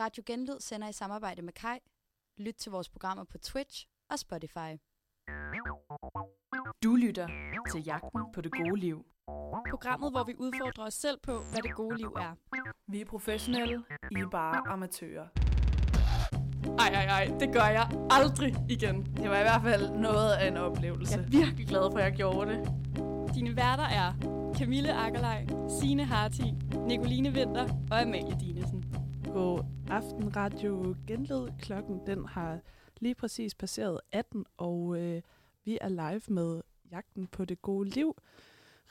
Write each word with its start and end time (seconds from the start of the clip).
Radio 0.00 0.22
Genlyd 0.26 0.60
sender 0.60 0.88
i 0.88 0.92
samarbejde 0.92 1.42
med 1.42 1.52
Kai. 1.52 1.78
Lyt 2.38 2.54
til 2.54 2.72
vores 2.72 2.88
programmer 2.88 3.24
på 3.24 3.38
Twitch 3.38 3.86
og 4.10 4.18
Spotify. 4.18 4.70
Du 6.82 6.96
lytter 6.96 7.28
til 7.72 7.84
Jagten 7.84 8.20
på 8.34 8.40
det 8.40 8.52
gode 8.52 8.76
liv. 8.76 9.06
Programmet, 9.70 10.10
hvor 10.12 10.24
vi 10.24 10.34
udfordrer 10.38 10.84
os 10.84 10.94
selv 10.94 11.18
på, 11.22 11.32
hvad 11.32 11.62
det 11.62 11.74
gode 11.74 11.96
liv 11.96 12.12
er. 12.16 12.34
Vi 12.86 13.00
er 13.00 13.04
professionelle, 13.04 13.84
I 14.10 14.14
er 14.14 14.28
bare 14.30 14.68
amatører. 14.68 15.26
Ej, 16.78 16.88
ej, 16.88 17.04
ej, 17.04 17.24
det 17.40 17.52
gør 17.52 17.68
jeg 17.78 17.90
aldrig 18.10 18.54
igen. 18.68 19.06
Det 19.16 19.30
var 19.30 19.38
i 19.38 19.42
hvert 19.42 19.62
fald 19.62 19.90
noget 19.90 20.32
af 20.32 20.48
en 20.48 20.56
oplevelse. 20.56 21.18
Jeg 21.18 21.24
er 21.24 21.28
virkelig 21.30 21.66
glad 21.66 21.90
for, 21.92 21.98
at 21.98 22.04
jeg 22.04 22.12
gjorde 22.12 22.50
det. 22.50 22.58
Dine 23.34 23.56
værter 23.56 23.84
er 23.84 24.12
Camille 24.58 24.92
Akkerlej, 24.92 25.46
Signe 25.80 26.04
Harti, 26.04 26.54
Nicoline 26.86 27.32
Vinter 27.32 27.68
og 27.90 28.00
Amalie 28.00 28.36
Dinesen. 28.40 28.77
God 29.38 29.64
aften, 29.90 30.36
Radio 30.36 30.96
Genlyd. 31.06 31.48
Klokken 31.60 32.06
den 32.06 32.24
har 32.24 32.60
lige 33.00 33.14
præcis 33.14 33.54
passeret 33.54 34.00
18, 34.12 34.44
og 34.56 35.00
øh, 35.00 35.22
vi 35.64 35.78
er 35.80 35.88
live 35.88 36.20
med 36.28 36.60
Jagten 36.90 37.26
på 37.26 37.44
det 37.44 37.62
gode 37.62 37.88
liv. 37.88 38.16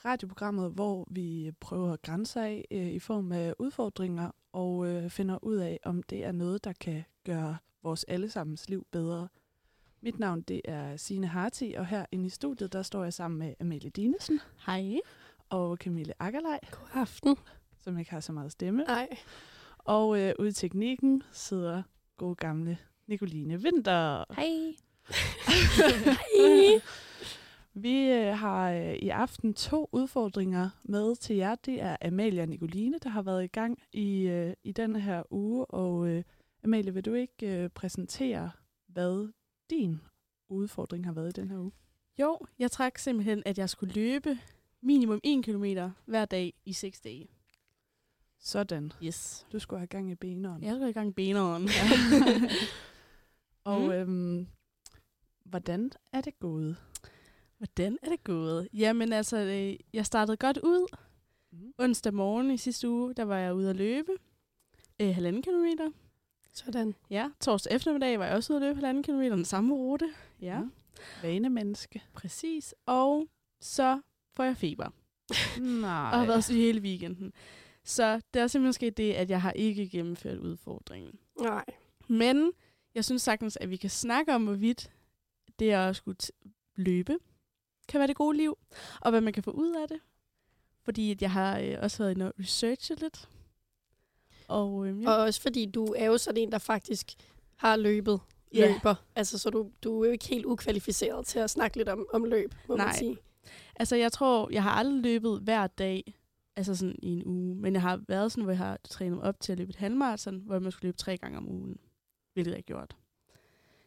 Radioprogrammet, 0.04 0.72
hvor 0.72 1.06
vi 1.10 1.52
prøver 1.60 1.96
grænser 1.96 2.42
af 2.42 2.64
øh, 2.70 2.86
i 2.86 2.98
form 2.98 3.32
af 3.32 3.54
udfordringer 3.58 4.30
og 4.52 4.86
øh, 4.86 5.10
finder 5.10 5.44
ud 5.44 5.56
af, 5.56 5.80
om 5.84 6.02
det 6.02 6.24
er 6.24 6.32
noget, 6.32 6.64
der 6.64 6.72
kan 6.72 7.04
gøre 7.24 7.56
vores 7.82 8.04
allesammens 8.04 8.68
liv 8.68 8.86
bedre. 8.90 9.28
Mit 10.00 10.18
navn 10.18 10.40
det 10.40 10.60
er 10.64 10.96
Signe 10.96 11.26
Harti, 11.26 11.74
og 11.78 11.86
her 11.86 12.06
inde 12.12 12.26
i 12.26 12.30
studiet, 12.30 12.72
der 12.72 12.82
står 12.82 13.02
jeg 13.04 13.12
sammen 13.12 13.38
med 13.38 13.54
Amalie 13.60 13.90
Dinesen 13.90 14.40
Hej. 14.66 14.98
og 15.48 15.76
Camille 15.76 16.14
Akkerlej, 16.18 16.60
God 16.70 16.88
aften. 16.94 17.36
som 17.78 17.98
ikke 17.98 18.10
har 18.10 18.20
så 18.20 18.32
meget 18.32 18.52
stemme. 18.52 18.82
Nej. 18.82 19.08
Og 19.88 20.20
øh, 20.20 20.34
ude 20.38 20.48
i 20.48 20.52
teknikken 20.52 21.22
sidder 21.32 21.82
god 22.16 22.36
gamle 22.36 22.78
Nicoline 23.06 23.62
Vinter. 23.62 24.24
Hej. 24.34 24.74
Hej. 26.36 26.80
Vi 27.74 28.10
øh, 28.10 28.38
har 28.38 28.70
øh, 28.70 28.94
i 28.94 29.08
aften 29.08 29.54
to 29.54 29.88
udfordringer 29.92 30.70
med 30.84 31.16
til 31.16 31.36
jer. 31.36 31.54
Det 31.54 31.82
er 31.82 31.96
Amalie 32.02 32.42
og 32.42 32.48
Nicoline, 32.48 32.98
der 32.98 33.08
har 33.08 33.22
været 33.22 33.44
i 33.44 33.46
gang 33.46 33.78
i, 33.92 34.22
øh, 34.22 34.54
i 34.64 34.72
denne 34.72 35.00
her 35.00 35.22
uge. 35.30 35.64
Og 35.64 36.08
øh, 36.08 36.24
Amalie, 36.64 36.94
vil 36.94 37.04
du 37.04 37.14
ikke 37.14 37.46
øh, 37.46 37.68
præsentere, 37.68 38.50
hvad 38.88 39.32
din 39.70 40.00
udfordring 40.48 41.04
har 41.04 41.12
været 41.12 41.38
i 41.38 41.40
den 41.40 41.50
her 41.50 41.58
uge? 41.58 41.72
Jo, 42.18 42.38
jeg 42.58 42.70
trak 42.70 42.98
simpelthen, 42.98 43.42
at 43.46 43.58
jeg 43.58 43.70
skulle 43.70 43.94
løbe 43.94 44.38
minimum 44.82 45.20
1 45.24 45.44
km 45.44 45.64
hver 46.04 46.24
dag 46.24 46.54
i 46.64 46.72
6 46.72 47.00
dage. 47.00 47.37
Sådan. 48.40 48.92
Yes. 49.04 49.46
Du 49.52 49.58
skulle 49.58 49.80
have 49.80 49.86
gang 49.86 50.10
i 50.10 50.14
beneren. 50.14 50.62
Jeg 50.64 50.74
skal 50.76 50.88
i 50.88 50.92
gang 50.92 51.08
i 51.08 51.12
beneren. 51.12 51.68
Og 53.64 53.80
Mm. 53.80 53.90
øhm, 53.90 54.46
hvordan 55.44 55.90
er 56.12 56.20
det 56.20 56.38
gået? 56.38 56.76
Hvordan 57.58 57.98
er 58.02 58.08
det 58.08 58.24
gået? 58.24 58.68
Jamen 58.72 59.12
altså, 59.12 59.36
øh, 59.38 59.76
jeg 59.92 60.06
startede 60.06 60.36
godt 60.36 60.58
ud. 60.58 60.96
Mm. 61.52 61.72
Onsdag 61.78 62.14
morgen 62.14 62.50
i 62.50 62.56
sidste 62.56 62.88
uge, 62.88 63.14
der 63.14 63.22
var 63.24 63.36
jeg 63.38 63.54
ude 63.54 63.70
at 63.70 63.76
løbe. 63.76 64.12
Øh, 65.00 65.14
halvanden 65.14 65.42
kilometer. 65.42 65.90
Sådan. 66.52 66.94
Ja, 67.10 67.30
torsdag 67.40 67.72
eftermiddag 67.76 68.18
var 68.18 68.24
jeg 68.26 68.34
også 68.34 68.52
ude 68.52 68.56
at 68.56 68.62
løbe 68.62 68.74
halvanden 68.74 69.02
kilometer, 69.02 69.36
den 69.36 69.44
samme 69.44 69.74
rute. 69.74 70.12
Ja, 70.40 70.60
Mm. 70.60 70.70
Vanemenneske. 71.22 72.02
præcis. 72.14 72.74
Og 72.86 73.26
så 73.60 74.00
får 74.36 74.44
jeg 74.44 74.56
feber. 74.56 74.88
Nej. 75.60 75.90
Og 76.12 76.18
har 76.18 76.26
været 76.26 76.44
syg 76.44 76.54
hele 76.54 76.80
weekenden. 76.80 77.32
Så 77.88 78.20
det 78.34 78.42
er 78.42 78.46
simpelthen 78.46 78.72
sket 78.72 78.96
det, 78.96 79.12
at 79.12 79.30
jeg 79.30 79.42
har 79.42 79.52
ikke 79.52 79.88
gennemført 79.88 80.38
udfordringen. 80.38 81.18
Nej. 81.40 81.64
Men 82.08 82.52
jeg 82.94 83.04
synes 83.04 83.22
sagtens, 83.22 83.58
at 83.60 83.70
vi 83.70 83.76
kan 83.76 83.90
snakke 83.90 84.34
om, 84.34 84.44
hvorvidt 84.44 84.90
det 85.58 85.70
at 85.70 85.96
skulle 85.96 86.18
løbe 86.76 87.18
kan 87.88 87.98
være 87.98 88.06
det 88.06 88.16
gode 88.16 88.36
liv, 88.36 88.58
og 89.00 89.10
hvad 89.10 89.20
man 89.20 89.32
kan 89.32 89.42
få 89.42 89.50
ud 89.50 89.74
af 89.82 89.88
det. 89.88 90.00
Fordi 90.82 91.10
at 91.10 91.22
jeg 91.22 91.30
har 91.30 91.58
øh, 91.58 91.76
også 91.82 91.98
været 91.98 92.10
inde 92.10 92.26
og 92.26 92.32
researche 92.40 92.94
lidt. 92.94 93.28
Og, 94.48 94.86
øh, 94.86 95.02
ja. 95.02 95.10
Og 95.10 95.16
også 95.16 95.40
fordi 95.42 95.66
du 95.66 95.84
er 95.86 96.06
jo 96.06 96.18
sådan 96.18 96.42
en, 96.42 96.52
der 96.52 96.58
faktisk 96.58 97.12
har 97.56 97.76
løbet 97.76 98.20
Ja. 98.54 98.72
løber. 98.72 98.94
Altså, 99.16 99.38
så 99.38 99.50
du, 99.50 99.70
du 99.82 100.02
er 100.02 100.06
jo 100.06 100.12
ikke 100.12 100.28
helt 100.28 100.44
ukvalificeret 100.46 101.26
til 101.26 101.38
at 101.38 101.50
snakke 101.50 101.76
lidt 101.76 101.88
om, 101.88 102.06
om 102.12 102.24
løb, 102.24 102.54
må 102.68 102.76
man 102.76 102.86
Nej. 102.86 102.96
sige. 102.96 103.16
Altså, 103.76 103.96
jeg 103.96 104.12
tror, 104.12 104.48
jeg 104.52 104.62
har 104.62 104.70
aldrig 104.70 105.02
løbet 105.02 105.40
hver 105.40 105.66
dag, 105.66 106.14
altså 106.58 106.74
sådan 106.74 106.98
i 107.02 107.08
en 107.08 107.22
uge. 107.26 107.56
Men 107.56 107.72
jeg 107.72 107.82
har 107.82 108.00
været 108.08 108.32
sådan, 108.32 108.44
hvor 108.44 108.52
jeg 108.52 108.58
har 108.58 108.78
trænet 108.84 109.14
mig 109.14 109.24
op 109.24 109.40
til 109.40 109.52
at 109.52 109.58
løbe 109.58 109.70
et 109.70 109.76
halvmarathon, 109.76 110.42
hvor 110.46 110.58
man 110.58 110.72
skulle 110.72 110.88
løbe 110.88 110.96
tre 110.96 111.16
gange 111.16 111.38
om 111.38 111.48
ugen. 111.48 111.78
Hvilket 112.32 112.50
jeg 112.50 112.56
har 112.56 112.62
gjort. 112.62 112.96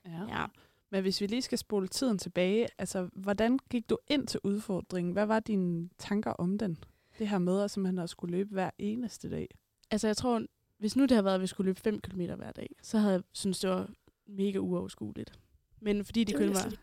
Ja. 0.06 0.40
Ja. 0.40 0.46
Men 0.90 1.02
hvis 1.02 1.22
vi 1.22 1.28
lige 1.28 1.42
skal 1.42 1.58
spole 1.58 1.88
tiden 1.88 2.18
tilbage, 2.18 2.68
altså 2.78 3.10
hvordan 3.14 3.60
gik 3.70 3.90
du 3.90 3.98
ind 4.08 4.28
til 4.28 4.40
udfordringen? 4.44 5.14
Hvad 5.14 5.26
var 5.26 5.40
dine 5.40 5.90
tanker 5.98 6.32
om 6.32 6.58
den? 6.58 6.78
Det 7.20 7.28
her 7.28 7.40
med 7.40 7.62
at 7.62 7.72
simpelthen 7.72 8.00
at 8.00 8.10
skulle 8.10 8.38
løbe 8.38 8.50
hver 8.50 8.70
eneste 8.78 9.30
dag. 9.30 9.50
Altså, 9.92 10.08
jeg 10.08 10.18
tror, 10.18 10.42
hvis 10.78 10.96
nu 10.96 11.04
det 11.04 11.12
havde 11.12 11.26
været, 11.26 11.36
at 11.36 11.42
vi 11.42 11.48
skulle 11.48 11.66
løbe 11.68 11.80
5 11.80 12.02
km 12.02 12.22
hver 12.22 12.52
dag, 12.52 12.76
så 12.82 12.98
havde 12.98 13.14
jeg 13.14 13.24
synes 13.32 13.60
det 13.60 13.70
var 13.70 13.90
mega 14.28 14.58
uoverskueligt. 14.58 15.40
Men 15.80 16.06
fordi 16.06 16.24
det, 16.24 16.38
Det 16.38 16.48
kun 16.48 16.56
var... 16.56 16.74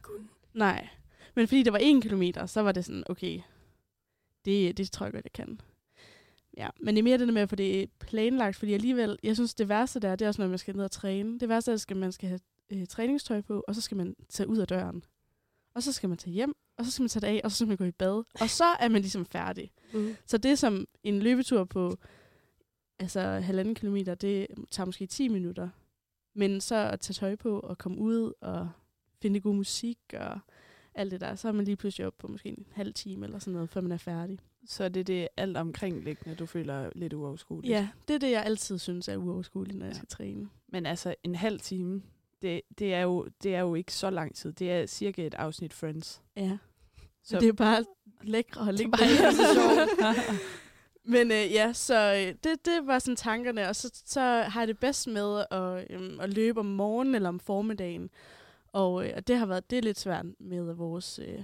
Nej. 0.54 0.88
Men 1.34 1.48
fordi 1.48 1.62
det 1.62 1.72
var 1.72 1.80
1 1.82 2.02
kilometer, 2.02 2.46
så 2.46 2.60
var 2.60 2.72
det 2.72 2.84
sådan, 2.84 3.04
okay, 3.06 3.40
det, 4.44 4.76
det 4.76 4.90
tror 4.90 5.06
jeg 5.06 5.12
godt, 5.12 5.24
jeg 5.24 5.32
kan. 5.32 5.60
Ja, 6.58 6.68
men 6.80 6.94
det 6.94 6.98
er 6.98 7.04
mere 7.04 7.18
det 7.18 7.28
der 7.28 7.34
med 7.34 7.42
at 7.42 7.48
få 7.48 7.56
det 7.56 7.90
planlagt, 8.00 8.56
fordi 8.56 8.72
alligevel, 8.72 9.18
jeg 9.22 9.36
synes, 9.36 9.54
det 9.54 9.68
værste 9.68 10.00
der, 10.00 10.16
det 10.16 10.24
er 10.24 10.28
også, 10.28 10.42
når 10.42 10.48
man 10.48 10.58
skal 10.58 10.76
ned 10.76 10.84
og 10.84 10.90
træne. 10.90 11.40
Det 11.40 11.48
værste 11.48 11.72
er, 11.72 11.84
at 11.90 11.96
man 11.96 12.12
skal 12.12 12.28
have 12.28 12.40
øh, 12.70 12.86
træningstøj 12.86 13.40
på, 13.40 13.64
og 13.68 13.74
så 13.74 13.80
skal 13.80 13.96
man 13.96 14.16
tage 14.28 14.48
ud 14.48 14.58
af 14.58 14.66
døren. 14.66 15.04
Og 15.74 15.82
så 15.82 15.92
skal 15.92 16.08
man 16.08 16.18
tage 16.18 16.34
hjem, 16.34 16.54
og 16.76 16.84
så 16.84 16.90
skal 16.90 17.02
man 17.02 17.08
tage 17.08 17.20
det 17.20 17.26
af, 17.26 17.40
og 17.44 17.50
så 17.50 17.56
skal 17.56 17.68
man 17.68 17.76
gå 17.76 17.84
i 17.84 17.90
bad. 17.90 18.24
Og 18.40 18.50
så 18.50 18.64
er 18.64 18.88
man 18.88 19.00
ligesom 19.00 19.26
færdig. 19.26 19.70
Mm. 19.94 20.16
Så 20.26 20.38
det 20.38 20.58
som 20.58 20.86
en 21.02 21.18
løbetur 21.18 21.64
på 21.64 21.96
altså 22.98 23.20
halvanden 23.20 23.74
kilometer, 23.74 24.14
det 24.14 24.46
tager 24.70 24.84
måske 24.86 25.06
10 25.06 25.28
minutter. 25.28 25.68
Men 26.34 26.60
så 26.60 26.76
at 26.76 27.00
tage 27.00 27.14
tøj 27.14 27.36
på 27.36 27.60
og 27.60 27.78
komme 27.78 27.98
ud 27.98 28.32
og 28.40 28.70
finde 29.22 29.40
god 29.40 29.54
musik 29.54 29.98
og 30.14 30.40
alt 30.94 31.12
det 31.12 31.20
der, 31.20 31.34
så 31.34 31.48
er 31.48 31.52
man 31.52 31.64
lige 31.64 31.76
pludselig 31.76 32.06
op 32.06 32.14
på 32.18 32.28
måske 32.28 32.48
en 32.48 32.66
halv 32.72 32.94
time 32.94 33.26
eller 33.26 33.38
sådan 33.38 33.52
noget, 33.52 33.70
før 33.70 33.80
man 33.80 33.92
er 33.92 33.96
færdig. 33.96 34.38
Så 34.66 34.84
er 34.84 34.88
det 34.88 35.06
det 35.06 35.28
alt 35.36 35.56
omkringliggende, 35.56 36.36
du 36.36 36.46
føler 36.46 36.90
lidt 36.94 37.12
uoverskueligt. 37.12 37.72
Ja, 37.72 37.88
det 38.08 38.14
er 38.14 38.18
det, 38.18 38.30
jeg 38.30 38.42
altid 38.44 38.78
synes 38.78 39.08
er 39.08 39.16
uoverskueligt, 39.16 39.78
når 39.78 39.86
jeg 39.86 39.92
Ja. 39.92 39.96
skal 39.96 40.08
træne. 40.08 40.48
Men 40.68 40.86
altså 40.86 41.14
en 41.22 41.34
halv 41.34 41.60
time, 41.60 42.02
det, 42.42 42.60
det, 42.78 42.94
er 42.94 43.00
jo, 43.00 43.28
det 43.42 43.54
er 43.54 43.60
jo 43.60 43.74
ikke 43.74 43.92
så 43.94 44.10
lang 44.10 44.34
tid. 44.34 44.52
Det 44.52 44.72
er 44.72 44.86
cirka 44.86 45.26
et 45.26 45.34
afsnit 45.34 45.72
Friends. 45.72 46.22
Ja. 46.36 46.58
Så 47.24 47.40
det 47.40 47.48
er 47.48 47.52
bare 47.52 47.84
lækre 48.22 48.60
og 48.60 48.74
lækre. 48.74 48.90
bare 48.90 49.10
ikke 49.10 49.32
så 49.42 49.54
sjovt. 49.54 50.16
Men 51.12 51.30
øh, 51.30 51.52
ja, 51.52 51.72
så 51.72 52.14
øh, 52.14 52.34
det, 52.44 52.64
det 52.64 52.86
var 52.86 52.98
sådan 52.98 53.16
tankerne, 53.16 53.68
og 53.68 53.76
så, 53.76 54.02
så 54.04 54.20
har 54.20 54.60
jeg 54.60 54.68
det 54.68 54.78
bedst 54.78 55.08
med 55.08 55.44
at, 55.50 55.86
øhm, 55.90 56.20
at 56.20 56.34
løbe 56.34 56.60
om 56.60 56.66
morgenen 56.66 57.14
eller 57.14 57.28
om 57.28 57.40
formiddagen. 57.40 58.10
Og, 58.72 59.06
øh, 59.06 59.12
og 59.16 59.28
det 59.28 59.38
har 59.38 59.46
været 59.46 59.70
det 59.70 59.78
er 59.78 59.82
lidt 59.82 59.98
svært 59.98 60.26
med 60.40 60.74
vores, 60.74 61.18
øh, 61.18 61.38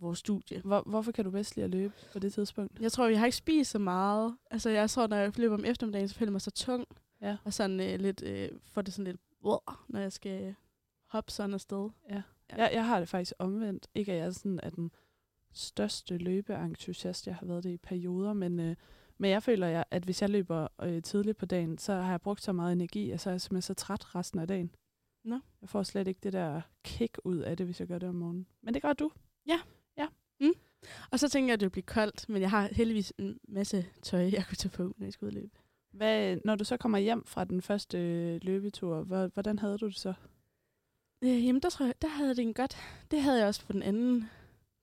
vores 0.00 0.18
studie. 0.18 0.60
Hvor, 0.60 0.82
hvorfor 0.86 1.12
kan 1.12 1.24
du 1.24 1.30
bedst 1.30 1.56
lide 1.56 1.64
at 1.64 1.70
løbe 1.70 1.94
på 2.12 2.18
det 2.18 2.32
tidspunkt? 2.32 2.80
Jeg 2.80 2.92
tror, 2.92 3.08
jeg 3.08 3.18
har 3.18 3.26
ikke 3.26 3.36
spist 3.36 3.70
så 3.70 3.78
meget. 3.78 4.36
Altså, 4.50 4.70
jeg 4.70 4.90
tror, 4.90 5.06
når 5.06 5.16
jeg 5.16 5.38
løber 5.38 5.54
om 5.54 5.64
eftermiddagen, 5.64 6.08
så 6.08 6.14
føler 6.14 6.28
jeg 6.28 6.32
mig 6.32 6.40
så 6.40 6.50
tung. 6.50 6.86
Ja. 7.20 7.36
Og 7.44 7.52
sådan 7.52 7.80
øh, 7.80 8.00
lidt, 8.00 8.22
øh, 8.22 8.48
får 8.64 8.82
det 8.82 8.94
sådan 8.94 9.04
lidt, 9.04 9.20
wow, 9.44 9.58
når 9.88 10.00
jeg 10.00 10.12
skal 10.12 10.54
hoppe 11.06 11.30
sådan 11.30 11.54
afsted. 11.54 11.88
Ja. 12.10 12.22
Ja. 12.50 12.56
Jeg, 12.56 12.70
jeg 12.72 12.86
har 12.86 12.98
det 12.98 13.08
faktisk 13.08 13.32
omvendt. 13.38 13.88
Ikke 13.94 14.12
at 14.12 14.18
jeg 14.18 14.34
sådan 14.34 14.60
er 14.62 14.70
den 14.70 14.90
største 15.52 16.18
løbeentusiast. 16.18 17.26
Jeg 17.26 17.36
har 17.36 17.46
været 17.46 17.64
det 17.64 17.70
i 17.70 17.76
perioder, 17.76 18.32
men, 18.32 18.60
øh, 18.60 18.76
men 19.18 19.30
jeg 19.30 19.42
føler, 19.42 19.66
jeg, 19.66 19.84
at 19.90 20.04
hvis 20.04 20.22
jeg 20.22 20.30
løber 20.30 20.68
øh, 20.82 21.02
tidligt 21.02 21.38
på 21.38 21.46
dagen, 21.46 21.78
så 21.78 21.94
har 21.94 22.10
jeg 22.10 22.20
brugt 22.20 22.42
så 22.42 22.52
meget 22.52 22.72
energi, 22.72 23.10
og 23.10 23.20
så 23.20 23.30
er 23.30 23.34
jeg 23.34 23.40
simpelthen 23.40 23.62
så 23.62 23.74
træt 23.74 24.14
resten 24.14 24.38
af 24.38 24.48
dagen. 24.48 24.74
Nå. 25.24 25.40
Jeg 25.60 25.68
får 25.68 25.82
slet 25.82 26.08
ikke 26.08 26.20
det 26.22 26.32
der 26.32 26.60
kick 26.84 27.18
ud 27.24 27.38
af 27.38 27.56
det, 27.56 27.66
hvis 27.66 27.80
jeg 27.80 27.88
gør 27.88 27.98
det 27.98 28.08
om 28.08 28.14
morgenen. 28.14 28.46
Men 28.62 28.74
det 28.74 28.82
gør 28.82 28.92
du. 28.92 29.10
Og 31.10 31.20
så 31.20 31.28
tænker 31.28 31.48
jeg, 31.48 31.52
at 31.54 31.60
det 31.60 31.66
vil 31.66 31.70
blive 31.70 31.82
koldt, 31.82 32.28
men 32.28 32.42
jeg 32.42 32.50
har 32.50 32.68
heldigvis 32.72 33.12
en 33.18 33.38
masse 33.48 33.86
tøj, 34.02 34.20
jeg 34.20 34.44
kunne 34.48 34.56
tage 34.56 34.70
på, 34.76 34.82
når 34.98 35.06
jeg 35.06 35.12
skal 35.12 35.24
ud 35.26 35.30
og 35.30 35.34
løbe. 35.34 35.50
Hvad, 35.92 36.38
når 36.44 36.54
du 36.54 36.64
så 36.64 36.76
kommer 36.76 36.98
hjem 36.98 37.24
fra 37.26 37.44
den 37.44 37.62
første 37.62 37.98
øh, 37.98 38.40
løbetur, 38.42 39.02
hvor, 39.02 39.26
hvordan 39.26 39.58
havde 39.58 39.78
du 39.78 39.86
det 39.86 39.96
så? 39.98 40.14
Øh, 41.24 41.46
jamen, 41.46 41.62
der 41.62 41.70
tror 41.70 41.86
jeg, 41.86 41.94
der 42.02 42.08
havde 42.08 42.28
jeg 42.28 42.36
det 42.36 42.42
en 42.42 42.54
godt. 42.54 42.76
Det 43.10 43.22
havde 43.22 43.38
jeg 43.38 43.46
også 43.46 43.66
på 43.66 43.72
den 43.72 43.82
anden. 43.82 44.30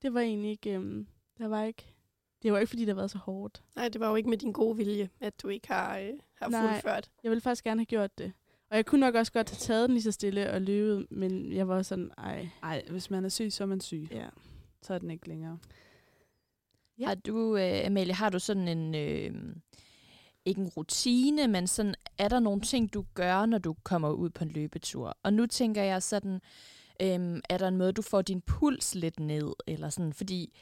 Det 0.02 0.14
var 0.14 0.20
egentlig 0.20 0.52
ikke, 0.52 0.74
øhm, 0.74 1.08
der 1.38 1.48
var 1.48 1.64
ikke, 1.64 1.94
det 2.44 2.52
var 2.54 2.60
ikke, 2.60 2.70
fordi 2.70 2.82
det 2.82 2.90
har 2.90 2.96
været 2.96 3.12
så 3.12 3.18
hårdt. 3.18 3.64
Nej, 3.76 3.88
det 3.90 4.02
var 4.02 4.10
jo 4.10 4.16
ikke 4.16 4.30
med 4.30 4.38
din 4.38 4.52
gode 4.52 4.78
vilje, 4.78 5.10
at 5.20 5.42
du 5.42 5.48
ikke 5.48 5.68
har, 5.68 5.98
øh, 5.98 6.10
har 6.36 6.50
Nej. 6.50 6.74
fuldført. 6.74 7.10
Jeg 7.24 7.32
ville 7.32 7.42
faktisk 7.42 7.64
gerne 7.64 7.80
have 7.82 7.86
gjort 7.86 8.18
det. 8.18 8.34
Og 8.70 8.76
jeg 8.76 8.86
kunne 8.86 9.00
nok 9.00 9.16
også 9.16 9.32
godt 9.32 9.50
have 9.50 9.58
taget 9.58 9.90
den 9.90 9.94
lige 9.94 10.04
så 10.04 10.12
stille 10.12 10.52
og 10.52 10.62
løbet, 10.62 11.08
men 11.12 11.54
jeg 11.54 11.68
var 11.68 11.82
sådan, 11.82 12.12
ej, 12.18 12.48
Nej, 12.62 12.84
hvis 12.90 13.10
man 13.10 13.26
er 13.26 13.30
syg, 13.30 13.52
så 13.52 13.64
er 13.64 13.68
man 13.68 13.82
syg. 13.82 14.08
ja. 14.12 14.30
Så 14.82 14.94
er 14.94 14.98
den 14.98 15.12
ikke 15.12 15.28
længere. 15.28 15.58
Ja. 17.00 17.08
Har 17.08 17.16
du, 17.16 17.58
øh, 17.58 17.86
Amalie, 17.86 18.14
har 18.14 18.30
du 18.30 18.40
sådan 18.40 18.68
en, 18.68 18.96
øh, 18.96 19.56
ikke 20.46 20.62
en 20.62 20.70
rutine, 20.70 21.48
men 21.48 21.68
sådan, 21.68 21.96
er 22.18 22.28
der 22.28 22.40
nogle 22.40 22.62
ting, 22.62 22.94
du 22.94 23.06
gør, 23.14 23.46
når 23.46 23.58
du 23.58 23.76
kommer 23.84 24.10
ud 24.10 24.30
på 24.30 24.44
en 24.44 24.52
løbetur? 24.52 25.18
Og 25.24 25.34
nu 25.34 25.46
tænker 25.46 25.84
jeg 25.84 26.04
sådan, 26.04 26.42
øh, 27.02 27.42
er 27.50 27.58
der 27.58 27.68
en 27.68 27.78
måde, 27.78 27.92
du 27.92 28.02
får 28.02 28.22
din 28.22 28.42
puls 28.42 28.96
lidt 28.96 29.20
ned, 29.20 29.54
eller 29.68 29.90
sådan, 29.90 30.14
fordi 30.14 30.54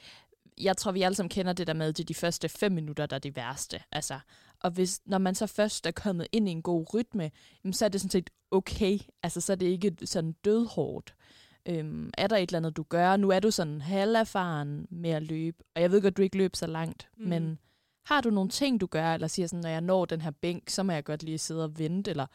jeg 0.62 0.78
tror, 0.78 0.92
vi 0.92 1.02
alle 1.02 1.16
sammen 1.16 1.30
kender 1.30 1.54
det 1.54 1.68
der 1.68 1.74
med, 1.74 1.88
at 1.88 1.98
det 1.98 2.04
er 2.04 2.08
de 2.08 2.14
første 2.14 2.50
fem 2.50 2.72
minutter, 2.72 3.06
der 3.06 3.16
er 3.16 3.20
det 3.20 3.36
værste. 3.36 3.80
Altså, 3.92 4.20
og 4.60 4.72
hvis, 4.72 5.02
når 5.06 5.18
man 5.18 5.36
så 5.36 5.48
først 5.48 5.86
er 5.86 5.92
kommet 5.92 6.28
ind 6.32 6.50
i 6.50 6.52
en 6.52 6.62
god 6.62 6.94
rytme, 6.94 7.32
jamen, 7.64 7.74
så 7.74 7.86
er 7.86 7.90
det 7.90 8.02
sådan 8.02 8.12
set 8.12 8.30
okay. 8.52 9.00
Altså, 9.24 9.42
så 9.42 9.52
er 9.52 9.56
det 9.56 9.66
ikke 9.66 9.98
sådan 10.06 10.32
dødhårdt. 10.32 11.14
Øhm, 11.70 12.10
er 12.18 12.28
der 12.28 12.36
et 12.38 12.50
eller 12.50 12.58
andet, 12.60 12.78
du 12.78 12.84
gør? 12.84 13.18
Nu 13.18 13.30
er 13.30 13.40
du 13.40 13.52
sådan 13.52 13.82
halverfaren 13.82 14.88
med 14.90 15.10
at 15.10 15.24
løbe, 15.24 15.64
og 15.76 15.82
jeg 15.82 15.92
ved 15.92 16.02
godt, 16.02 16.18
du 16.18 16.22
ikke 16.22 16.38
løber 16.38 16.58
så 16.58 16.68
langt, 16.68 17.10
Mm. 17.18 17.28
men 17.28 17.60
har 18.06 18.22
du 18.22 18.30
nogle 18.30 18.50
ting, 18.50 18.82
du 18.82 18.86
gør, 18.86 19.14
eller 19.14 19.28
siger 19.28 19.48
sådan, 19.48 19.62
når 19.62 19.70
jeg 19.70 19.82
når 19.82 20.06
den 20.06 20.22
her 20.22 20.32
bænk, 20.32 20.70
så 20.70 20.84
må 20.84 20.92
jeg 20.92 21.04
godt 21.04 21.24
lige 21.24 21.38
sidde 21.38 21.64
og 21.64 21.80
vente, 21.80 22.12
eller 22.12 22.26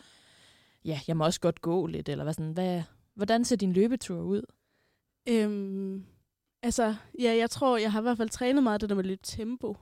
ja, 0.85 1.01
jeg 1.09 1.17
må 1.17 1.25
også 1.25 1.41
godt 1.41 1.61
gå 1.61 1.87
lidt, 1.87 2.09
eller 2.09 2.25
hvad 2.25 2.35
sådan, 2.35 2.53
hvad, 2.53 2.83
hvordan 3.15 3.45
ser 3.45 3.57
din 3.57 3.73
løbetur 3.73 4.21
ud? 4.23 4.43
Øhm, 5.29 6.05
altså, 6.63 6.95
ja, 7.19 7.35
jeg 7.37 7.51
tror, 7.51 7.77
jeg 7.77 7.93
har 7.93 8.01
i 8.01 8.03
hvert 8.03 8.17
fald 8.17 8.29
trænet 8.29 8.63
meget 8.63 8.81
det 8.81 8.89
der 8.89 8.95
med 8.95 9.03
at 9.05 9.07
løbe 9.09 9.23
tempo. 9.23 9.77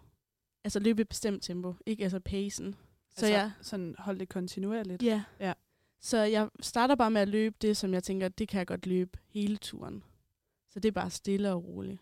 Altså 0.65 0.81
løbe 0.81 1.01
i 1.01 1.03
et 1.03 1.09
bestemt 1.09 1.43
tempo, 1.43 1.75
ikke 1.87 2.03
altså 2.03 2.21
pacen. 2.21 2.73
Så 3.17 3.27
altså, 3.27 3.33
jeg, 3.39 3.53
sådan 3.61 3.95
holde 3.99 4.21
det 4.21 4.29
kontinuerligt. 4.29 5.03
ja. 5.03 5.23
Ja. 5.41 5.53
Så 6.03 6.19
jeg 6.19 6.49
starter 6.61 6.95
bare 6.95 7.11
med 7.11 7.21
at 7.21 7.29
løbe 7.29 7.57
det, 7.63 7.77
som 7.77 7.95
jeg 7.95 8.03
tænker, 8.03 8.29
det 8.29 8.49
kan 8.49 8.59
jeg 8.59 8.67
godt 8.67 8.87
løbe 8.87 9.19
hele 9.29 9.57
turen. 9.57 10.03
Så 10.71 10.81
det 10.81 10.89
er 10.89 10.93
bare 10.93 11.11
stille 11.11 11.53
og 11.53 11.65
roligt. 11.65 11.99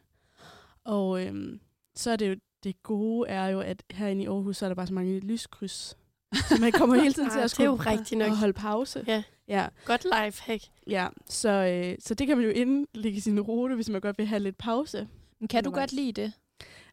Og 0.84 1.26
øhm, 1.26 1.60
så 1.94 2.10
er 2.10 2.16
det 2.16 2.28
jo, 2.30 2.36
det 2.64 2.82
gode 2.82 3.28
er 3.28 3.46
jo, 3.46 3.60
at 3.60 3.82
herinde 3.90 4.22
i 4.22 4.26
Aarhus, 4.26 4.56
så 4.56 4.66
er 4.66 4.68
der 4.68 4.74
bare 4.74 4.86
så 4.86 4.94
mange 4.94 5.20
lyskryds. 5.20 5.96
Så 6.34 6.56
man 6.60 6.72
kommer 6.72 6.96
hele 7.02 7.12
tiden 7.14 7.30
til 7.30 7.38
Ah, 7.38 7.44
at 7.44 7.50
det 7.50 7.60
er 7.60 7.64
jo 7.64 7.76
skulle 7.76 7.90
rigtigt 7.90 8.18
nok. 8.18 8.30
og 8.30 8.36
holde 8.38 8.52
pause. 8.52 9.04
Ja. 9.06 9.22
Ja, 9.48 9.68
Godt 9.84 10.04
life 10.24 10.42
hack. 10.42 10.62
ja. 10.86 11.08
Så, 11.26 11.48
øh, 11.48 11.96
så 12.00 12.14
det 12.14 12.26
kan 12.26 12.36
man 12.36 12.46
jo 12.46 12.52
indlægge 12.52 13.16
i 13.16 13.20
sin 13.20 13.40
rute, 13.40 13.74
hvis 13.74 13.88
man 13.88 14.00
godt 14.00 14.18
vil 14.18 14.26
have 14.26 14.40
lidt 14.40 14.58
pause. 14.58 15.08
Men 15.40 15.48
kan 15.48 15.64
du 15.64 15.70
godt 15.70 15.92
lide 15.92 16.12
det? 16.12 16.32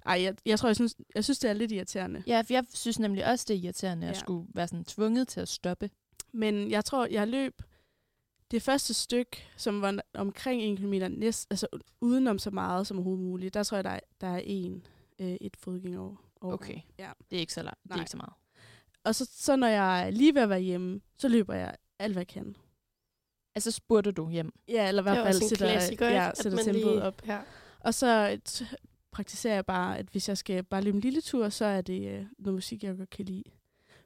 Ej, 0.05 0.21
jeg, 0.23 0.35
jeg 0.45 0.59
tror, 0.59 0.69
jeg 0.69 0.75
synes, 0.75 0.95
jeg 1.15 1.23
synes, 1.23 1.39
det 1.39 1.49
er 1.49 1.53
lidt 1.53 1.71
irriterende. 1.71 2.23
Ja, 2.27 2.41
for 2.41 2.53
jeg 2.53 2.63
synes 2.73 2.99
nemlig 2.99 3.25
også, 3.25 3.45
det 3.47 3.55
er 3.55 3.59
irriterende 3.59 4.05
ja. 4.07 4.11
at 4.11 4.17
skulle 4.17 4.47
være 4.53 4.67
sådan 4.67 4.85
tvunget 4.85 5.27
til 5.27 5.39
at 5.39 5.47
stoppe. 5.47 5.89
Men 6.35 6.71
jeg 6.71 6.85
tror, 6.85 7.07
jeg 7.11 7.27
løb 7.27 7.61
det 8.51 8.61
første 8.61 8.93
stykke, 8.93 9.47
som 9.57 9.81
var 9.81 9.99
omkring 10.13 10.61
1 10.63 10.77
km, 10.77 10.93
næst, 11.19 11.47
altså 11.49 11.67
udenom 12.01 12.39
så 12.39 12.51
meget 12.51 12.87
som 12.87 12.97
overhovedet 12.97 13.25
muligt. 13.25 13.53
Der 13.53 13.63
tror 13.63 13.77
jeg, 13.77 13.83
der 13.83 13.89
er, 13.89 13.99
der 14.21 14.27
er 14.27 14.41
en, 14.43 14.85
øh, 15.19 15.37
et 15.41 15.57
fodgænger 15.57 16.21
Okay. 16.41 16.79
Ja. 16.99 17.11
Det 17.29 17.35
er 17.35 17.39
ikke 17.39 17.53
så 17.53 17.61
langt. 17.63 17.83
Det 17.83 17.91
er 17.91 17.99
ikke 17.99 18.11
så 18.11 18.17
meget. 18.17 18.33
Og 19.03 19.15
så, 19.15 19.29
så 19.31 19.55
når 19.55 19.67
jeg 19.67 20.05
er 20.07 20.09
lige 20.09 20.35
ved 20.35 20.41
at 20.41 20.49
være 20.49 20.59
hjemme, 20.59 21.01
så 21.17 21.27
løber 21.27 21.53
jeg 21.53 21.75
alt, 21.99 22.13
hvad 22.13 22.21
jeg 22.21 22.27
kan. 22.27 22.55
Altså 23.55 23.71
spurgte 23.71 24.11
du 24.11 24.29
hjem. 24.29 24.51
Ja, 24.67 24.87
eller 24.87 25.01
i 25.01 25.03
hvert 25.03 25.17
er 25.17 25.23
fald 25.23 25.49
sætter, 25.49 25.65
klassiker, 25.71 26.09
ja, 26.09 26.31
sætter 26.35 26.57
tempoet 26.63 26.75
lige- 26.95 27.01
op. 27.03 27.21
Ja. 27.27 27.39
Og 27.79 27.93
så 27.93 28.39
t- 28.49 28.75
praktiserer 29.11 29.53
jeg 29.53 29.65
bare, 29.65 29.97
at 29.97 30.05
hvis 30.11 30.29
jeg 30.29 30.37
skal 30.37 30.63
bare 30.63 30.81
løbe 30.81 30.95
en 30.95 31.01
lille 31.01 31.21
tur, 31.21 31.49
så 31.49 31.65
er 31.65 31.81
det 31.81 32.07
øh, 32.19 32.25
noget 32.39 32.53
musik, 32.55 32.83
jeg 32.83 32.97
godt 32.97 33.09
kan 33.09 33.25
lide. 33.25 33.43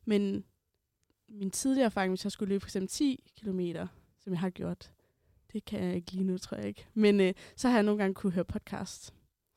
Men 0.05 0.43
min 1.29 1.51
tidligere 1.51 1.85
erfaring, 1.85 2.11
hvis 2.11 2.23
jeg 2.23 2.31
skulle 2.31 2.49
løbe 2.49 2.61
for 2.61 2.67
eksempel 2.67 2.87
10 2.89 3.31
km, 3.41 3.59
som 4.19 4.33
jeg 4.33 4.39
har 4.39 4.49
gjort, 4.49 4.91
det 5.53 5.65
kan 5.65 5.83
jeg 5.83 5.95
ikke 5.95 6.11
lige 6.11 6.23
nu, 6.23 6.37
tror 6.37 6.57
jeg 6.57 6.67
ikke. 6.67 6.85
Men 6.93 7.21
øh, 7.21 7.33
så 7.55 7.67
har 7.67 7.75
jeg 7.75 7.83
nogle 7.83 7.99
gange 8.01 8.13
kunne 8.15 8.31
høre 8.33 8.45
podcast. 8.45 9.13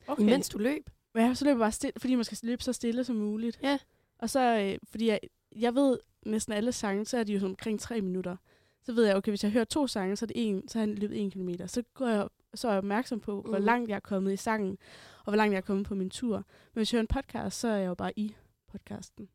Okay. 0.07 0.23
Mens 0.23 0.49
du 0.49 0.57
løb. 0.57 0.89
Ja, 1.15 1.33
så 1.33 1.45
løber 1.45 1.55
jeg 1.55 1.59
bare 1.63 1.71
stille, 1.71 1.93
fordi 1.97 2.15
man 2.15 2.23
skal 2.25 2.37
løbe 2.43 2.63
så 2.63 2.73
stille 2.73 3.03
som 3.03 3.15
muligt. 3.15 3.59
Ja. 3.63 3.77
Og 4.19 4.29
så, 4.29 4.59
øh, 4.59 4.79
fordi 4.89 5.07
jeg, 5.07 5.19
jeg 5.55 5.75
ved 5.75 5.99
næsten 6.25 6.53
alle 6.53 6.71
sange, 6.71 7.05
så 7.05 7.17
er 7.17 7.23
de 7.23 7.33
jo 7.33 7.39
sådan 7.39 7.51
omkring 7.51 7.79
tre 7.79 8.01
minutter. 8.01 8.37
Så 8.83 8.93
ved 8.93 9.05
jeg, 9.05 9.15
okay, 9.15 9.31
hvis 9.31 9.43
jeg 9.43 9.51
hører 9.51 9.63
to 9.65 9.87
sange, 9.87 10.15
så 10.15 10.25
er, 10.25 10.27
det 10.27 10.47
en, 10.49 10.67
så 10.67 10.79
har 10.79 10.87
jeg 10.87 10.97
løbet 10.99 11.21
en 11.21 11.31
kilometer. 11.31 11.67
Så, 11.67 11.83
går 11.93 12.07
jeg, 12.07 12.27
så 12.53 12.67
er 12.67 12.71
jeg 12.71 12.77
opmærksom 12.77 13.19
på, 13.19 13.41
hvor 13.41 13.57
Mhm. 13.57 13.65
langt 13.65 13.89
jeg 13.89 13.95
er 13.95 13.99
kommet 13.99 14.33
i 14.33 14.37
sangen, 14.37 14.77
og 15.19 15.23
hvor 15.23 15.35
langt 15.35 15.51
jeg 15.51 15.57
er 15.57 15.61
kommet 15.61 15.85
på 15.85 15.95
min 15.95 16.09
tur. 16.09 16.35
Men 16.35 16.43
hvis 16.79 16.93
jeg 16.93 16.97
hører 16.97 17.03
en 17.03 17.07
podcast, 17.23 17.59
så 17.59 17.67
er 17.67 17.75
jeg 17.77 17.87
jo 17.87 17.93
bare 17.95 18.19
i 18.19 18.35
podcasten. 18.71 19.29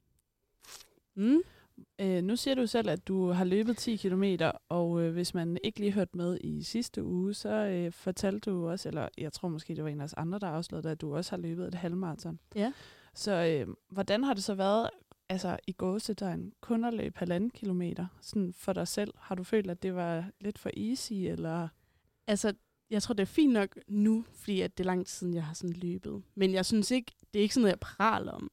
Mm. 1.15 1.41
Øh, 2.01 2.23
nu 2.23 2.37
siger 2.37 2.55
du 2.55 2.67
selv, 2.67 2.91
at 2.91 3.09
du 3.09 3.31
har 3.31 3.45
løbet 3.45 3.77
10 3.77 3.97
km, 3.97 4.25
og 4.69 5.03
øh, 5.03 5.13
hvis 5.13 5.35
man 5.35 5.59
ikke 5.65 5.81
lige 5.81 5.93
hørte 5.93 6.17
med 6.17 6.39
i 6.41 6.63
sidste 6.63 7.05
uge, 7.05 7.35
så 7.35 7.49
øh, 7.49 7.93
fortalte 7.93 8.51
du 8.51 8.69
også, 8.69 8.89
eller 8.89 9.09
jeg 9.19 9.33
tror 9.33 9.49
måske, 9.49 9.77
det 9.77 9.85
var 9.85 9.91
en 9.91 10.01
af 10.01 10.05
os 10.05 10.15
andre, 10.15 10.39
der 10.39 10.47
afslørede 10.47 10.83
det, 10.83 10.93
at 10.93 11.01
du 11.01 11.17
også 11.17 11.31
har 11.31 11.37
løbet 11.37 11.69
et 11.69 11.75
halvmarathon. 11.75 12.39
Ja. 12.55 12.73
Så 13.15 13.33
øh, 13.33 13.75
hvordan 13.89 14.25
har 14.25 14.35
det 14.35 14.45
så 14.45 14.55
været 14.55 14.89
altså, 15.29 15.57
i 15.67 15.73
gåsetegn 15.73 16.53
kun 16.61 16.85
at 16.85 16.95
løbe 16.95 17.19
halvanden 17.19 17.51
kilometer 17.51 18.07
sådan 18.21 18.53
for 18.53 18.73
dig 18.73 18.89
selv? 18.89 19.15
Har 19.17 19.35
du 19.35 19.45
følt, 19.45 19.71
at 19.71 19.83
det 19.83 19.95
var 19.95 20.31
lidt 20.41 20.59
for 20.59 20.71
easy, 20.77 21.13
eller... 21.13 21.69
Altså, 22.27 22.53
jeg 22.91 23.03
tror, 23.03 23.13
det 23.13 23.23
er 23.23 23.27
fint 23.27 23.53
nok 23.53 23.77
nu, 23.89 24.25
fordi 24.33 24.61
at 24.61 24.79
det 24.79 24.85
er 24.85 24.87
lang 24.87 25.07
tid 25.07 25.13
siden, 25.13 25.35
jeg 25.35 25.45
har 25.45 25.55
sådan 25.55 25.77
løbet. 25.77 26.23
Men 26.35 26.55
jeg 26.55 26.67
synes 26.67 26.91
ikke, 26.91 27.13
det 27.35 27.39
er 27.39 27.43
ikke 27.43 27.55
sådan 27.55 27.63
noget, 27.63 27.73
jeg 27.73 27.81
praler 27.81 28.33
om. 28.33 28.51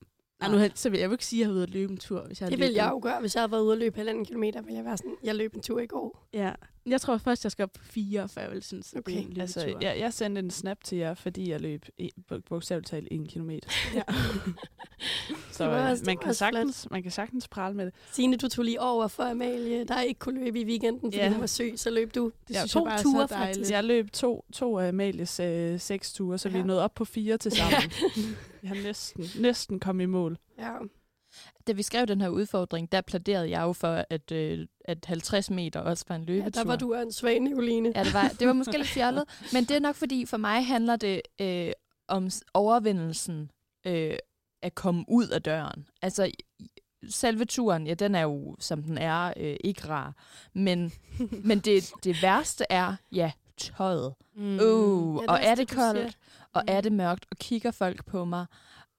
Nej, 0.48 0.68
nu, 0.68 0.72
så 0.76 0.90
vil 0.90 1.00
jeg 1.00 1.08
jo 1.08 1.12
ikke 1.12 1.26
sige, 1.26 1.40
at 1.40 1.42
jeg 1.42 1.48
har 1.48 1.54
været 1.54 1.58
ude 1.58 1.64
at 1.64 1.70
løbe 1.74 1.92
en 1.92 1.98
tur, 1.98 2.22
hvis 2.28 2.40
jeg 2.42 2.46
har 2.46 2.50
Det 2.50 2.60
vil 2.60 2.66
løbet 2.68 2.76
jeg 2.78 2.86
en- 2.86 2.92
jo 2.92 3.00
gøre, 3.04 3.20
hvis 3.20 3.36
jeg 3.36 3.42
havde 3.42 3.52
været 3.52 3.62
ude 3.62 3.72
at 3.74 3.78
løbe 3.80 3.96
halvanden 3.98 4.26
kilometer, 4.26 4.62
ville 4.62 4.76
jeg 4.78 4.86
være 4.86 4.98
sådan, 4.98 5.16
jeg 5.24 5.36
løb 5.36 5.56
en 5.56 5.62
tur 5.62 5.80
i 5.80 5.86
går. 5.88 6.28
Ja, 6.34 6.52
jeg 6.86 7.02
tror 7.02 7.18
først, 7.18 7.44
jeg 7.46 7.52
skal 7.52 7.64
op 7.64 7.72
på 7.74 7.84
fire, 7.84 8.30
før 8.30 8.42
jeg 8.42 8.52
vil 8.52 8.64
synes, 8.64 8.88
det 8.90 8.96
er 8.96 9.00
Okay. 9.00 9.12
en 9.18 9.24
lille 9.28 9.42
Altså, 9.42 9.74
jeg, 9.82 9.96
jeg 10.00 10.14
sendte 10.14 10.40
en 10.40 10.52
snap 10.52 10.84
til 10.84 10.98
jer, 10.98 11.14
fordi 11.14 11.50
jeg 11.50 11.62
løb 11.62 11.86
bu- 12.32 12.40
bogstaveligt 12.50 12.90
talt 12.90 13.08
en 13.12 13.28
kilometer. 13.28 13.70
Ja. 13.96 14.02
Så 15.52 15.70
øh, 15.70 15.90
også- 15.92 16.04
man, 16.06 16.18
kan 16.18 16.24
flot. 16.24 16.36
sagtens, 16.36 16.88
man 16.92 17.04
kan 17.04 17.12
sagtens 17.12 17.48
prale 17.48 17.76
med 17.76 17.86
det. 17.86 17.94
Signe, 18.12 18.38
du 18.38 18.48
tog 18.50 18.66
lige 18.66 18.82
over 18.82 19.08
for 19.08 19.24
Amalie, 19.24 19.84
der 19.84 20.02
ikke 20.02 20.20
kunne 20.20 20.44
løbe 20.46 20.60
i 20.62 20.66
weekenden, 20.66 21.02
fordi 21.02 21.18
Ja. 21.18 21.30
hun 21.32 21.40
var 21.42 21.48
syg, 21.48 21.74
så 21.76 21.90
løb 21.90 22.16
du. 22.16 22.32
Det 22.48 22.54
Ja, 22.56 22.60
synes 22.60 22.72
to 22.72 22.80
jeg 22.80 22.86
bare 22.92 23.04
ture, 23.04 23.28
faktisk. 23.28 23.72
Jeg 23.72 23.84
løb 23.84 24.12
to, 24.12 24.46
to 24.54 24.80
af 24.80 24.88
Amalies 24.88 25.40
øh, 25.40 25.80
seks 25.80 26.14
ture, 26.14 26.38
så 26.38 26.50
ja. 26.50 26.52
vi 26.54 26.58
Ja. 26.58 26.64
er 26.64 26.68
nået 26.68 26.80
op 26.80 26.94
på 26.96 27.06
fire 27.06 27.38
til 27.38 27.52
sammen. 27.52 27.92
Vi 28.16 28.22
har 28.68 28.76
næsten, 28.76 29.26
næsten 29.40 29.80
kommet 29.80 30.04
i 30.04 30.08
mål. 30.08 30.38
Ja. 30.58 30.74
Da 31.68 31.72
vi 31.72 31.84
skrev 31.84 32.06
den 32.06 32.22
her 32.22 32.30
udfordring, 32.30 32.92
der 32.92 33.02
plæderede 33.02 33.50
jeg 33.50 33.62
jo 33.62 33.74
for, 33.74 34.06
at, 34.10 34.32
øh, 34.32 34.68
at 34.86 35.06
50 35.06 35.50
meter 35.50 35.80
også 35.80 36.06
var 36.08 36.16
en 36.16 36.24
ja, 36.24 36.34
løbetur. 36.34 36.50
der 36.50 36.64
var 36.64 36.76
du 36.76 36.94
en 36.94 37.12
svag, 37.12 37.40
Nicoline. 37.40 37.92
Ja, 37.96 38.04
det 38.04 38.14
var, 38.14 38.32
det 38.40 38.48
var 38.48 38.54
måske 38.54 38.78
lidt 38.78 38.88
fjollet, 38.88 39.24
men 39.54 39.64
det 39.64 39.72
er 39.72 39.80
nok 39.80 39.96
fordi, 39.96 40.26
for 40.26 40.38
mig 40.38 40.66
handler 40.66 40.96
det 40.96 41.22
øh, 41.42 41.72
om 42.08 42.30
overvindelsen 42.54 43.52
øh, 43.88 44.18
at 44.62 44.76
komme 44.76 45.06
ud 45.08 45.28
af 45.28 45.42
døren. 45.42 45.88
Altså, 46.02 46.32
selve 47.10 47.46
turen, 47.46 47.88
ja, 47.88 47.94
den 47.94 48.16
er 48.16 48.22
jo, 48.22 48.56
som 48.60 48.84
den 48.84 48.98
er, 48.98 49.34
øh, 49.38 49.58
ikke 49.64 49.90
rar. 49.90 50.14
Men, 50.54 50.94
men 51.50 51.60
det, 51.60 51.92
det 52.04 52.22
værste 52.22 52.66
er, 52.70 52.96
ja, 53.12 53.32
tøjet. 53.58 54.14
Mm. 54.36 54.60
Uh, 54.60 55.24
Ja, 55.24 55.32
og 55.32 55.40
er 55.42 55.56
det 55.56 55.70
koldt, 55.70 56.18
og 56.56 56.64
er 56.68 56.82
det 56.82 56.92
mørkt, 56.92 57.26
og 57.32 57.38
kigger 57.38 57.72
folk 57.72 58.06
på 58.06 58.26
mig, 58.26 58.46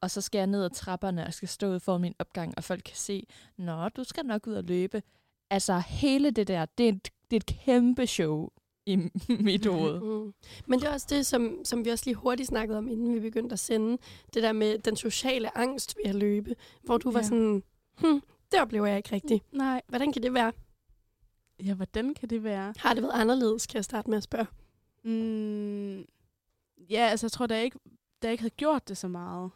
og 0.01 0.11
så 0.11 0.21
skal 0.21 0.39
jeg 0.39 0.47
ned 0.47 0.65
ad 0.65 0.71
trapperne 0.71 1.27
og 1.27 1.35
skal 1.35 1.49
stå 1.49 1.69
ud 1.75 1.81
for 1.81 1.99
min 1.99 2.15
opgang, 2.19 2.55
og 2.57 2.65
folk 2.65 2.83
kan 2.85 2.97
se, 2.97 3.27
nå, 3.59 3.89
du 3.89 4.05
skal 4.05 4.27
nok 4.27 4.47
ud 4.47 4.55
og 4.55 4.65
løbe. 4.65 5.03
Altså, 5.51 5.79
hele 5.87 6.31
det 6.31 6.49
der, 6.49 6.65
det 6.79 6.85
er 6.85 6.93
et, 6.93 7.05
det 7.31 7.37
er 7.37 7.41
et 7.41 7.47
kæmpe 7.65 8.07
show 8.07 8.49
i 8.87 8.97
mit 9.41 9.67
hoved. 9.67 10.01
Mm. 10.01 10.33
Men 10.67 10.81
det 10.81 10.89
er 10.89 10.93
også 10.93 11.07
det, 11.11 11.27
som, 11.27 11.59
som 11.65 11.85
vi 11.85 11.91
også 11.91 12.05
lige 12.07 12.15
hurtigt 12.15 12.49
snakkede 12.49 12.79
om, 12.79 12.89
inden 12.89 13.15
vi 13.15 13.21
begyndte 13.21 13.53
at 13.53 13.59
sende. 13.59 13.99
Det 14.35 14.43
der 14.43 14.53
med 14.53 14.79
den 14.79 14.97
sociale 14.97 15.59
angst 15.59 15.97
ved 15.97 16.11
at 16.11 16.15
løbe. 16.15 16.55
Hvor 16.83 16.99
du 16.99 17.11
var 17.11 17.19
Ja. 17.21 17.25
sådan, 17.25 17.63
hm, 17.99 18.21
det 18.53 18.61
oplever 18.61 18.87
jeg 18.87 18.97
ikke 18.97 19.13
rigtigt. 19.15 19.45
Nej, 19.55 19.83
Hvordan 19.89 20.13
kan 20.13 20.23
det 20.23 20.35
være? 20.35 20.53
ja, 21.65 21.75
hvordan 21.75 22.15
kan 22.15 22.31
det 22.31 22.45
være? 22.45 22.75
Har 22.79 22.95
det 22.95 23.03
været 23.03 23.13
anderledes, 23.21 23.67
kan 23.67 23.77
jeg 23.77 23.85
starte 23.85 24.11
med 24.11 24.17
at 24.17 24.23
spørge. 24.23 24.47
Mm, 25.05 26.05
ja, 26.91 27.09
altså 27.11 27.27
jeg 27.27 27.33
tror, 27.33 27.47
da 27.47 27.55
jeg, 27.55 27.65
ikke, 27.65 27.79
da 28.23 28.27
jeg 28.27 28.33
ikke 28.33 28.43
havde 28.43 28.55
gjort 28.55 28.89
det 28.89 28.97
så 28.97 29.09
meget, 29.09 29.51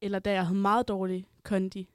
eller 0.00 0.18
da 0.18 0.32
jeg 0.32 0.46
havde 0.46 0.58
meget 0.58 0.88
dårlig 0.88 1.26
kondi, 1.42 1.90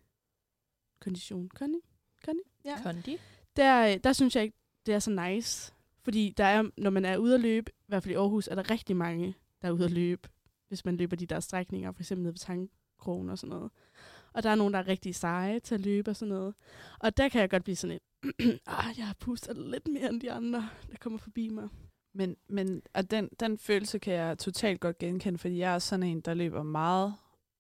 kondition, 1.02 1.50
kondi, 1.50 1.80
kondi, 2.26 2.42
ja. 2.66 2.80
Kondi? 2.84 3.18
Der, 3.56 3.88
øh, 3.88 4.00
der 4.04 4.14
synes 4.14 4.36
jeg 4.36 4.44
ikke, 4.44 4.58
det 4.86 4.94
er 4.94 5.00
så 5.00 5.12
nice. 5.12 5.74
Fordi 6.04 6.34
der 6.38 6.46
er, 6.46 6.70
når 6.78 6.90
man 6.90 7.06
er 7.06 7.18
ude 7.18 7.36
at 7.36 7.42
løbe, 7.42 7.72
i 7.72 7.86
hvert 7.88 8.04
fald 8.04 8.12
i 8.12 8.18
Aarhus, 8.18 8.48
er 8.48 8.56
der 8.56 8.72
rigtig 8.72 8.96
mange, 8.96 9.36
der 9.62 9.68
er 9.68 9.72
ude 9.72 9.86
at 9.86 9.92
løbe, 9.92 10.30
hvis 10.68 10.86
man 10.86 10.98
løber 10.98 11.16
de 11.16 11.26
der 11.26 11.40
strækninger, 11.40 11.92
for 11.92 12.02
eksempel 12.02 12.24
ned 12.24 12.32
ved 12.32 12.40
Tangkrogen 12.40 13.30
og 13.30 13.38
sådan 13.38 13.50
noget. 13.50 13.72
Og 14.34 14.44
der 14.44 14.50
er 14.50 14.56
nogen, 14.56 14.74
der 14.74 14.80
er 14.80 14.88
rigtig 14.88 15.16
seje 15.16 15.60
til 15.60 15.76
at 15.76 15.82
løbe 15.82 16.12
og 16.12 16.16
sådan 16.16 16.34
noget. 16.34 16.54
Og 17.00 17.18
der 17.18 17.30
kan 17.30 17.42
jeg 17.42 17.50
godt 17.50 17.64
blive 17.64 17.76
sådan 17.76 17.96
et, 17.96 18.02
ah, 18.68 18.98
jeg 18.98 19.08
har 19.08 19.16
pustet 19.20 19.58
lidt 19.58 19.88
mere 19.88 20.10
end 20.10 20.22
de 20.22 20.32
andre, 20.32 20.70
der 20.92 20.98
kommer 21.00 21.20
forbi 21.20 21.50
mig. 21.50 21.70
Men, 22.14 22.36
men 22.48 22.82
og 22.94 23.12
den, 23.12 23.30
den 23.40 23.58
følelse 23.58 24.00
kan 24.00 24.14
jeg 24.14 24.38
totalt 24.38 24.80
godt 24.80 24.98
genkende, 24.98 25.38
fordi 25.40 25.58
jeg 25.58 25.74
er 25.76 25.80
sådan 25.80 26.04
en, 26.04 26.22
der 26.22 26.34
løber 26.34 26.64
meget, 26.64 27.14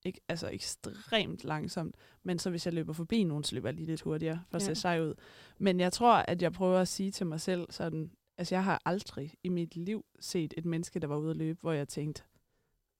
ikke, 0.05 0.21
altså 0.29 0.49
ekstremt 0.49 1.43
langsomt. 1.43 1.95
Men 2.23 2.39
så 2.39 2.49
hvis 2.49 2.65
jeg 2.65 2.73
løber 2.73 2.93
forbi 2.93 3.23
nogen, 3.23 3.43
så 3.43 3.55
løber 3.55 3.67
jeg 3.69 3.75
lige 3.75 3.85
lidt 3.85 4.01
hurtigere, 4.01 4.41
for 4.49 4.55
at 4.57 4.67
Ja. 4.67 4.73
se 4.73 4.81
sej 4.81 5.01
ud. 5.01 5.13
Men 5.57 5.79
jeg 5.79 5.93
tror, 5.93 6.13
at 6.13 6.41
jeg 6.41 6.51
prøver 6.53 6.79
at 6.79 6.87
sige 6.87 7.11
til 7.11 7.25
mig 7.25 7.41
selv 7.41 7.67
sådan, 7.69 8.11
altså 8.37 8.55
jeg 8.55 8.63
har 8.63 8.81
aldrig 8.85 9.33
i 9.43 9.49
mit 9.49 9.75
liv 9.75 10.05
set 10.19 10.53
et 10.57 10.65
menneske, 10.65 10.99
der 10.99 11.07
var 11.07 11.17
ude 11.17 11.31
at 11.31 11.37
løbe, 11.37 11.59
hvor 11.61 11.71
jeg 11.71 11.87
tænkte, 11.87 12.23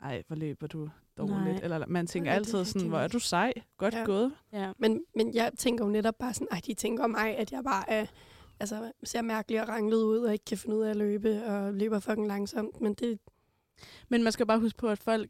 ej, 0.01 0.23
hvor 0.27 0.35
løber 0.35 0.67
du? 0.67 0.89
dårligt. 1.17 1.39
Nej. 1.39 1.59
Eller 1.63 1.85
man 1.87 2.07
tænker 2.07 2.29
Nej, 2.31 2.35
altid 2.35 2.65
sådan, 2.65 2.87
hvor 2.87 2.97
er 2.99 3.07
du 3.07 3.19
sej, 3.19 3.53
godt 3.77 3.93
Ja. 3.93 4.03
gået. 4.05 4.33
Ja. 4.53 4.71
Men, 4.77 5.03
men 5.15 5.33
jeg 5.35 5.51
tænker 5.57 5.85
jo 5.85 5.91
netop 5.91 6.15
bare 6.19 6.33
sådan, 6.33 6.47
at 6.51 6.65
de 6.65 6.73
tænker 6.73 7.03
om 7.03 7.09
mig, 7.09 7.37
at 7.37 7.51
jeg 7.51 7.63
bare 7.63 7.89
er, 7.89 8.05
altså, 8.59 8.91
ser 9.03 9.21
mærkelig 9.21 9.61
og 9.61 9.67
ranglet 9.67 10.03
ud, 10.03 10.17
og 10.19 10.33
ikke 10.33 10.45
kan 10.45 10.57
finde 10.57 10.75
ud 10.75 10.81
af 10.83 10.89
at 10.89 10.95
løbe, 10.95 11.43
og 11.45 11.73
løber 11.73 11.99
fucking 11.99 12.27
langsomt. 12.27 12.81
Men 12.81 12.93
det, 12.93 13.19
Men 14.09 14.23
man 14.23 14.31
skal 14.33 14.45
bare 14.45 14.59
huske 14.59 14.77
på, 14.77 14.87
at 14.89 14.97
folk 14.99 15.29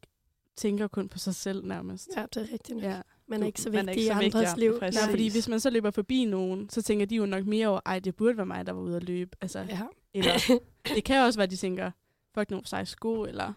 tænker 0.55 0.87
kun 0.87 1.09
på 1.09 1.17
sig 1.17 1.35
selv 1.35 1.65
nærmest. 1.65 2.09
ja, 2.17 2.25
det 2.33 2.37
er 2.49 2.53
rigtigt 2.53 2.75
nok. 2.77 2.83
Ja. 2.83 3.01
Man 3.27 3.43
er 3.43 3.47
ikke 3.47 3.61
så 3.61 3.69
vigtig 3.69 3.89
ikke 3.89 4.01
i 4.03 4.07
så 4.07 4.13
vigtig, 4.13 4.25
andres 4.35 4.49
ja, 4.57 4.59
liv. 4.59 4.79
præcis. 4.79 5.01
Nej, 5.01 5.09
fordi 5.09 5.31
hvis 5.31 5.47
man 5.47 5.59
så 5.59 5.69
løber 5.69 5.91
forbi 5.91 6.25
nogen, 6.25 6.69
så 6.69 6.81
tænker 6.81 7.05
de 7.05 7.15
jo 7.15 7.25
nok 7.25 7.45
mere 7.45 7.67
over, 7.67 7.79
ej, 7.85 7.99
det 7.99 8.15
burde 8.15 8.37
være 8.37 8.45
mig, 8.45 8.65
der 8.67 8.71
var 8.73 8.81
ude 8.81 8.95
at 8.95 9.03
løbe. 9.03 9.37
Altså, 9.41 9.59
Ja. 9.69 9.79
eller, 10.13 10.33
det 10.95 11.03
kan 11.03 11.21
også 11.25 11.39
være, 11.39 11.47
de 11.47 11.55
tænker, 11.55 11.91
fuck 12.35 12.51
nogle 12.51 12.67
seje 12.67 12.85
sko, 12.85 13.21
eller 13.23 13.53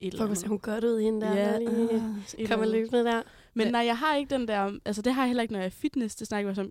et 0.00 0.14
Fuck, 0.18 0.36
ser 0.36 0.48
hun 0.48 0.58
godt 0.58 0.84
ud 0.84 1.00
hende 1.00 1.20
der, 1.20 1.34
Ja, 1.36 1.52
der 1.52 1.58
lige 1.58 2.02
eller 2.38 2.48
kommer 2.48 2.66
løbende 2.66 3.04
der. 3.04 3.22
Men 3.54 3.66
Hva- 3.66 3.70
nej, 3.70 3.80
jeg 3.84 3.98
har 3.98 4.16
ikke 4.16 4.34
den 4.34 4.48
der, 4.48 4.78
altså 4.84 5.02
det 5.02 5.14
har 5.14 5.22
jeg 5.22 5.28
heller 5.28 5.42
ikke, 5.42 5.52
når 5.52 5.58
jeg 5.60 5.64
er 5.64 5.70
i 5.70 5.70
fitness, 5.70 6.16
det 6.16 6.26
snakker 6.26 6.48
vi 6.48 6.50
også 6.50 6.62
om, 6.62 6.70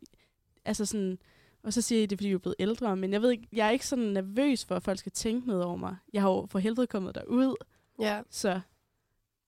altså 0.65 0.85
sådan, 0.85 1.19
og 1.63 1.73
så 1.73 1.81
siger 1.81 1.99
I 2.03 2.05
det, 2.05 2.11
er, 2.11 2.17
fordi 2.17 2.27
vi 2.27 2.33
er 2.33 2.37
blevet 2.37 2.55
ældre, 2.59 2.95
men 2.95 3.13
jeg 3.13 3.21
ved 3.21 3.31
ikke, 3.31 3.47
jeg 3.53 3.67
er 3.67 3.71
ikke 3.71 3.87
sådan 3.87 4.03
nervøs 4.05 4.65
for, 4.65 4.75
at 4.75 4.83
folk 4.83 4.99
skal 4.99 5.11
tænke 5.11 5.47
noget 5.47 5.63
over 5.63 5.75
mig. 5.75 5.95
Jeg 6.13 6.21
har 6.21 6.29
jo 6.29 6.47
for 6.49 6.59
helvede 6.59 6.87
kommet 6.87 7.15
derud, 7.15 7.55
Ja, 7.99 8.21
så 8.29 8.59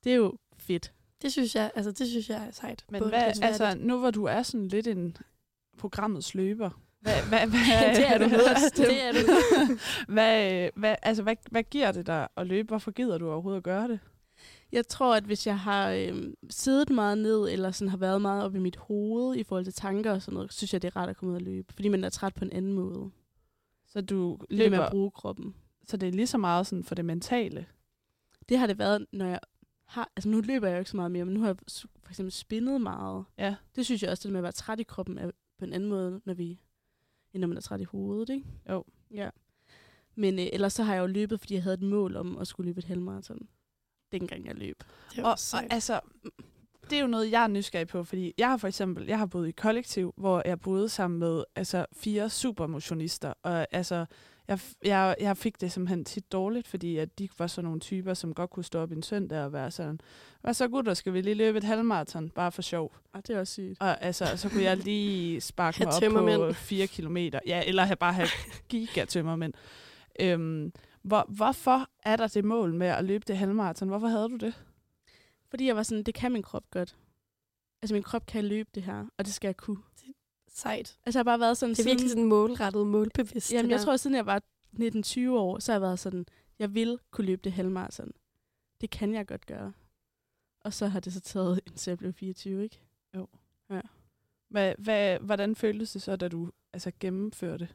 det 0.03 0.11
er 0.11 0.15
jo 0.15 0.33
fedt. 0.57 0.93
det 1.21 1.31
synes 1.31 1.55
jeg, 1.55 1.71
altså, 1.75 1.91
det 1.91 2.07
synes 2.07 2.29
jeg 2.29 2.47
er 2.47 2.51
sejt. 2.51 2.85
Men 2.89 2.99
Både 2.99 3.09
hvad, 3.09 3.33
altså, 3.41 3.75
nu 3.79 3.99
hvor 3.99 4.11
du 4.11 4.23
er 4.25 4.43
sådan 4.43 4.67
lidt 4.67 4.87
en 4.87 5.17
programmets 5.77 6.35
løber, 6.35 6.69
hvad, 7.01 7.13
hvad, 7.29 7.39
hvad, 7.39 7.95
det 7.95 8.07
er 8.07 8.17
du. 8.17 8.23
Det 8.77 9.03
er 9.03 9.11
du. 9.21 9.77
hvad, 10.13 10.69
hvad, 10.75 10.95
altså, 11.01 11.23
hvad, 11.23 11.35
hvad 11.51 11.63
giver 11.63 11.91
det 11.91 12.07
dig 12.07 12.27
at 12.37 12.47
løbe? 12.47 12.67
Hvorfor 12.67 12.91
gider 12.91 13.17
du 13.17 13.31
overhovedet 13.31 13.57
at 13.57 13.63
gøre 13.63 13.87
det? 13.87 13.99
Jeg 14.71 14.87
tror, 14.87 15.15
at 15.15 15.23
hvis 15.23 15.47
jeg 15.47 15.59
har 15.59 15.91
øhm, 15.91 16.35
siddet 16.49 16.89
meget 16.89 17.17
ned, 17.17 17.49
eller 17.49 17.71
sådan 17.71 17.89
har 17.89 17.97
været 17.97 18.21
meget 18.21 18.43
op 18.43 18.55
i 18.55 18.59
mit 18.59 18.75
hoved 18.75 19.35
i 19.35 19.43
forhold 19.43 19.65
til 19.65 19.73
tanker 19.73 20.11
og 20.11 20.21
sådan 20.21 20.33
noget, 20.33 20.53
synes 20.53 20.73
jeg, 20.73 20.81
det 20.81 20.87
er 20.87 20.95
rart 20.95 21.09
at 21.09 21.17
komme 21.17 21.31
ud 21.31 21.35
og 21.35 21.41
løbe. 21.41 21.73
Fordi 21.73 21.87
man 21.89 22.03
er 22.03 22.09
træt 22.09 22.35
på 22.35 22.45
en 22.45 22.51
anden 22.51 22.73
måde. 22.73 23.11
Så 23.87 24.01
du 24.01 24.37
Det 24.41 24.49
med 24.49 24.57
løber, 24.57 24.79
at 24.83 24.91
bruge 24.91 25.11
kroppen. 25.11 25.55
så 25.87 25.97
det 25.97 26.07
er 26.07 26.11
lige 26.13 26.27
så 26.27 26.37
meget 26.37 26.67
sådan 26.67 26.83
for 26.83 26.95
det 26.95 27.05
mentale. 27.05 27.65
Det 28.49 28.57
har 28.59 28.67
det 28.67 28.77
været, 28.79 29.05
når 29.11 29.25
jeg 29.25 29.39
har... 29.85 30.11
Altså 30.15 30.29
nu 30.29 30.41
løber 30.41 30.67
jeg 30.67 30.75
jo 30.75 30.79
ikke 30.79 30.91
så 30.91 30.97
meget 30.97 31.11
mere, 31.11 31.25
men 31.25 31.33
nu 31.33 31.39
har 31.39 31.47
jeg 31.47 31.57
for 32.03 32.09
eksempel 32.09 32.31
spinnet 32.31 32.81
meget. 32.81 33.25
Ja. 33.37 33.55
Det 33.75 33.85
synes 33.85 34.03
jeg 34.03 34.11
også, 34.11 34.23
det 34.23 34.31
med 34.31 34.39
at 34.39 34.43
være 34.43 34.51
træt 34.51 34.79
i 34.79 34.83
kroppen 34.83 35.17
er 35.17 35.31
på 35.59 35.65
en 35.65 35.73
anden 35.73 35.89
måde, 35.89 36.21
når 36.25 36.33
vi, 36.33 36.59
end 37.33 37.41
når 37.41 37.47
man 37.47 37.57
er 37.57 37.61
træt 37.61 37.81
i 37.81 37.83
hovedet, 37.83 38.29
ikke? 38.33 38.45
Jo. 38.69 38.83
Ja. 39.11 39.29
Men 40.15 40.39
øh, 40.39 40.45
ellers 40.53 40.73
så 40.73 40.83
har 40.83 40.93
jeg 40.93 41.01
jo 41.01 41.07
løbet, 41.07 41.39
fordi 41.39 41.53
jeg 41.53 41.63
havde 41.63 41.73
et 41.73 41.81
mål 41.81 42.15
om 42.15 42.37
at 42.37 42.47
skulle 42.47 42.67
løbe 42.69 42.79
et 42.79 42.85
halvmarathon. 42.85 43.47
Dengang 44.11 44.45
jeg 44.45 44.55
løb. 44.55 44.83
Det 45.15 45.23
Og, 45.23 45.31
og 45.53 45.63
altså, 45.69 45.99
det 46.89 46.97
er 46.97 47.01
jo 47.01 47.07
noget, 47.07 47.31
jeg 47.31 47.43
er 47.43 47.47
nysgerrig 47.47 47.87
på, 47.87 48.03
fordi 48.03 48.33
jeg 48.37 48.49
har 48.49 48.57
for 48.57 48.67
eksempel, 48.67 49.07
jeg 49.07 49.19
har 49.19 49.25
boet 49.25 49.47
i 49.47 49.51
kollektiv, 49.51 50.13
hvor 50.17 50.41
jeg 50.45 50.59
boede 50.59 50.89
sammen 50.89 51.19
med 51.19 51.43
altså, 51.55 51.85
fire 51.93 52.29
supermotionister, 52.29 53.33
og 53.43 53.67
altså, 53.71 54.05
jeg, 54.47 54.59
jeg, 54.83 55.15
jeg 55.19 55.37
fik 55.37 55.61
det 55.61 55.71
simpelthen 55.71 56.05
tit 56.05 56.31
dårligt, 56.31 56.67
fordi 56.67 56.97
at 56.97 57.19
de 57.19 57.29
var 57.37 57.47
sådan 57.47 57.65
nogle 57.65 57.79
typer, 57.79 58.13
som 58.13 58.33
godt 58.33 58.49
kunne 58.49 58.63
stå 58.63 58.79
op 58.79 58.91
en 58.91 59.03
søndag 59.03 59.43
og 59.43 59.53
være 59.53 59.71
sådan, 59.71 59.99
hvad 60.41 60.53
så 60.53 60.67
gutter, 60.67 60.93
skal 60.93 61.13
vi 61.13 61.21
lige 61.21 61.33
løbe 61.35 61.57
et 61.57 61.63
halvmarathon, 61.63 62.29
bare 62.29 62.51
for 62.51 62.61
sjov. 62.61 62.95
Og 63.13 63.27
det 63.27 63.35
er 63.35 63.39
også 63.39 63.53
sygt. 63.53 63.81
Og 63.81 64.03
altså, 64.03 64.37
så 64.37 64.49
kunne 64.49 64.63
jeg 64.63 64.77
lige 64.77 65.41
sparke 65.51 65.83
mig 65.83 65.93
op 65.93 66.01
tømmermænd. 66.01 66.41
på 66.41 66.53
fire 66.53 66.87
kilometer. 66.87 67.39
Ja, 67.47 67.63
eller 67.67 67.83
have 67.83 67.95
bare 67.95 68.13
have 68.13 68.27
gigatømmermænd. 68.69 69.53
Øhm, 70.19 70.71
hvor, 71.01 71.25
hvorfor 71.29 71.89
er 72.03 72.15
der 72.15 72.27
det 72.27 72.45
mål 72.45 72.73
med 72.73 72.87
at 72.87 73.05
løbe 73.05 73.23
det 73.27 73.37
halvmarathon? 73.37 73.89
Hvorfor 73.89 74.07
havde 74.07 74.29
du 74.29 74.35
det? 74.35 74.65
Fordi 75.49 75.67
jeg 75.67 75.75
var 75.75 75.83
sådan, 75.83 76.03
det 76.03 76.13
kan 76.13 76.31
min 76.31 76.43
krop 76.43 76.71
godt. 76.71 76.97
Altså 77.81 77.93
min 77.93 78.03
krop 78.03 78.25
kan 78.25 78.45
løbe 78.45 78.69
det 78.75 78.83
her, 78.83 79.05
og 79.17 79.25
det 79.25 79.33
skal 79.33 79.47
jeg 79.47 79.57
kunne. 79.57 79.83
Sejt. 80.47 80.97
Altså 81.05 81.19
jeg 81.19 81.19
har 81.19 81.23
bare 81.23 81.39
været 81.39 81.57
sådan 81.57 81.75
Det 81.75 81.79
er 81.79 81.89
virkelig 81.89 82.09
sådan 82.09 82.25
målrettet, 82.25 82.87
målbevidst. 82.87 83.53
Jamen 83.53 83.65
det 83.65 83.71
jeg 83.71 83.79
der. 83.79 83.85
tror, 83.85 83.97
siden 83.97 84.15
jeg 84.15 84.25
var 84.25 84.41
19-20 84.73 85.29
år, 85.29 85.59
så 85.59 85.71
har 85.71 85.75
jeg 85.75 85.81
været 85.81 85.99
sådan, 85.99 86.25
jeg 86.59 86.73
vil 86.73 86.99
kunne 87.11 87.25
løbe 87.25 87.41
det 87.43 87.51
halvmarathon. 87.51 88.11
Det 88.81 88.89
kan 88.89 89.13
jeg 89.13 89.27
godt 89.27 89.45
gøre. 89.45 89.73
Og 90.61 90.73
så 90.73 90.87
har 90.87 90.99
det 90.99 91.13
så 91.13 91.19
taget, 91.19 91.59
indtil 91.67 91.91
jeg 91.91 91.97
blev 91.97 92.13
24, 92.13 92.63
ikke? 92.63 92.81
Hvad, 94.49 94.75
hvad, 94.77 95.19
hvordan 95.19 95.55
føltes 95.55 95.91
det 95.91 96.01
så, 96.01 96.15
da 96.15 96.27
du 96.27 96.51
altså, 96.73 96.91
gennemførte? 96.99 97.69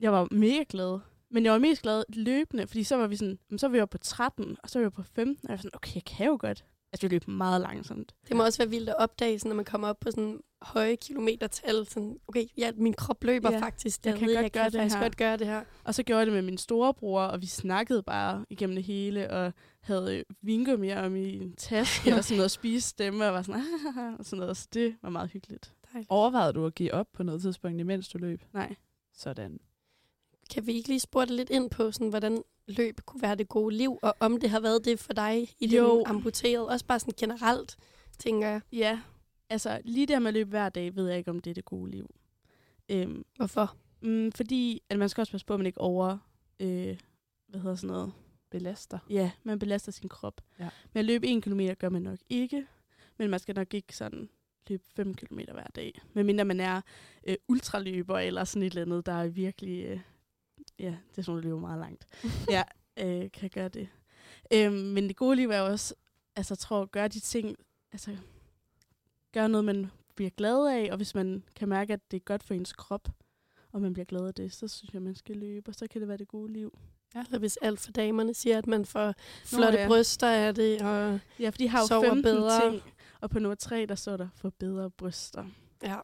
Jeg 0.00 0.12
var 0.12 0.28
mega 0.30 0.64
glad. 0.68 1.00
Men 1.32 1.44
jeg 1.44 1.52
var 1.52 1.58
mest 1.58 1.82
glad 1.82 2.04
løbende, 2.08 2.66
fordi 2.66 2.84
så 2.84 2.96
var 2.96 3.06
vi 3.06 3.16
sådan, 3.16 3.38
"Jamen, 3.50 3.58
så 3.58 3.68
var 3.68 3.72
vi 3.72 3.80
oppe 3.80 3.98
på 3.98 3.98
13, 3.98 4.56
og 4.62 4.70
så 4.70 4.78
var 4.78 4.86
vi 4.86 4.90
på 4.90 5.02
15, 5.02 5.44
og 5.44 5.48
jeg 5.48 5.52
var 5.52 5.56
sådan, 5.62 5.70
okay, 5.74 5.94
jeg 5.94 6.04
kan 6.04 6.26
jo 6.26 6.36
godt. 6.40 6.64
Altså, 6.92 7.08
vi 7.08 7.14
løb 7.14 7.28
meget 7.28 7.60
langsomt. 7.60 8.14
Det 8.28 8.36
må 8.36 8.44
også 8.44 8.58
være 8.58 8.70
vildt 8.70 8.88
at 8.88 8.96
opdage, 8.98 9.38
sådan, 9.38 9.48
når 9.48 9.56
man 9.56 9.64
kommer 9.64 9.88
op 9.88 10.00
på 10.00 10.10
sådan 10.10 10.40
høje 10.62 10.96
kilometertal. 10.96 11.86
Sådan, 11.86 12.16
okay, 12.28 12.44
ja, 12.56 12.72
min 12.76 12.92
krop 12.94 13.24
løber 13.24 13.50
Ja, 13.52 13.58
faktisk. 13.60 14.06
jeg 14.06 14.18
kan 14.18 14.28
ved, 14.28 14.34
godt 14.34 14.42
jeg 14.42 14.50
gøre 14.52 14.70
kan 14.70 14.80
det 14.80 14.92
her. 14.92 15.00
godt 15.00 15.16
gøre 15.16 15.36
det 15.36 15.46
her. 15.46 15.64
Og 15.84 15.94
så 15.94 16.02
gjorde 16.02 16.18
jeg 16.18 16.26
det 16.26 16.34
med 16.34 16.42
min 16.42 16.58
storebror, 16.58 17.22
og 17.22 17.40
vi 17.40 17.46
snakkede 17.46 18.02
bare 18.02 18.44
igennem 18.50 18.76
det 18.76 18.84
hele, 18.84 19.30
og 19.30 19.52
havde 19.80 20.18
øh, 20.18 20.24
vingummi 20.42 20.90
om 20.92 21.16
i 21.16 21.36
en 21.36 21.56
taske, 21.56 22.06
eller 22.10 22.22
sådan 22.22 22.36
noget, 22.36 22.44
og 22.44 22.50
spise 22.50 22.88
stemme, 22.88 23.26
og 23.26 23.32
var 23.34 23.42
sådan, 23.42 23.62
og 24.18 24.24
sådan 24.24 24.38
noget. 24.40 24.56
Så 24.56 24.68
det 24.74 24.96
var 25.02 25.10
meget 25.10 25.30
hyggeligt. 25.30 25.74
Dejligt. 25.92 26.10
Overvejede 26.10 26.52
du 26.52 26.66
at 26.66 26.74
give 26.74 26.94
op 26.94 27.06
på 27.12 27.22
noget 27.22 27.42
tidspunkt, 27.42 27.80
imens 27.80 28.08
du 28.08 28.18
løb? 28.18 28.42
Nej. 28.54 28.74
Sådan. 29.14 29.58
Kan 30.54 30.66
vi 30.66 30.72
ikke 30.72 30.88
lige 30.88 31.00
spurgte 31.00 31.36
lidt 31.36 31.50
ind 31.50 31.70
på, 31.70 31.92
sådan, 31.92 32.08
hvordan 32.08 32.42
løb 32.66 33.00
kunne 33.06 33.22
være 33.22 33.34
det 33.34 33.48
gode 33.48 33.76
liv, 33.76 33.98
og 34.02 34.14
om 34.20 34.40
det 34.40 34.50
har 34.50 34.60
været 34.60 34.84
det 34.84 34.98
for 34.98 35.12
dig 35.12 35.48
i 35.60 35.66
Jo. 35.66 35.98
din 35.98 36.06
amputeret, 36.06 36.68
også 36.68 36.86
bare 36.86 36.98
sådan 37.00 37.14
generelt, 37.16 37.76
tænker 38.18 38.48
jeg. 38.48 38.60
Ja, 38.72 39.00
altså 39.50 39.80
lige 39.84 40.06
der 40.06 40.18
med 40.18 40.28
at 40.28 40.34
løbe 40.34 40.50
hver 40.50 40.68
dag, 40.68 40.96
ved 40.96 41.08
jeg 41.08 41.18
ikke, 41.18 41.30
om 41.30 41.40
det 41.40 41.50
er 41.50 41.54
det 41.54 41.64
gode 41.64 41.90
liv. 41.90 42.14
Øhm, 42.88 43.24
Hvorfor? 43.36 43.76
mm, 44.02 44.32
fordi 44.32 44.82
at 44.88 44.98
man 44.98 45.08
skal 45.08 45.20
også 45.22 45.30
passe 45.32 45.46
på, 45.46 45.54
at 45.54 45.60
man 45.60 45.66
ikke 45.66 45.80
over... 45.80 46.18
Øh, 46.60 46.96
hvad 47.48 47.60
hedder 47.60 47.76
sådan 47.76 47.90
noget? 47.90 48.12
Belaster. 48.50 48.98
Ja, 49.10 49.30
man 49.42 49.58
belaster 49.58 49.92
sin 49.92 50.08
krop. 50.08 50.40
Ja. 50.58 50.68
Men 50.92 50.98
at 50.98 51.04
løbe 51.04 51.26
en 51.26 51.40
kilometer 51.40 51.74
gør 51.74 51.88
man 51.88 52.02
nok 52.02 52.18
ikke. 52.28 52.66
Men 53.18 53.30
man 53.30 53.40
skal 53.40 53.54
nok 53.54 53.74
ikke 53.74 53.96
sådan 53.96 54.28
løbe 54.68 54.84
5 54.96 55.14
km 55.14 55.38
hver 55.52 55.66
dag. 55.74 56.00
Medmindre 56.14 56.44
man 56.44 56.60
er 56.60 56.80
øh, 57.26 57.36
ultraløber 57.48 58.18
eller 58.18 58.44
sådan 58.44 58.62
et 58.62 58.70
eller 58.70 58.82
andet, 58.82 59.06
der 59.06 59.12
er 59.12 59.28
virkelig... 59.28 59.84
Øh, 59.84 60.00
ja, 60.82 60.96
det 61.10 61.18
er 61.18 61.22
sådan, 61.22 61.36
der 61.36 61.42
løber 61.42 61.60
meget 61.60 61.78
langt. 61.80 62.06
ja, 62.50 62.62
øh, 62.96 63.30
kan 63.30 63.50
gøre 63.50 63.68
det. 63.68 63.88
Øhm, 64.52 64.74
men 64.74 65.08
det 65.08 65.16
gode 65.16 65.36
liv 65.36 65.50
er 65.50 65.60
også, 65.60 65.94
altså 66.36 66.56
tror, 66.56 66.84
gøre 66.84 67.08
de 67.08 67.20
ting, 67.20 67.56
altså 67.92 68.16
gøre 69.32 69.48
noget, 69.48 69.64
man 69.64 69.90
bliver 70.14 70.30
glad 70.30 70.66
af, 70.66 70.88
og 70.90 70.96
hvis 70.96 71.14
man 71.14 71.42
kan 71.56 71.68
mærke, 71.68 71.92
at 71.92 72.00
det 72.10 72.16
er 72.16 72.20
godt 72.24 72.42
for 72.42 72.54
ens 72.54 72.72
krop, 72.72 73.08
og 73.72 73.80
man 73.82 73.92
bliver 73.92 74.04
glad 74.06 74.26
af 74.26 74.34
det, 74.34 74.52
så 74.52 74.68
synes 74.68 74.94
jeg, 74.94 75.02
man 75.02 75.14
skal 75.14 75.36
løbe, 75.36 75.68
og 75.70 75.74
så 75.74 75.86
kan 75.90 76.00
det 76.00 76.08
være 76.08 76.16
det 76.16 76.28
gode 76.28 76.52
liv. 76.52 76.78
Eller 77.14 77.38
hvis 77.38 77.56
alt 77.56 77.80
for 77.80 77.92
damerne 77.92 78.34
siger, 78.34 78.58
at 78.58 78.66
man 78.66 78.84
får 78.84 79.14
flotte 79.44 79.78
ja. 79.78 79.86
bryster 79.88 80.28
af 80.28 80.54
det, 80.54 80.82
og 80.82 81.20
Ja, 81.38 81.48
for 81.48 81.58
de 81.58 81.68
har 81.68 81.80
jo 81.80 81.86
Sover 81.86 82.02
15 82.08 82.22
bedre. 82.22 82.60
ting, 82.70 82.82
og 83.20 83.30
på 83.30 83.38
nummer 83.38 83.54
3, 83.54 83.86
der 83.86 83.94
står 83.94 84.16
der 84.16 84.28
for 84.34 84.50
bedre 84.58 84.90
bryster. 84.90 85.44
ja, 85.82 85.98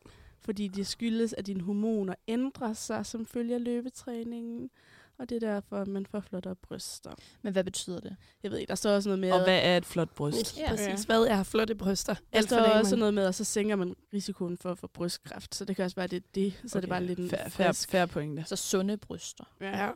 Fordi 0.49 0.69
det 0.69 0.87
skyldes, 0.87 1.33
at 1.33 1.47
dine 1.47 1.61
hormoner 1.61 2.15
ændrer 2.29 2.73
sig 2.73 3.07
som 3.07 3.27
følge 3.27 3.55
af 3.55 3.65
løbetræningen, 3.65 4.71
og 5.19 5.29
det 5.29 5.43
er 5.43 5.53
derfor, 5.53 5.77
at 5.77 5.89
man 5.89 6.07
får 6.07 6.21
flottere 6.21 6.55
bryster. 6.55 7.11
Men 7.43 7.53
hvad 7.53 7.65
betyder 7.65 8.01
det? 8.01 8.17
Jeg 8.43 8.51
ved 8.51 8.59
ikke, 8.59 8.69
der 8.71 8.75
står 8.75 8.91
også 8.91 9.09
noget 9.09 9.19
med, 9.19 9.33
Og 9.33 9.45
hvad 9.45 9.61
er 9.63 9.77
et 9.77 9.87
flot 9.87 10.11
bryst? 10.11 10.59
ja. 10.59 10.63
Ja. 10.63 10.69
præcis. 10.69 11.05
Hvad 11.05 11.21
er 11.21 11.43
flotte 11.43 11.75
bryster? 11.75 12.15
der 12.33 12.41
står 12.41 12.59
også 12.59 12.97
noget 12.97 13.15
med, 13.15 13.25
at 13.25 13.35
så 13.35 13.45
sænker 13.45 13.77
man 13.77 13.97
risikoen 14.15 14.57
for 14.57 14.71
at 14.71 14.79
få 14.79 14.87
brystkræft, 14.87 15.55
så 15.55 15.65
det 15.65 15.77
kan 15.77 15.85
også 15.85 15.97
være, 15.97 16.07
det 16.07 16.17
er 16.17 16.27
det, 16.35 16.53
så 16.53 16.59
okay. 16.67 16.77
er 16.77 16.81
det 16.81 16.89
bare 16.89 17.05
lidt 17.05 17.19
en 17.19 17.31
færre, 17.31 17.51
færre, 17.51 17.75
færre 17.75 18.09
pointe. 18.09 18.45
Så 18.47 18.57
sunde 18.57 18.97
bryster. 18.97 19.45
Ja. 19.61 19.89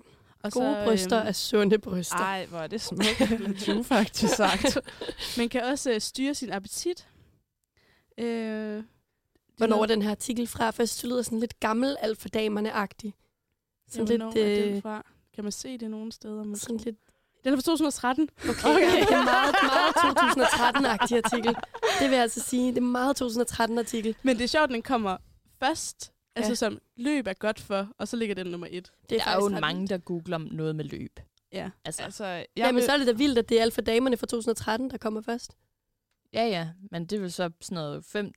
Og 0.43 0.53
Gode 0.53 0.75
så, 0.75 0.85
bryster 0.85 1.19
øhm, 1.19 1.29
er 1.29 1.33
sunde 1.33 1.79
bryster. 1.79 2.17
Ej, 2.17 2.47
hvor 2.47 2.59
er 2.59 2.67
det 2.67 2.81
smukt. 2.81 3.67
du 3.67 3.83
faktisk 3.83 4.35
sagt. 4.37 4.79
Man 5.39 5.49
kan 5.49 5.65
også 5.65 5.93
øh, 5.93 6.01
styre 6.01 6.35
sin 6.35 6.51
appetit. 6.51 7.09
Øh, 8.19 8.27
det 8.27 8.79
er 8.79 8.83
Hvornår 9.57 9.83
er 9.83 9.87
den 9.87 10.03
her 10.03 10.11
artikel 10.11 10.47
fra? 10.47 10.71
Først 10.71 11.03
det 11.03 11.11
lyder 11.11 11.23
sådan 11.23 11.39
lidt 11.41 11.61
gammel 11.61 11.97
alt 12.01 12.19
for 12.19 12.29
damerne-agtig. 12.29 13.05
Ja, 13.07 13.93
Sådan 13.93 14.07
hvornår 14.07 14.33
lidt, 14.35 14.47
er 14.59 14.65
den 14.67 14.75
øh, 14.77 14.83
fra? 14.83 15.07
Kan 15.35 15.45
man 15.45 15.53
se 15.53 15.79
det 15.79 15.91
nogen 15.91 16.13
steder? 16.13 16.45
Måske? 16.45 16.63
sådan 16.63 16.77
lidt 16.77 16.97
Den 17.45 17.53
er 17.53 17.57
fra 17.57 17.63
2013. 17.63 18.29
Okay, 18.39 18.51
okay. 18.51 19.01
det 19.01 19.13
er 19.13 19.25
meget, 19.25 19.55
meget 19.63 19.95
2013-agtig 19.97 21.17
artikel. 21.25 21.55
Det 22.01 22.11
vil 22.11 22.13
jeg 22.13 22.23
altså 22.23 22.41
sige. 22.41 22.69
Det 22.71 22.77
er 22.77 22.81
meget 22.81 23.23
2013-artikel. 23.23 24.17
Men 24.23 24.37
det 24.37 24.45
er 24.45 24.49
sjovt, 24.49 24.65
at 24.65 24.71
den 24.71 24.83
kommer 24.83 25.17
først. 25.63 26.13
Altså 26.37 26.51
Ja. 26.51 26.55
som 26.55 26.79
løb 26.97 27.27
er 27.27 27.33
godt 27.33 27.61
for, 27.61 27.89
og 27.99 28.09
så 28.09 28.17
ligger 28.17 28.35
den 28.35 28.47
nummer 28.47 28.67
et. 28.71 28.93
Det 29.11 29.21
Der 29.21 29.31
er 29.31 29.35
jo 29.37 29.49
mange, 29.49 29.89
der 29.89 29.99
googler 29.99 30.37
om 30.37 30.49
noget 30.53 30.77
med 30.77 30.85
løb. 30.85 31.21
Ja. 31.53 31.71
Altså, 31.85 32.03
Altså, 32.03 32.25
jeg 32.27 32.47
Jamen, 32.57 32.75
vil- 32.75 32.85
så 32.85 32.93
er 32.93 32.97
det 32.97 33.07
da 33.07 33.13
vildt, 33.13 33.39
at 33.39 33.49
det 33.49 33.59
er 33.59 33.63
alt 33.63 33.75
for 33.75 33.81
damerne 33.81 34.17
fra 34.17 34.27
2013, 34.27 34.91
der 34.91 34.97
kommer 34.99 35.21
først. 35.21 35.57
ja, 36.33 36.45
ja, 36.47 36.69
men 36.91 37.05
det 37.05 37.17
er 37.17 37.21
vel 37.21 37.33
så 37.33 37.51
sådan 37.61 37.75
noget 37.75 38.05
fem 38.05 38.33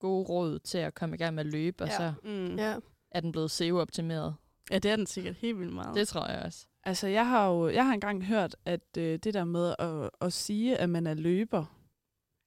gode 0.00 0.24
råd 0.28 0.58
til 0.58 0.78
at 0.78 0.94
komme 0.94 1.14
i 1.14 1.18
gang 1.18 1.34
med 1.34 1.44
at 1.46 1.52
løbe, 1.52 1.84
og 1.84 1.88
Ja. 1.88 1.96
så 1.96 2.12
Mm. 2.24 2.56
Ja. 2.56 2.74
er 3.10 3.20
den 3.20 3.32
blevet 3.32 3.50
SEO-optimeret. 3.50 4.34
ja, 4.70 4.78
det 4.78 4.90
er 4.90 4.96
den 4.96 5.06
sikkert 5.06 5.34
helt 5.34 5.58
vildt 5.58 5.72
meget. 5.74 5.94
Det 5.94 6.08
tror 6.08 6.26
jeg 6.26 6.42
også. 6.42 6.66
Altså, 6.84 7.06
jeg 7.06 7.28
har 7.28 7.48
jo 7.48 7.68
jeg 7.68 7.86
har 7.86 7.92
engang 7.94 8.24
hørt, 8.24 8.56
at 8.64 8.96
øh, 8.98 9.18
det 9.18 9.34
der 9.34 9.44
med 9.44 9.74
at, 9.78 10.10
at 10.20 10.32
sige, 10.32 10.76
at 10.76 10.90
man 10.90 11.06
er 11.06 11.14
løber, 11.14 11.76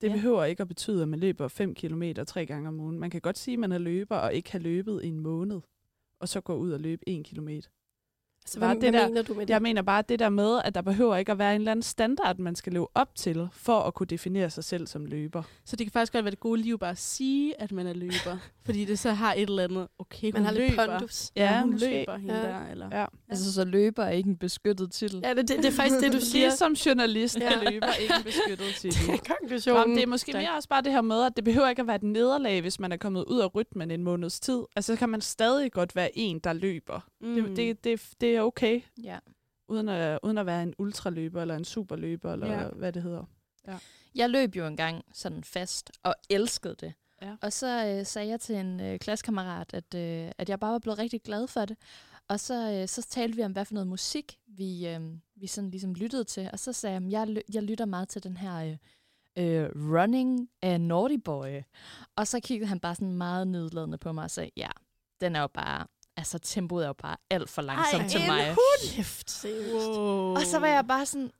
Det 0.02 0.10
Ja. 0.10 0.14
behøver 0.14 0.44
ikke 0.44 0.62
at 0.62 0.68
betyde, 0.68 1.02
at 1.02 1.08
man 1.08 1.20
løber 1.20 1.48
5 1.48 1.76
km 1.76 2.04
tre 2.28 2.46
gange 2.46 2.68
om 2.70 2.80
ugen. 2.80 3.00
Man 3.00 3.10
kan 3.10 3.22
godt 3.22 3.38
sige, 3.38 3.54
at 3.54 3.60
man 3.60 3.72
er 3.72 3.78
løber 3.78 4.16
og 4.18 4.34
ikke 4.34 4.52
har 4.52 4.60
løbet 4.60 5.04
i 5.04 5.08
en 5.08 5.20
måned, 5.20 5.62
og 6.20 6.30
så 6.30 6.42
gå 6.42 6.56
ud 6.56 6.72
og 6.72 6.80
løbe 6.80 7.10
1 7.10 7.26
kilometer. 7.26 7.70
Så 8.46 8.60
Bare 8.60 8.74
hvad, 8.74 8.82
det 8.82 8.90
hvad 8.92 9.02
der- 9.02 9.08
mener 9.08 9.22
du 9.22 9.34
med 9.34 9.42
det? 9.46 9.50
Jeg 9.54 9.62
mener 9.62 9.82
bare 9.82 10.04
det 10.10 10.20
der 10.20 10.30
med, 10.30 10.60
at 10.66 10.76
der 10.76 10.82
behøver 10.82 11.16
ikke 11.16 11.32
at 11.32 11.38
være 11.38 11.56
en 11.56 11.62
eller 11.62 11.72
anden 11.72 11.84
standard, 11.84 12.38
man 12.38 12.56
skal 12.56 12.74
leve 12.74 12.88
op 12.96 13.16
til, 13.16 13.48
for 13.54 13.80
at 13.80 13.94
kunne 13.94 14.08
definere 14.08 14.50
sig 14.50 14.64
selv 14.64 14.88
som 14.88 15.06
løber. 15.06 15.44
Så 15.66 15.76
det 15.76 15.86
kan 15.88 15.92
faktisk 15.92 16.14
godt 16.14 16.26
være 16.26 16.32
det 16.32 16.40
gode 16.40 16.62
liv 16.62 16.80
bare 16.80 16.90
at 16.92 16.98
sige, 16.98 17.62
at 17.62 17.72
man 17.72 17.88
er 17.88 17.94
løber. 17.94 18.38
fordi 18.66 18.86
det 18.86 19.00
så 19.00 19.12
har 19.12 19.34
et 19.34 19.42
eller 19.50 19.64
andet, 19.64 19.88
okay, 20.00 20.32
hun 20.32 20.34
Man 20.34 20.46
har 20.46 20.52
lidt 20.52 20.70
løber. 20.72 20.86
pondus. 20.98 21.32
Ja, 21.36 21.62
hun 21.62 21.78
løber 21.78 22.18
hende 22.18 22.36
Ja. 22.36 22.42
der. 22.42 22.68
Eller. 22.68 22.90
Ja. 23.00 23.06
Altså, 23.30 23.54
så 23.54 23.66
løber 23.66 24.04
er 24.04 24.10
ikke 24.10 24.30
en 24.30 24.38
beskyttet 24.38 24.92
titel. 24.92 25.20
Ja, 25.24 25.30
det, 25.34 25.38
det, 25.48 25.58
det 25.58 25.66
er 25.66 25.72
faktisk 25.72 26.00
det, 26.02 26.14
du 26.14 26.20
siger. 26.32 26.46
Ligesom 26.46 26.74
journalist 26.74 27.40
Ja. 27.40 27.52
ja. 27.64 27.70
løber 27.72 27.94
ikke 28.02 28.14
en 28.18 28.24
beskyttet 28.24 28.76
titel. 28.82 29.20
Konklusionen. 29.40 29.82
Jamen, 29.82 29.96
det 29.96 30.04
er 30.04 30.08
måske 30.08 30.32
Tak. 30.32 30.42
mere 30.42 30.56
også 30.56 30.70
bare 30.70 30.82
det 30.82 30.92
her 30.92 31.02
med, 31.02 31.24
at 31.26 31.36
det 31.36 31.44
behøver 31.44 31.70
ikke 31.70 31.80
at 31.82 31.88
være 31.88 31.96
et 31.96 32.04
nederlag, 32.04 32.62
hvis 32.62 32.80
man 32.80 32.92
er 32.92 32.98
kommet 32.98 33.24
ud 33.26 33.40
af 33.40 33.56
rytmen 33.56 33.92
en 33.92 34.04
måneds 34.04 34.40
tid. 34.40 34.62
Altså, 34.76 34.94
så 34.94 35.00
kan 35.00 35.10
man 35.10 35.22
stadig 35.22 35.72
godt 35.72 35.96
være 35.96 36.18
en, 36.18 36.40
der 36.40 36.54
løber. 36.54 37.08
Mm. 37.22 37.36
Det, 37.36 37.58
det, 37.58 37.84
det, 37.84 38.02
det 38.22 38.36
er 38.36 38.42
okay, 38.42 38.82
Ja. 39.04 39.18
uden 39.70 39.90
at, 39.90 40.20
uden 40.24 40.38
at 40.38 40.46
være 40.46 40.64
en 40.64 40.74
ultraløber 40.78 41.42
eller 41.42 41.56
en 41.56 41.66
superløber, 41.66 42.34
eller 42.34 42.48
Ja. 42.48 42.62
ja. 42.62 42.68
hvad 42.76 42.92
det 42.94 43.04
hedder. 43.04 43.24
Jeg 44.16 44.30
løb 44.30 44.56
jo 44.56 44.66
engang 44.68 45.04
sådan 45.14 45.44
fast 45.44 45.92
og 46.04 46.16
elskede 46.30 46.76
det. 46.80 46.94
Ja. 47.24 47.36
Og 47.42 47.54
så 47.54 47.86
øh, 47.88 48.06
sagde 48.06 48.30
jeg 48.30 48.40
til 48.40 48.56
en 48.56 48.80
øh, 48.80 49.00
klassekammerat, 49.00 49.74
at, 49.74 49.96
øh, 49.96 50.32
at 50.38 50.50
jeg 50.50 50.60
bare 50.60 50.72
var 50.72 50.80
blevet 50.80 51.00
rigtig 51.00 51.22
glad 51.22 51.48
for 51.48 51.66
det. 51.66 51.78
Og 52.28 52.40
så, 52.40 52.72
øh, 52.72 52.88
så 52.88 53.08
talte 53.10 53.36
vi 53.36 53.44
om, 53.44 53.52
hvad 53.52 53.66
for 53.66 53.74
noget 53.74 53.88
musik 53.88 54.38
vi, 54.48 54.88
øh, 54.88 55.02
vi 55.36 55.48
sådan 55.48 55.70
ligesom 55.70 55.94
lyttede 55.94 56.24
til. 56.24 56.50
Og 56.54 56.60
så 56.60 56.74
sagde 56.74 56.94
jeg, 56.94 57.22
at 57.22 57.30
jeg, 57.30 57.42
jeg 57.54 57.64
lytter 57.64 57.86
meget 57.86 58.10
til 58.10 58.24
den 58.24 58.38
her 58.38 58.78
øh, 59.38 59.64
øh, 59.64 59.70
Running 59.76 60.50
af 60.62 60.82
Naughty 60.82 61.18
Boy. 61.26 61.62
Og 62.16 62.28
så 62.28 62.40
kiggede 62.40 62.70
han 62.70 62.80
bare 62.80 62.96
sådan 62.96 63.14
meget 63.14 63.48
nedladende 63.48 63.98
på 63.98 64.12
mig 64.12 64.24
og 64.24 64.32
sagde, 64.32 64.52
ja, 64.58 64.70
den 65.22 65.36
er 65.36 65.42
jo 65.42 65.48
bare, 65.48 65.88
altså 66.18 66.40
tempoet 66.40 66.84
er 66.84 66.88
jo 66.88 66.94
bare 66.94 67.18
alt 67.30 67.50
for 67.50 67.62
langsomt 67.62 68.10
til 68.12 68.22
mig. 68.28 68.56
Kæft, 68.82 69.32
seriøst. 69.32 69.88
Wow. 69.88 70.36
Og 70.36 70.42
så 70.42 70.60
var 70.60 70.68
jeg 70.68 70.88
bare 70.88 71.06
sådan, 71.06 71.32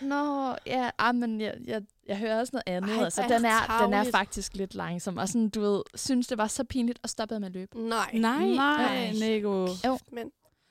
Nå, 0.00 0.54
ja, 0.66 0.90
ah, 0.98 1.14
men 1.14 1.40
jeg, 1.40 1.54
jeg, 1.64 1.82
jeg 2.08 2.18
hører 2.18 2.40
også 2.40 2.50
noget 2.52 2.76
andet. 2.76 2.96
Ej, 2.98 3.04
altså, 3.04 3.22
er 3.22 3.28
den, 3.28 3.44
er, 3.44 3.82
den 3.84 3.94
er 3.94 4.04
faktisk 4.10 4.54
lidt 4.54 4.74
langsom. 4.74 5.16
Og 5.18 5.28
sådan, 5.28 5.48
du 5.48 5.60
ved, 5.60 5.82
synes, 5.94 6.26
det 6.26 6.38
var 6.38 6.46
så 6.46 6.64
pinligt, 6.64 6.98
og 7.02 7.08
stoppede 7.10 7.40
med 7.40 7.48
at 7.48 7.52
løbe. 7.54 7.78
Nej. 7.78 8.10
Nej. 8.14 8.46
Nej, 8.48 8.84
Ej. 8.84 9.12
Nico. 9.12 9.68
Jo. 9.86 9.98
Men, 10.12 10.30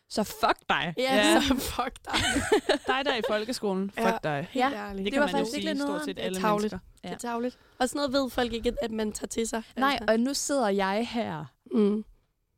Så 0.09 0.23
fuck 0.23 0.57
dig. 0.69 0.93
ja, 0.97 1.15
Ja. 1.15 1.41
så 1.41 1.55
fuck 1.55 2.05
dig. 2.05 2.13
Dig 2.87 3.05
der 3.05 3.15
i 3.15 3.21
folkeskolen, 3.29 3.91
fuck 3.91 4.05
Ja. 4.05 4.17
dig. 4.23 4.47
Helt 4.51 4.65
Ja, 4.65 4.71
ærligt. 4.87 5.05
Det, 5.05 5.13
Det 5.13 5.19
var 5.21 5.27
kan 5.27 5.33
man 5.33 5.39
jo 5.41 5.45
faktisk 5.45 5.55
sige 5.55 5.65
virkelig 5.67 5.87
stort 5.87 6.01
set 6.05 6.15
Det 6.15 6.21
er 6.21 6.25
alle 6.25 6.39
tarveligt. 6.41 6.73
mennesker. 6.73 6.79
Det 7.03 7.11
er 7.11 7.17
tavligt. 7.17 7.57
Og 7.79 7.89
sådan 7.89 7.97
noget 8.09 8.13
ved 8.23 8.29
folk 8.29 8.53
ikke, 8.53 8.73
at 8.81 8.91
man 8.91 9.11
tager 9.11 9.27
til 9.27 9.47
sig. 9.47 9.63
Nej, 9.77 9.91
Altså. 10.01 10.13
og 10.13 10.19
nu 10.19 10.33
sidder 10.33 10.69
jeg 10.69 11.07
her 11.11 11.45
Mm. 11.71 12.05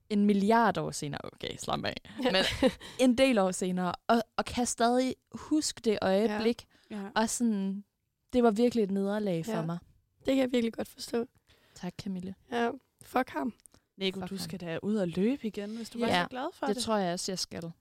en 0.10 0.26
milliard 0.26 0.78
år 0.78 0.92
senere. 0.92 1.22
Okay, 1.24 1.58
slap 1.60 1.86
af. 1.86 1.96
Men 2.24 2.36
en 3.00 3.18
del 3.18 3.38
år 3.38 3.52
senere, 3.52 3.94
og, 4.08 4.24
og 4.38 4.46
kan 4.46 4.66
stadig 4.66 5.16
huske 5.34 5.82
det 5.86 6.00
øjeblik. 6.02 6.66
Ja. 6.92 7.00
Og 7.16 7.30
sådan, 7.30 7.84
det 8.36 8.44
var 8.44 8.52
virkelig 8.52 8.84
et 8.84 8.92
nederlag 8.92 9.46
for 9.46 9.52
Ja. 9.52 9.66
mig. 9.66 9.78
Det 10.20 10.26
kan 10.26 10.38
jeg 10.38 10.52
virkelig 10.52 10.74
godt 10.74 10.88
forstå. 10.88 11.26
Tak, 11.76 11.94
Camille. 12.02 12.36
Ja, 12.52 12.70
fuck 13.02 13.30
ham. 13.30 13.54
Nico, 13.98 14.20
Fuck 14.20 14.30
du 14.30 14.36
ham. 14.36 14.40
skal 14.44 14.60
da 14.60 14.80
ud 14.84 14.96
og 14.96 15.08
løbe 15.08 15.48
igen, 15.48 15.76
hvis 15.76 15.90
du 15.90 16.00
var 16.00 16.08
Ja, 16.08 16.24
så 16.24 16.30
glad 16.30 16.48
for 16.54 16.66
Det 16.66 16.76
det. 16.76 16.84
tror 16.84 16.98
jeg 16.98 17.14
også, 17.14 17.32
jeg 17.32 17.40
skal. 17.40 17.72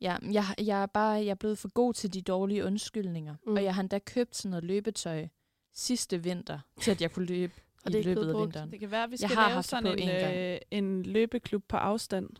Ja, 0.00 0.16
jeg, 0.32 0.44
jeg 0.58 0.82
er 0.82 0.86
bare 0.86 1.10
jeg 1.12 1.26
er 1.26 1.34
blevet 1.34 1.58
for 1.58 1.68
god 1.68 1.94
til 1.94 2.14
de 2.14 2.22
dårlige 2.22 2.64
undskyldninger. 2.64 3.34
Mm. 3.46 3.52
Og 3.56 3.64
jeg 3.64 3.74
har 3.74 3.80
endda 3.82 3.98
købt 3.98 4.36
sådan 4.36 4.50
noget 4.50 4.64
løbetøj 4.64 5.26
sidste 5.74 6.22
vinter, 6.22 6.58
til 6.80 6.90
at 6.90 7.00
jeg 7.00 7.12
kunne 7.12 7.26
løbe 7.26 7.52
Og 7.84 7.90
i 7.90 7.92
det 7.92 8.00
er 8.00 8.04
løbet 8.04 8.28
af 8.34 8.40
vinteren. 8.40 8.70
Det 8.72 8.80
kan 8.80 8.90
være, 8.90 9.04
at 9.04 9.10
vi 9.10 9.16
Jeg 9.20 9.28
skal 9.30 9.36
har 9.36 9.48
lave 9.50 9.62
sådan 9.62 9.86
en, 9.86 10.08
en 10.08 10.34
øh, 10.54 10.58
en 10.70 11.02
løbeklub 11.02 11.64
på 11.68 11.76
afstand. 11.76 12.30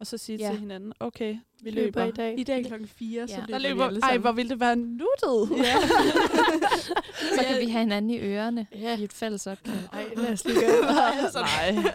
Og 0.00 0.06
så 0.06 0.18
sige 0.18 0.38
Ja. 0.38 0.50
til 0.50 0.58
hinanden, 0.60 0.92
okay, 1.00 1.32
vi 1.34 1.38
Vi 1.62 1.70
løber. 1.70 1.84
løber 2.00 2.04
i 2.04 2.10
dag. 2.10 2.38
I 2.38 2.44
dag 2.44 2.64
klokken 2.66 2.88
4, 2.88 3.28
så 3.28 3.34
Ja. 3.34 3.40
løber 3.40 3.52
Der 3.52 3.58
vi 3.58 3.68
løber, 3.68 3.86
alle 3.86 4.00
ej, 4.02 4.18
hvor 4.18 4.32
ville 4.32 4.48
det 4.48 4.60
være 4.60 4.76
nuttet. 4.76 5.64
Ja. 5.64 5.74
Så 7.36 7.44
kan 7.48 7.60
vi 7.60 7.66
have 7.70 7.80
hinanden 7.82 8.10
i 8.10 8.18
ørerne 8.20 8.66
Ja. 8.74 8.98
i 8.98 9.04
et 9.04 9.12
fælles 9.12 9.46
opkald. 9.46 9.76
Ej, 9.92 10.04
lad 10.16 10.32
os 10.32 10.44
lige 10.44 10.60
gøre 10.60 10.76
det. 10.76 11.34
Nej. 11.34 11.92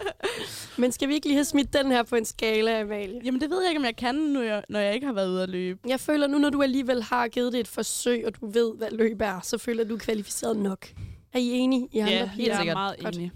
Men 0.78 0.92
skal 0.92 1.08
vi 1.08 1.14
ikke 1.14 1.26
lige 1.26 1.36
have 1.36 1.44
smidt 1.44 1.72
den 1.72 1.86
her 1.90 2.02
på 2.02 2.16
en 2.16 2.24
skala, 2.24 2.80
Amalie? 2.80 3.20
Jamen, 3.24 3.40
det 3.40 3.50
ved 3.50 3.60
jeg 3.62 3.70
ikke, 3.70 3.78
om 3.78 3.84
jeg 3.84 3.96
kan, 3.96 4.14
når 4.14 4.42
jeg, 4.42 4.64
når 4.68 4.78
jeg 4.80 4.94
ikke 4.94 5.06
har 5.06 5.14
været 5.14 5.28
ude 5.30 5.42
at 5.42 5.48
løbe. 5.48 5.80
Jeg 5.88 6.00
føler 6.00 6.26
nu, 6.26 6.38
når 6.38 6.50
du 6.50 6.62
alligevel 6.62 7.02
har 7.02 7.28
givet 7.28 7.52
det 7.52 7.60
et 7.60 7.68
forsøg, 7.68 8.26
og 8.26 8.40
du 8.40 8.46
ved, 8.46 8.74
hvad 8.76 8.90
løb 8.90 9.20
er, 9.20 9.40
så 9.42 9.58
føler 9.58 9.82
at 9.84 9.88
du 9.90 9.94
er 9.94 9.98
kvalificeret 9.98 10.56
nok. 10.56 10.86
Er 11.32 11.38
I 11.38 11.48
enige? 11.50 11.88
I 11.92 11.98
andre 11.98 12.12
Ja, 12.12 12.30
piger? 12.36 12.46
jeg 12.46 12.54
er 12.54 12.58
sikkert. 12.58 12.76
meget 12.76 12.96
Godt. 13.00 13.16
enig. 13.16 13.30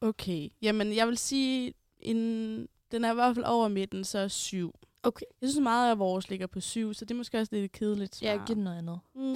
Okay. 0.00 0.48
Jamen, 0.62 0.96
jeg 0.96 1.08
vil 1.08 1.18
sige, 1.18 1.72
en, 2.00 2.66
den 2.92 3.04
er 3.04 3.10
i 3.10 3.14
hvert 3.14 3.34
fald 3.34 3.44
over 3.46 3.68
midten, 3.68 4.04
så 4.04 4.28
syv. 4.28 4.74
Okay. 5.02 5.26
Jeg 5.40 5.48
synes 5.50 5.62
meget, 5.62 5.92
at 5.92 5.98
vores 5.98 6.30
ligger 6.30 6.46
på 6.46 6.60
syv, 6.60 6.94
så 6.94 7.04
det 7.04 7.10
er 7.10 7.18
måske 7.18 7.38
også 7.38 7.54
lidt 7.56 7.72
kedeligt 7.72 8.14
svar. 8.16 8.28
Jeg 8.28 8.40
giver 8.46 8.54
den 8.54 8.64
noget 8.64 8.78
andet. 8.78 9.00
Mm. 9.14 9.34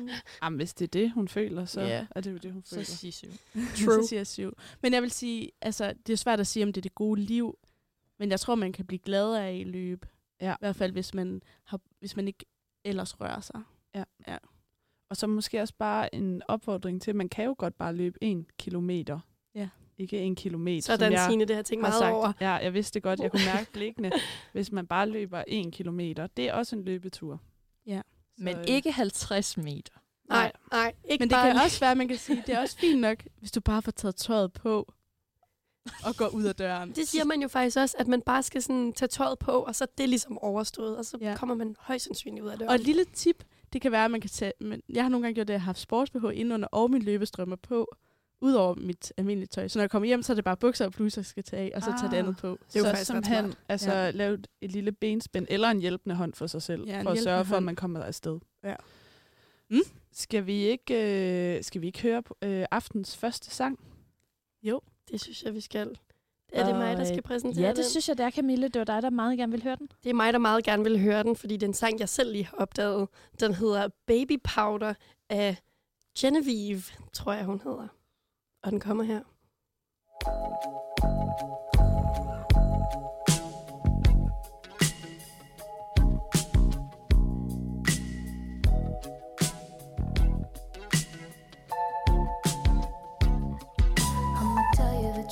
Jamen, 0.42 0.56
hvis 0.56 0.74
det 0.74 0.84
er 0.84 1.00
det, 1.00 1.12
hun 1.12 1.28
føler, 1.28 1.64
så 1.64 1.80
Ja. 1.80 2.06
er 2.10 2.20
det 2.20 2.32
jo 2.32 2.36
det, 2.36 2.52
hun 2.52 2.62
Så 2.64 2.74
føler. 2.74 2.84
sig 2.84 3.12
syv. 3.14 3.28
True. 3.84 4.02
så 4.02 4.06
siger 4.08 4.20
jeg 4.20 4.26
syv. 4.26 4.52
Men 4.82 4.92
jeg 4.92 5.02
vil 5.02 5.10
sige, 5.10 5.50
altså, 5.62 5.94
det 6.06 6.12
er 6.12 6.16
svært 6.16 6.40
at 6.40 6.46
sige, 6.46 6.64
om 6.64 6.72
det 6.72 6.80
er 6.80 6.82
det 6.82 6.94
gode 6.94 7.20
liv, 7.20 7.58
men 8.18 8.30
jeg 8.30 8.40
tror, 8.40 8.54
man 8.54 8.72
kan 8.72 8.86
blive 8.86 8.98
glad 8.98 9.34
af 9.34 9.54
i 9.54 9.64
løb. 9.64 10.06
Ja. 10.40 10.52
I 10.52 10.56
hvert 10.60 10.76
fald, 10.76 10.92
hvis 10.92 11.14
man, 11.14 11.42
har, 11.64 11.80
hvis 12.00 12.16
man 12.16 12.28
ikke 12.28 12.44
ellers 12.84 13.20
rører 13.20 13.40
sig. 13.40 13.62
Og 15.10 15.16
så 15.16 15.26
måske 15.26 15.60
også 15.62 15.74
bare 15.78 16.14
en 16.14 16.42
opfordring 16.48 17.02
til, 17.02 17.10
at 17.10 17.16
man 17.16 17.28
kan 17.28 17.44
jo 17.44 17.54
godt 17.58 17.78
bare 17.78 17.94
løbe 17.94 18.18
en 18.20 18.46
kilometer. 18.58 19.18
Ikke 19.98 20.18
en 20.18 20.34
kilometer, 20.34 20.82
Sådan, 20.82 21.06
som 21.06 21.12
jeg 21.12 21.26
Signe, 21.28 21.44
det 21.44 21.56
har 21.56 21.62
tænkt 21.62 21.84
har 21.84 21.90
meget 21.90 22.00
sagt. 22.00 22.14
over. 22.14 22.32
Ja, 22.40 22.50
jeg 22.52 22.74
vidste 22.74 22.94
det 22.94 23.02
godt. 23.02 23.20
Jeg 23.20 23.30
kunne 23.30 23.44
mærke 23.54 23.72
blikkene, 23.72 24.12
hvis 24.52 24.72
man 24.72 24.86
bare 24.86 25.08
løber 25.08 25.44
en 25.48 25.70
kilometer. 25.70 26.26
Det 26.26 26.48
er 26.48 26.52
også 26.52 26.76
en 26.76 26.84
løbetur. 26.84 27.40
Ja. 27.86 28.00
Så, 28.38 28.44
Men 28.44 28.56
øh, 28.56 28.64
ikke 28.66 28.92
50 28.92 29.56
meter. 29.56 29.92
Nej, 30.28 30.52
nej, 30.72 30.92
ikke 31.04 31.22
Men 31.22 31.28
det 31.28 31.34
bare 31.36 31.52
kan 31.52 31.60
også 31.62 31.80
være, 31.80 31.94
man 31.94 32.08
kan 32.08 32.16
sige, 32.18 32.42
det 32.46 32.54
er 32.54 32.60
også 32.60 32.78
fint 32.78 33.00
nok, 33.00 33.18
hvis 33.38 33.52
du 33.52 33.60
bare 33.60 33.82
får 33.82 33.92
taget 33.92 34.16
tøjet 34.16 34.52
på 34.52 34.92
og 36.04 36.16
går 36.16 36.28
ud 36.28 36.44
af 36.44 36.54
døren. 36.56 36.92
Det 36.92 37.08
siger 37.08 37.24
man 37.24 37.42
jo 37.42 37.48
faktisk 37.48 37.76
også, 37.76 37.96
at 37.98 38.08
man 38.08 38.22
bare 38.22 38.42
skal 38.42 38.62
sådan 38.62 38.92
tage 38.92 39.08
tøjet 39.08 39.38
på, 39.38 39.50
og 39.50 39.74
så 39.74 39.84
er 39.84 39.88
det 39.98 40.08
ligesom 40.08 40.38
overstået, 40.38 40.96
og 40.96 41.04
så 41.04 41.18
Ja. 41.20 41.30
ja. 41.30 41.36
kommer 41.36 41.54
man 41.54 41.76
højst 41.78 42.04
sandsynligt 42.04 42.44
ud 42.44 42.48
af 42.50 42.58
døren. 42.58 42.68
Og 42.68 42.74
et 42.74 42.80
lille 42.80 43.04
tip, 43.04 43.44
det 43.72 43.80
kan 43.80 43.92
være, 43.92 44.04
at 44.04 44.10
man 44.10 44.20
kan 44.20 44.30
tage... 44.30 44.52
Men 44.60 44.82
jeg 44.88 45.04
har 45.04 45.08
nogle 45.08 45.24
gange 45.26 45.34
gjort 45.34 45.48
det, 45.48 45.52
at 45.54 45.56
jeg 45.56 45.60
har 45.62 45.64
haft 45.66 45.78
sports-BH 45.92 46.30
indenunder 46.30 46.68
og 46.72 46.90
min 46.90 47.02
løbestrømmer 47.02 47.56
på, 47.56 47.96
ud 48.40 48.52
over 48.52 48.74
mit 48.74 49.12
almindelige 49.16 49.46
tøj. 49.46 49.68
Så 49.68 49.78
når 49.78 49.82
jeg 49.82 49.90
kommer 49.90 50.06
hjem, 50.06 50.22
så 50.22 50.32
er 50.32 50.34
det 50.34 50.44
bare 50.44 50.56
bukser 50.56 50.84
og 50.86 50.92
bluse, 50.92 51.18
jeg 51.18 51.24
skal 51.26 51.44
tage 51.44 51.62
af, 51.62 51.76
og 51.76 51.82
så 51.82 51.90
tage 52.00 52.10
det 52.10 52.16
Ah. 52.16 52.18
andet 52.18 52.36
på. 52.36 52.48
Det 52.48 52.76
er 52.76 52.80
jo 52.80 52.84
så 52.84 52.90
faktisk 52.90 53.00
ret 53.00 53.06
simpelthen 53.06 53.44
smart. 53.44 53.58
altså, 53.68 53.92
Ja. 53.92 54.10
lave 54.10 54.38
et 54.60 54.72
lille 54.72 54.92
benspænd 54.92 55.46
eller 55.50 55.68
en 55.68 55.80
hjælpende 55.80 56.16
hånd 56.16 56.34
for 56.34 56.46
sig 56.46 56.62
selv, 56.62 56.84
Ja, 56.86 57.02
for 57.02 57.10
at 57.10 57.18
sørge 57.18 57.44
for, 57.44 57.56
at 57.56 57.62
man 57.62 57.76
kommer 57.76 58.00
afsted. 58.02 58.38
Ja. 58.64 58.74
Mm? 59.70 59.80
Skal 60.12 60.46
vi 60.46 60.54
ikke, 60.64 60.94
øh, 61.56 61.64
skal 61.64 61.80
vi 61.80 61.86
ikke 61.86 62.02
høre 62.02 62.22
på, 62.22 62.36
øh, 62.42 62.64
aftens 62.70 63.16
første 63.16 63.50
sang? 63.50 63.78
Det 65.10 65.20
synes 65.20 65.42
jeg, 65.42 65.54
vi 65.54 65.60
skal. 65.60 65.98
Er 66.52 66.66
det 66.66 66.74
mig, 66.76 66.94
der 66.96 67.00
Og, 67.00 67.06
skal 67.06 67.16
øh, 67.18 67.22
præsentere 67.22 67.62
Ja, 67.62 67.68
det 67.68 67.76
den? 67.76 67.84
synes 67.84 68.08
jeg, 68.08 68.18
det 68.18 68.24
er, 68.26 68.30
Camille. 68.30 68.68
Det 68.68 68.78
var 68.78 68.84
dig, 68.84 69.02
der 69.02 69.10
meget 69.10 69.38
gerne 69.38 69.52
vil 69.52 69.62
høre 69.62 69.76
den. 69.76 69.88
Det 70.04 70.10
er 70.10 70.14
mig, 70.14 70.32
der 70.32 70.38
meget 70.38 70.64
gerne 70.64 70.82
vil 70.84 71.00
høre 71.00 71.22
den, 71.22 71.36
fordi 71.36 71.54
det 71.54 71.62
er 71.62 71.66
en 71.68 71.74
sang, 71.74 72.00
jeg 72.00 72.08
selv 72.08 72.32
lige 72.32 72.44
har 72.44 72.56
opdaget. 72.56 73.08
Den 73.40 73.54
hedder 73.54 73.88
Baby 74.06 74.40
Powder 74.44 74.94
af 75.30 75.56
Genevieve, 76.18 76.82
tror 77.12 77.32
jeg, 77.32 77.44
hun 77.44 77.60
hedder. 77.64 77.88
Og 78.66 78.72
den 78.72 78.80
kommer 78.80 79.04
her. 79.04 79.20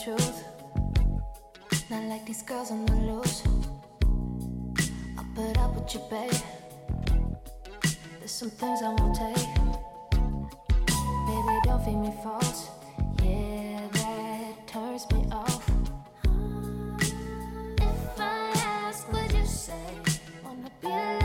Truth. 0.05 0.45
Not 1.91 2.03
like 2.11 2.27
these 2.27 2.43
girls 2.43 2.71
on 2.71 2.85
the 2.87 2.95
loose. 2.95 3.43
I'll 5.17 5.25
put 5.35 5.57
up 5.59 5.75
with 5.77 5.95
you, 5.95 6.01
babe. 6.11 6.41
There's 8.19 8.33
some 8.33 8.51
things 8.51 8.83
I 8.83 8.89
won't 8.89 9.15
take. 9.15 9.49
Baby, 11.29 11.61
don't 11.65 11.85
feed 11.85 11.97
me 11.97 12.13
false. 12.23 12.84
Turns 14.95 15.13
me 15.13 15.29
off. 15.33 15.69
If 17.79 18.21
I 18.21 18.53
ask, 18.55 19.13
would 19.13 19.33
you 19.33 19.45
say? 19.45 19.75
Wanna 20.45 20.71
be 20.81 21.24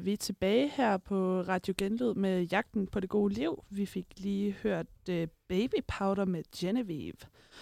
er 0.00 0.04
vi 0.04 0.16
tilbage 0.16 0.68
her 0.68 0.96
på 0.96 1.40
Radio 1.40 1.74
Genlyd 1.78 2.14
med 2.14 2.42
Jagten 2.42 2.86
på 2.86 3.00
det 3.00 3.08
gode 3.08 3.34
liv. 3.34 3.64
Vi 3.70 3.86
fik 3.86 4.06
lige 4.16 4.52
hørt 4.52 4.86
uh, 5.08 5.14
Baby 5.48 5.74
Powder 5.88 6.24
med 6.24 6.42
Genevieve. 6.56 7.16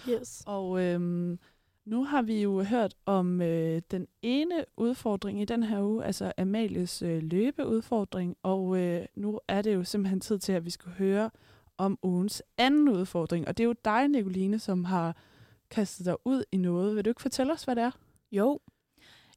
Yes. 0.09 0.43
Og 0.45 0.81
øhm, 0.83 1.39
nu 1.85 2.03
har 2.03 2.21
vi 2.21 2.41
jo 2.41 2.63
hørt 2.63 2.95
om 3.05 3.41
øh, 3.41 3.81
den 3.91 4.07
ene 4.21 4.65
udfordring 4.77 5.41
i 5.41 5.45
den 5.45 5.63
her 5.63 5.81
uge, 5.81 6.05
altså 6.05 6.31
Amalies 6.37 7.01
øh, 7.01 7.23
løbeudfordring. 7.23 8.37
Og 8.43 8.79
øh, 8.79 9.05
nu 9.15 9.39
er 9.47 9.61
det 9.61 9.73
jo 9.75 9.83
simpelthen 9.83 10.19
tid 10.19 10.39
til, 10.39 10.53
at 10.53 10.65
vi 10.65 10.69
skal 10.69 10.91
høre 10.91 11.29
om 11.77 11.99
ugens 12.03 12.43
anden 12.57 12.89
udfordring. 12.89 13.47
Og 13.47 13.57
det 13.57 13.63
er 13.63 13.67
jo 13.67 13.75
dig, 13.85 14.07
Nicoline, 14.07 14.59
som 14.59 14.85
har 14.85 15.15
kastet 15.71 16.05
dig 16.05 16.15
ud 16.25 16.43
i 16.51 16.57
noget. 16.57 16.95
Vil 16.95 17.05
du 17.05 17.09
ikke 17.09 17.21
fortælle 17.21 17.53
os, 17.53 17.63
hvad 17.63 17.75
det 17.75 17.83
er? 17.83 17.91
Jo. 18.31 18.59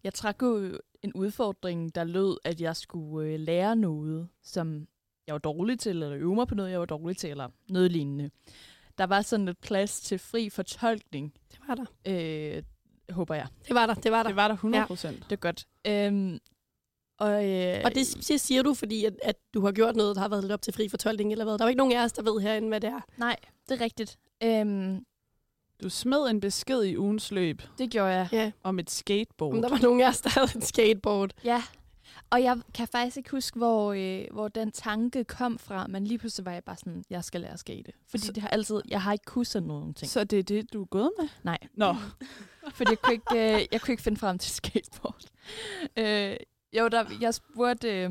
Jeg 0.04 0.14
trak 0.14 0.42
jo 0.42 0.78
en 1.02 1.12
udfordring, 1.14 1.94
der 1.94 2.04
lød, 2.04 2.36
at 2.44 2.60
jeg 2.60 2.76
skulle 2.76 3.28
øh, 3.28 3.40
lære 3.40 3.76
noget, 3.76 4.28
som 4.42 4.86
jeg 5.26 5.32
var 5.32 5.38
dårlig 5.38 5.78
til, 5.78 5.90
eller 5.90 6.12
øve 6.12 6.34
mig 6.34 6.48
på 6.48 6.54
noget, 6.54 6.70
jeg 6.70 6.80
var 6.80 6.86
dårlig 6.86 7.16
til, 7.16 7.30
eller 7.30 7.48
noget 7.68 7.92
lignende. 7.92 8.30
Der 8.98 9.04
var 9.04 9.22
sådan 9.22 9.46
lidt 9.46 9.60
plads 9.60 10.00
til 10.00 10.18
fri 10.18 10.50
fortolkning, 10.50 11.34
Det 11.52 11.60
var 11.68 11.74
der. 11.74 11.84
øh, 12.56 12.62
håber 13.10 13.34
jeg. 13.34 13.46
Det 13.68 13.74
var 13.74 13.86
der, 13.86 13.94
det 13.94 14.12
var 14.12 14.22
der. 14.22 14.28
Det 14.30 14.36
var 14.36 14.48
der 14.48 14.54
100 14.54 14.86
procent. 14.86 15.24
Det 15.24 15.32
er 15.32 15.36
godt. 15.36 15.66
Øhm, 15.86 16.38
og, 17.18 17.48
øh, 17.50 17.80
Og 17.84 17.94
det, 17.94 18.28
det 18.28 18.40
siger 18.40 18.62
du, 18.62 18.74
fordi 18.74 19.04
at, 19.04 19.14
at 19.22 19.36
du 19.54 19.64
har 19.64 19.72
gjort 19.72 19.96
noget, 19.96 20.16
der 20.16 20.22
har 20.22 20.28
været 20.28 20.44
lidt 20.44 20.52
op 20.52 20.62
til 20.62 20.72
fri 20.74 20.88
fortolkning, 20.88 21.32
eller 21.32 21.44
hvad? 21.44 21.52
Der 21.58 21.64
er 21.64 21.66
jo 21.66 21.68
ikke 21.68 21.78
nogen 21.78 21.92
af 21.92 22.04
os, 22.04 22.12
der 22.12 22.22
ved 22.22 22.40
herinde, 22.40 22.68
hvad 22.68 22.80
det 22.80 22.90
er. 22.90 23.00
Nej, 23.16 23.36
det 23.68 23.80
er 23.80 23.84
rigtigt. 23.84 24.18
Øhm, 24.44 25.04
Du 25.82 25.88
smed 25.88 26.30
en 26.30 26.40
besked 26.40 26.82
i 26.82 26.96
ugens 26.96 27.30
løb 27.30 27.62
det 27.78 27.90
gjorde 27.90 28.08
jeg. 28.10 28.28
Ja. 28.32 28.50
om 28.62 28.78
et 28.78 28.90
skateboard. 28.90 29.54
Om 29.54 29.62
der 29.62 29.68
var 29.68 29.78
nogen 29.82 30.00
af 30.00 30.08
os, 30.08 30.20
der 30.20 30.30
havde 30.30 30.48
et 30.58 30.64
skateboard. 30.64 31.30
Ja, 31.44 31.62
og 32.30 32.42
jeg 32.42 32.60
kan 32.74 32.88
faktisk 32.88 33.16
ikke 33.16 33.30
huske, 33.30 33.58
hvor, 33.58 33.92
øh, 33.92 34.24
hvor 34.32 34.48
den 34.48 34.72
tanke 34.72 35.24
kom 35.24 35.58
fra, 35.58 35.86
men 35.86 36.06
lige 36.06 36.18
pludselig 36.18 36.44
var 36.46 36.52
jeg 36.52 36.64
bare 36.64 36.76
sådan, 36.76 37.04
jeg 37.10 37.24
skal 37.24 37.40
lære 37.40 37.52
at 37.52 37.58
skate. 37.58 37.92
Fordi 38.10 38.22
Så- 38.26 38.32
det 38.32 38.42
har 38.42 38.48
altid, 38.48 38.82
jeg 38.88 39.02
har 39.02 39.12
ikke 39.12 39.24
kunnet 39.24 39.46
sådan 39.46 39.68
nogle 39.68 39.94
ting. 39.94 40.10
Så 40.10 40.24
det 40.24 40.38
er 40.38 40.42
det, 40.42 40.72
du 40.72 40.82
er 40.82 40.86
gået 40.86 41.10
med? 41.20 41.28
Nej. 41.42 41.58
Nå, 41.74 41.94
Fordi 42.74 42.90
jeg 42.90 42.98
kunne 43.02 43.12
ikke, 43.14 43.54
øh, 43.54 43.66
jeg 43.72 43.80
kunne 43.80 43.92
ikke 43.92 44.02
finde 44.02 44.18
frem 44.18 44.38
til 44.38 44.52
skateboard. 44.52 45.20
Øh, 45.96 46.36
jo, 46.78 46.88
der, 46.88 47.04
jeg 47.20 47.34
spurgte 47.34 47.88
øh, 47.88 48.10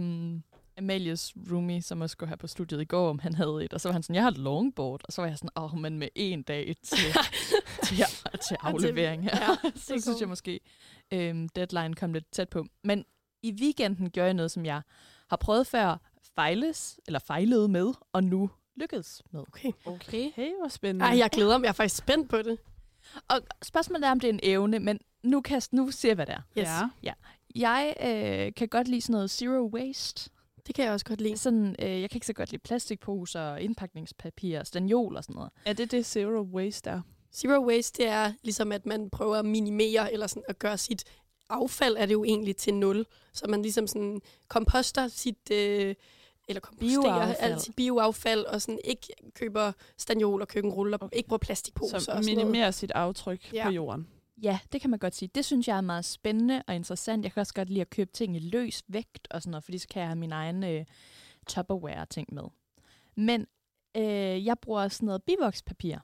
Amalias 0.78 1.34
roomie, 1.52 1.82
som 1.82 2.02
også 2.02 2.14
skulle 2.14 2.30
her 2.30 2.36
på 2.36 2.48
studiet 2.48 2.82
i 2.82 2.86
går, 2.86 3.10
om 3.10 3.20
han 3.20 3.34
havde 3.34 3.66
et. 3.66 3.74
Og 3.74 3.82
så 3.82 3.90
var 3.90 3.94
han 3.94 4.04
sådan, 4.04 4.16
jeg 4.16 4.24
har 4.24 4.32
et 4.32 4.38
longboard. 4.38 5.02
Og 5.04 5.14
så 5.14 5.22
var 5.22 5.28
jeg 5.30 5.38
sådan, 5.38 5.50
åh, 5.56 5.78
men 5.78 6.00
med 6.00 6.08
en 6.16 6.44
dag 6.44 6.76
til, 6.84 6.98
til, 7.84 8.06
til 8.48 8.58
aflevering 8.60 9.24
her. 9.24 9.58
Ja, 9.64 9.70
så 9.76 10.02
synes 10.02 10.20
jeg 10.20 10.30
måske, 10.30 10.60
øh, 11.12 11.50
deadline 11.56 11.94
kom 11.94 12.14
lidt 12.14 12.32
tæt 12.32 12.50
på. 12.50 12.66
Men 12.84 13.06
i 13.44 13.54
weekenden 13.62 14.10
gjorde 14.10 14.26
jeg 14.26 14.34
noget, 14.34 14.52
som 14.52 14.66
jeg 14.66 14.82
har 15.30 15.38
prøvet 15.38 15.68
før, 15.68 15.98
fejles, 16.36 17.00
eller 17.08 17.20
fejlede 17.20 17.68
med, 17.68 17.94
og 18.14 18.24
nu 18.24 18.50
lykkedes 18.76 19.22
med. 19.32 19.42
Okay. 19.42 19.72
Okay. 19.86 20.32
hey, 20.36 20.52
hvor 20.60 20.68
spændende. 20.68 21.06
Ej, 21.06 21.18
jeg 21.18 21.30
glæder 21.30 21.58
mig. 21.58 21.64
Jeg 21.64 21.70
er 21.70 21.74
faktisk 21.74 21.98
spændt 21.98 22.30
på 22.30 22.38
det. 22.38 22.58
Og 23.28 23.42
spørgsmålet 23.64 24.08
er, 24.08 24.12
om 24.12 24.20
det 24.20 24.30
er 24.30 24.34
en 24.34 24.40
evne, 24.44 24.80
men 24.80 25.00
nu 25.24 25.42
kan 25.42 25.62
nu 25.72 25.92
ser 25.92 26.10
jeg, 26.10 26.16
hvad 26.16 26.26
det 26.26 26.36
er. 26.36 26.42
Yes. 26.58 26.94
Ja. 27.04 27.14
Jeg 27.56 27.96
øh, 28.02 28.54
kan 28.54 28.68
godt 28.68 28.88
lide 28.88 29.02
sådan 29.02 29.14
noget 29.14 29.32
zero 29.32 29.70
waste. 29.74 30.30
Det 30.68 30.76
kan 30.76 30.86
jeg 30.86 30.94
også 30.94 31.06
godt 31.06 31.22
lide. 31.22 31.38
Sådan, 31.38 31.76
øh, 31.80 32.02
jeg 32.02 32.10
kan 32.10 32.18
ikke 32.18 32.28
så 32.28 32.34
godt 32.34 32.52
lide 32.52 32.62
plastikposer, 32.62 33.56
indpakningspapir, 33.56 34.64
staniol 34.64 35.16
og 35.18 35.24
sådan 35.24 35.36
noget. 35.36 35.52
Er 35.66 35.74
det 35.74 35.92
det 35.92 36.06
zero 36.06 36.42
waste 36.54 36.90
er? 36.90 37.02
Zero 37.34 37.66
waste, 37.68 38.04
det 38.04 38.12
er 38.12 38.34
ligesom, 38.44 38.72
at 38.72 38.86
man 38.86 39.10
prøver 39.10 39.36
at 39.36 39.46
minimere, 39.46 40.14
eller 40.14 40.28
sådan 40.28 40.44
at 40.48 40.60
gøre 40.60 40.78
sit 40.78 41.04
affald, 41.50 41.96
er 42.00 42.06
det 42.06 42.14
jo 42.14 42.24
egentlig 42.24 42.56
til 42.56 42.74
nul. 42.74 43.06
Så 43.34 43.46
man 43.50 43.62
ligesom 43.62 43.88
sådan 43.88 44.22
komposter 44.48 45.08
sit, 45.08 45.52
øh, 45.52 45.96
eller 46.48 46.60
komposterer 46.62 47.02
Bioaffald. 47.02 47.38
alt 47.52 47.62
sit 47.62 47.76
bioaffald, 47.76 48.46
og 48.46 48.62
sådan 48.62 48.80
ikke 48.84 49.08
køber 49.36 49.72
staniol 49.98 50.42
og 50.42 50.48
køkkenruller, 50.48 50.98
okay. 51.02 51.18
ikke 51.18 51.28
bruger 51.30 51.38
plastikposer 51.38 51.98
og 51.98 52.04
noget. 52.08 52.26
minimerer 52.26 52.72
sit 52.72 52.92
aftryk 52.92 53.54
Ja. 53.54 53.64
på 53.66 53.72
jorden. 53.72 54.08
Ja, 54.42 54.60
det 54.72 54.82
kan 54.82 54.90
man 54.90 55.00
godt 55.00 55.16
sige. 55.16 55.30
Det 55.36 55.46
synes 55.46 55.68
jeg 55.68 55.78
er 55.78 55.82
meget 55.82 56.06
spændende 56.06 56.64
og 56.68 56.76
interessant. 56.76 57.24
Jeg 57.24 57.34
kan 57.34 57.42
også 57.42 57.54
godt 57.54 57.70
lide 57.70 57.82
at 57.82 57.90
købe 57.90 58.12
ting 58.14 58.36
i 58.36 58.40
løs 58.40 58.84
vægt 58.88 59.28
og 59.32 59.42
sådan 59.42 59.52
noget, 59.52 59.64
fordi 59.64 59.78
så 59.78 59.88
kan 59.88 60.00
jeg 60.00 60.10
have 60.10 60.20
min 60.20 60.32
egen 60.32 60.64
øh, 60.64 60.86
Tupperware-ting 61.48 62.28
med. 62.34 62.44
Men 63.16 63.48
øh, 63.98 64.46
jeg 64.46 64.60
bruger 64.60 64.88
sådan 64.88 65.06
noget 65.06 65.24
bivokspapir. 65.24 65.98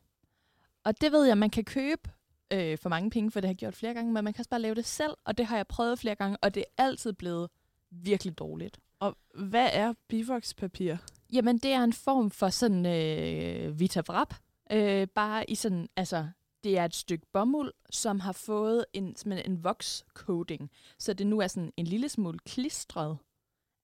Og 0.83 1.01
det 1.01 1.11
ved 1.11 1.25
jeg, 1.25 1.37
man 1.37 1.49
kan 1.49 1.63
købe 1.63 2.09
øh, 2.51 2.77
for 2.77 2.89
mange 2.89 3.09
penge, 3.09 3.31
for 3.31 3.39
det 3.39 3.47
har 3.47 3.51
jeg 3.51 3.57
gjort 3.57 3.75
flere 3.75 3.93
gange, 3.93 4.13
men 4.13 4.23
man 4.23 4.33
kan 4.33 4.41
også 4.41 4.49
bare 4.49 4.61
lave 4.61 4.75
det 4.75 4.85
selv, 4.85 5.13
og 5.25 5.37
det 5.37 5.45
har 5.45 5.55
jeg 5.55 5.67
prøvet 5.67 5.99
flere 5.99 6.15
gange, 6.15 6.37
og 6.41 6.55
det 6.55 6.65
er 6.77 6.83
altid 6.83 7.13
blevet 7.13 7.49
virkelig 7.91 8.37
dårligt. 8.37 8.79
Og 8.99 9.17
hvad 9.33 9.69
er 9.73 9.93
bivokspapir? 10.07 10.95
Jamen, 11.33 11.57
det 11.57 11.71
er 11.71 11.83
en 11.83 11.93
form 11.93 12.31
for 12.31 12.49
sådan 12.49 12.85
øh, 12.85 13.79
vitavrap. 13.79 14.33
Øh, 14.71 15.07
bare 15.07 15.49
i 15.49 15.55
sådan, 15.55 15.89
altså, 15.95 16.27
det 16.67 16.77
er 16.77 16.85
et 16.85 16.95
stykke 16.95 17.25
bomuld, 17.33 17.71
som 17.89 18.19
har 18.19 18.31
fået 18.31 18.85
en, 18.93 19.15
en 19.45 19.63
vokscoating. 19.63 20.71
Så 20.99 21.13
det 21.13 21.27
nu 21.27 21.39
er 21.39 21.47
sådan 21.47 21.73
en 21.77 21.87
lille 21.87 22.09
smule 22.09 22.39
klistret. 22.39 23.17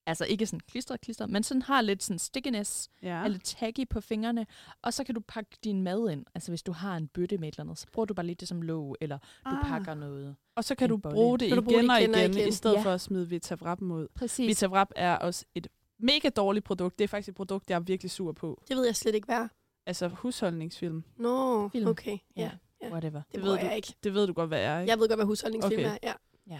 Altså 0.05 0.25
ikke 0.25 0.45
sådan 0.45 0.59
klistret, 0.59 1.01
klistret, 1.01 1.29
men 1.29 1.43
sådan 1.43 1.61
har 1.61 1.81
lidt 1.81 2.03
sådan 2.03 2.19
stickiness, 2.19 2.89
Ja. 3.03 3.07
er 3.09 3.27
lidt 3.27 3.43
taggy 3.45 3.87
på 3.89 4.01
fingrene. 4.01 4.45
Og 4.81 4.93
så 4.93 5.03
kan 5.03 5.15
du 5.15 5.21
pakke 5.27 5.57
din 5.63 5.81
mad 5.81 6.09
ind. 6.11 6.25
Altså 6.35 6.51
hvis 6.51 6.63
du 6.63 6.71
har 6.71 6.97
en 6.97 7.07
bøtte 7.07 7.37
med 7.37 7.47
et 7.47 7.53
eller 7.53 7.63
andet, 7.63 7.77
så 7.77 7.87
bruger 7.93 8.05
du 8.05 8.13
bare 8.13 8.25
lidt 8.25 8.39
det 8.39 8.47
som 8.47 8.61
låg, 8.61 8.97
eller 9.01 9.17
du 9.17 9.49
Ah. 9.55 9.63
pakker 9.67 9.93
noget. 9.93 10.35
Og 10.55 10.63
så 10.63 10.75
kan 10.75 10.89
du 10.89 10.97
bolle. 10.97 11.13
bruge 11.15 11.39
det 11.39 11.47
Kan 11.47 11.57
du 11.57 11.61
bruge 11.63 11.75
igen, 11.77 11.89
det 11.89 11.95
og 11.95 12.01
igen 12.01 12.13
og 12.13 12.19
igen, 12.21 12.33
igen. 12.37 12.47
i 12.47 12.51
stedet 12.51 12.75
Ja. 12.75 12.81
for 12.83 12.91
at 12.91 13.01
smide 13.01 13.29
Vitavrappen 13.29 13.91
ud. 13.91 14.07
Præcis. 14.15 14.47
Vitavrap 14.47 14.91
er 14.95 15.15
også 15.17 15.45
et 15.55 15.67
mega 15.99 16.29
dårligt 16.29 16.65
produkt. 16.65 16.99
Det 16.99 17.03
er 17.03 17.07
faktisk 17.07 17.29
et 17.29 17.35
produkt, 17.35 17.69
jeg 17.69 17.75
er 17.75 17.79
virkelig 17.79 18.11
sur 18.11 18.31
på. 18.31 18.63
Det 18.67 18.77
ved 18.77 18.85
jeg 18.85 18.95
slet 18.95 19.15
ikke, 19.15 19.25
hvad. 19.25 19.47
Altså 19.85 20.07
husholdningsfilm. 20.07 21.03
Nå, 21.17 21.69
Film. 21.69 21.87
okay. 21.87 22.17
Ja. 22.35 22.51
Whatever. 22.91 23.21
Det, 23.21 23.35
Det 23.35 23.43
ved 23.43 23.51
du. 23.59 23.65
jeg 23.65 23.75
ikke. 23.75 23.93
Det 24.03 24.13
ved 24.13 24.27
du 24.27 24.33
godt, 24.33 24.47
hvad 24.47 24.61
er, 24.61 24.79
ikke? 24.79 24.91
Jeg 24.91 24.99
ved 24.99 25.07
godt, 25.07 25.17
hvad 25.17 25.25
husholdningsfilm 25.25 25.79
Okay. 25.85 25.89
er. 25.91 25.97
Ja. 26.03 26.13
Ja. 26.55 26.59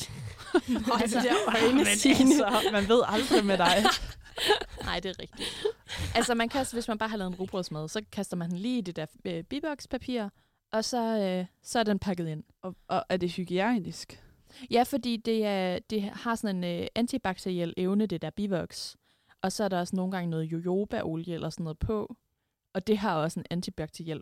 Og 0.92 1.00
altså, 1.00 1.18
det 1.20 1.30
er 1.30 1.34
øjne, 1.64 1.76
Men 1.76 1.86
altså, 1.86 2.68
man 2.72 2.88
ved 2.88 3.02
aldrig 3.06 3.44
med 3.44 3.58
dig. 3.58 3.76
Nej, 4.84 5.00
det 5.00 5.08
er 5.08 5.18
rigtigt. 5.22 5.48
altså, 6.14 6.34
man 6.34 6.48
kan, 6.48 6.66
hvis 6.72 6.88
man 6.88 6.98
bare 6.98 7.08
har 7.08 7.16
lavet 7.16 7.30
en 7.32 7.34
rugbrødsmad, 7.36 7.88
så 7.88 8.02
kaster 8.12 8.36
man 8.36 8.50
den 8.50 8.58
lige 8.58 8.78
i 8.78 8.80
det 8.80 8.96
der 8.96 9.06
øh, 9.24 9.44
bibokspapir, 9.44 10.28
og 10.72 10.84
så, 10.84 11.18
øh, 11.18 11.46
så 11.62 11.78
er 11.78 11.82
den 11.82 11.98
pakket 11.98 12.28
ind. 12.28 12.44
Og, 12.62 12.74
og 12.88 13.04
er 13.08 13.16
det 13.16 13.32
hygiejnisk? 13.32 14.24
Ja, 14.70 14.82
fordi 14.82 15.16
det, 15.16 15.46
er, 15.46 15.78
det 15.78 16.02
har 16.02 16.34
sådan 16.34 16.64
en 16.64 16.80
øh, 16.82 16.86
antibakteriel 16.94 17.74
evne, 17.76 18.06
det 18.06 18.22
der 18.22 18.30
bivox. 18.30 18.94
Og 19.42 19.52
så 19.52 19.64
er 19.64 19.68
der 19.68 19.80
også 19.80 19.96
nogle 19.96 20.12
gange 20.12 20.30
noget 20.30 20.44
jojobaolie 20.44 21.34
eller 21.34 21.50
sådan 21.50 21.64
noget 21.64 21.78
på. 21.78 22.16
Og 22.74 22.86
det 22.86 22.98
har 22.98 23.16
også 23.16 23.40
en 23.40 23.46
antibakteriel 23.50 24.20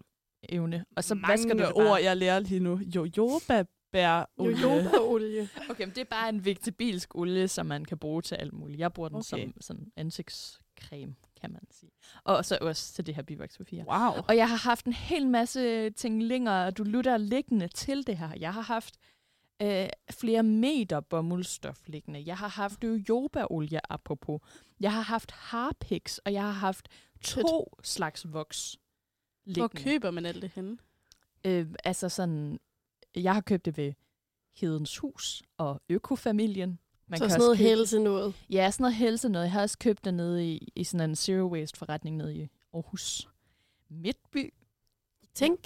evne. 0.49 0.85
Og 0.97 1.05
så 1.05 1.15
Mange 1.15 1.33
vasker 1.33 1.55
du 1.55 1.63
det 1.63 1.73
ord, 1.73 2.01
jeg 2.01 2.17
lærer 2.17 2.39
lige 2.39 2.61
nu. 2.61 2.81
Jojoba 2.97 3.65
bær 3.93 4.31
Jojobaolie. 4.39 5.49
Okay, 5.71 5.85
men 5.85 5.95
det 5.95 5.99
er 5.99 6.05
bare 6.05 6.29
en 6.29 6.45
vegetabilsk 6.45 7.15
olie, 7.15 7.49
som 7.49 7.67
man 7.67 7.85
kan 7.85 7.99
bruge 7.99 8.23
til 8.23 8.35
alt 8.35 8.53
muligt. 8.53 8.81
Jeg 8.81 8.93
bruger 8.93 9.09
den 9.09 9.17
okay. 9.17 9.45
Som 9.45 9.55
sådan 9.61 9.93
ansigtscreme, 9.97 11.15
kan 11.41 11.53
man 11.53 11.63
sige. 11.71 11.91
Og 12.25 12.45
så 12.45 12.59
også 12.61 12.93
til 12.95 13.07
det 13.07 13.15
her 13.15 13.23
bivoxpapir. 13.23 13.85
Wow. 13.85 14.25
Og 14.29 14.37
jeg 14.37 14.49
har 14.49 14.57
haft 14.57 14.85
en 14.85 14.93
hel 14.93 15.27
masse 15.27 15.91
ting 15.91 16.23
længere, 16.23 16.71
du 16.71 16.83
lutter 16.83 17.17
liggende 17.17 17.69
til 17.69 18.07
det 18.07 18.17
her. 18.17 18.31
Jeg 18.41 18.55
har 18.55 18.63
haft 18.63 18.97
øh, 19.63 19.89
flere 20.11 20.43
meter 20.43 21.01
bomuldsstof 21.01 21.79
liggende. 21.87 22.23
Jeg 22.27 22.37
har 22.37 22.49
haft 22.49 22.85
jojobaolie, 22.85 23.93
apropos. 23.93 24.41
Jeg 24.81 24.93
har 24.93 25.03
haft 25.03 25.31
harpix, 25.31 26.19
og 26.19 26.33
jeg 26.33 26.43
har 26.43 26.53
haft 26.53 26.89
to 27.25 27.79
slags 27.83 28.33
voks 28.33 28.77
Hvor 29.53 29.63
liggende. 29.63 29.83
køber 29.91 30.11
man 30.11 30.27
alt 30.27 30.43
det 30.43 30.51
henne? 30.55 30.79
Øh, 31.45 31.67
altså 31.85 32.09
sådan, 32.09 32.61
jeg 33.17 33.35
har 33.35 33.41
købt 33.41 33.65
det 33.65 33.77
ved 33.77 33.93
Hedens 34.57 34.99
Hus 34.99 35.43
og 35.57 35.81
Økofamilien. 35.89 36.79
Man 37.07 37.19
så 37.19 37.25
kan 37.25 37.31
sådan 37.31 37.41
noget 37.41 37.59
købe- 37.59 37.69
helse 37.69 37.99
noget. 37.99 38.35
Ja, 38.51 38.71
sådan 38.71 38.83
noget 38.85 38.95
helse 38.97 39.29
noget. 39.29 39.45
Jeg 39.45 39.53
har 39.53 39.63
også 39.63 39.79
købt 39.79 40.05
det 40.05 40.15
nede 40.15 40.53
i, 40.53 40.73
i 40.77 40.85
sådan 40.85 41.11
en 41.11 41.17
zero 41.17 41.49
waste 41.53 41.79
forretning 41.79 42.17
nede 42.17 42.37
i 42.37 42.49
Aarhus 42.75 43.29
Midtby. 43.89 44.55
Tænk. 45.35 45.61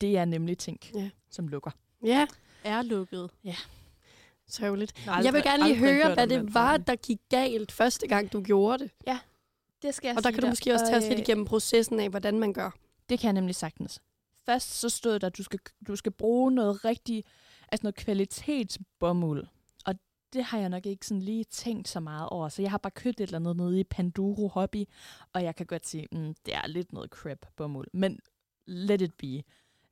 Det 0.00 0.16
er 0.18 0.24
nemlig 0.24 0.58
Tænk, 0.58 0.94
Ja. 0.94 1.10
som 1.30 1.48
lukker. 1.48 1.70
Ja, 2.04 2.26
Er 2.64 2.82
lukket. 2.82 3.30
sørgeligt. 4.48 5.06
Jeg, 5.06 5.20
Jeg 5.24 5.32
vil 5.32 5.42
gerne 5.42 5.64
lige 5.64 5.76
høre, 5.78 6.14
hvad 6.14 6.26
det 6.26 6.54
var, 6.54 6.76
der 6.76 6.96
gik 6.96 7.18
galt 7.28 7.72
første 7.72 8.08
gang, 8.08 8.32
du 8.32 8.42
gjorde 8.42 8.78
det. 8.84 8.90
Det 9.82 9.94
skal 9.94 10.08
jeg 10.08 10.16
Og 10.16 10.24
der 10.24 10.30
kan 10.30 10.40
du 10.40 10.46
dig. 10.46 10.50
måske 10.50 10.72
også 10.72 10.84
tage 10.86 10.96
os 10.96 11.02
lidt 11.04 11.14
øh, 11.14 11.18
igennem 11.18 11.44
processen 11.44 12.00
af, 12.00 12.10
hvordan 12.10 12.38
man 12.38 12.52
gør. 12.52 12.70
Det 13.08 13.18
kan 13.18 13.26
jeg 13.26 13.32
nemlig 13.32 13.54
sagtens. 13.54 14.02
Først 14.46 14.70
så 14.80 14.88
stod 14.88 15.18
der, 15.18 15.26
at 15.26 15.38
du 15.38 15.42
skal, 15.42 15.60
du 15.88 15.96
skal 15.96 16.12
bruge 16.12 16.52
noget 16.52 16.84
rigtig, 16.84 17.24
altså 17.72 17.82
noget 17.84 17.94
kvalitetsbomuld. 17.94 19.46
Og 19.86 19.94
det 20.32 20.44
har 20.44 20.58
jeg 20.58 20.68
nok 20.68 20.86
ikke 20.86 21.06
sådan 21.06 21.22
lige 21.22 21.44
tænkt 21.44 21.88
så 21.88 22.00
meget 22.00 22.28
over. 22.28 22.48
Så 22.48 22.62
jeg 22.62 22.70
har 22.70 22.78
bare 22.78 22.90
købt 22.90 23.20
et 23.20 23.24
eller 23.24 23.38
andet 23.38 23.56
nede 23.56 23.80
i 23.80 23.84
Panduro 23.84 24.48
Hobby, 24.48 24.84
og 25.32 25.42
jeg 25.44 25.56
kan 25.56 25.66
godt 25.66 25.86
sige, 25.86 26.06
mm, 26.12 26.34
det 26.46 26.54
er 26.54 26.66
lidt 26.66 26.92
noget 26.92 27.10
crap 27.10 27.46
bomuld. 27.56 27.88
Men 27.92 28.18
let 28.66 29.00
it 29.00 29.14
be. 29.14 29.42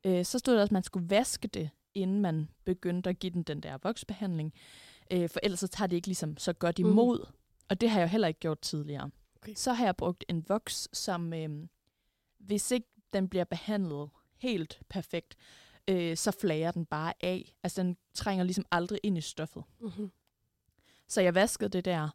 Øh, 0.05 0.25
så 0.25 0.39
stod 0.39 0.55
der 0.55 0.61
også, 0.61 0.69
at 0.69 0.73
man 0.73 0.83
skulle 0.83 1.11
vaske 1.11 1.49
det, 1.49 1.71
inden 1.95 2.21
man 2.21 2.49
begyndte 2.65 3.11
at 3.11 3.19
give 3.19 3.33
den 3.33 3.43
den 3.43 3.61
der 3.61 3.79
voksbehandling. 3.83 4.53
Øh, 5.13 5.29
for 5.29 5.41
ellers 5.43 5.61
så 5.61 5.69
tager 5.69 5.87
det 5.87 5.97
ikke 5.97 6.09
ligesom 6.09 6.37
så 6.37 6.53
godt 6.53 6.79
Mhm. 6.79 6.89
imod. 6.91 7.19
Mm. 7.19 7.35
Og 7.69 7.81
det 7.81 7.91
har 7.91 8.01
jeg 8.01 8.07
jo 8.07 8.11
heller 8.11 8.29
ikke 8.29 8.41
gjort 8.41 8.61
tidligere. 8.61 9.11
Okay. 9.43 9.55
Så 9.55 9.73
har 9.73 9.85
jeg 9.85 9.97
brugt 9.97 10.25
en 10.29 10.49
voks, 10.49 10.89
som 10.93 11.33
øh, 11.33 11.67
hvis 12.39 12.71
ikke 12.71 12.89
den 13.13 13.29
bliver 13.29 13.45
behandlet 13.45 14.11
helt 14.37 14.81
perfekt, 14.89 15.37
øh, 15.89 16.17
så 16.17 16.31
flager 16.31 16.71
den 16.71 16.87
bare 16.87 17.13
af. 17.21 17.57
Altså 17.63 17.83
den 17.83 17.97
trænger 18.15 18.45
ligesom 18.45 18.65
aldrig 18.71 19.01
ind 19.03 19.19
i 19.19 19.21
stoffet. 19.21 19.65
Mm-hmm. 19.81 20.11
Så 21.09 21.21
jeg 21.21 21.35
vaskede 21.35 21.71
det 21.71 21.85
der 21.85 22.09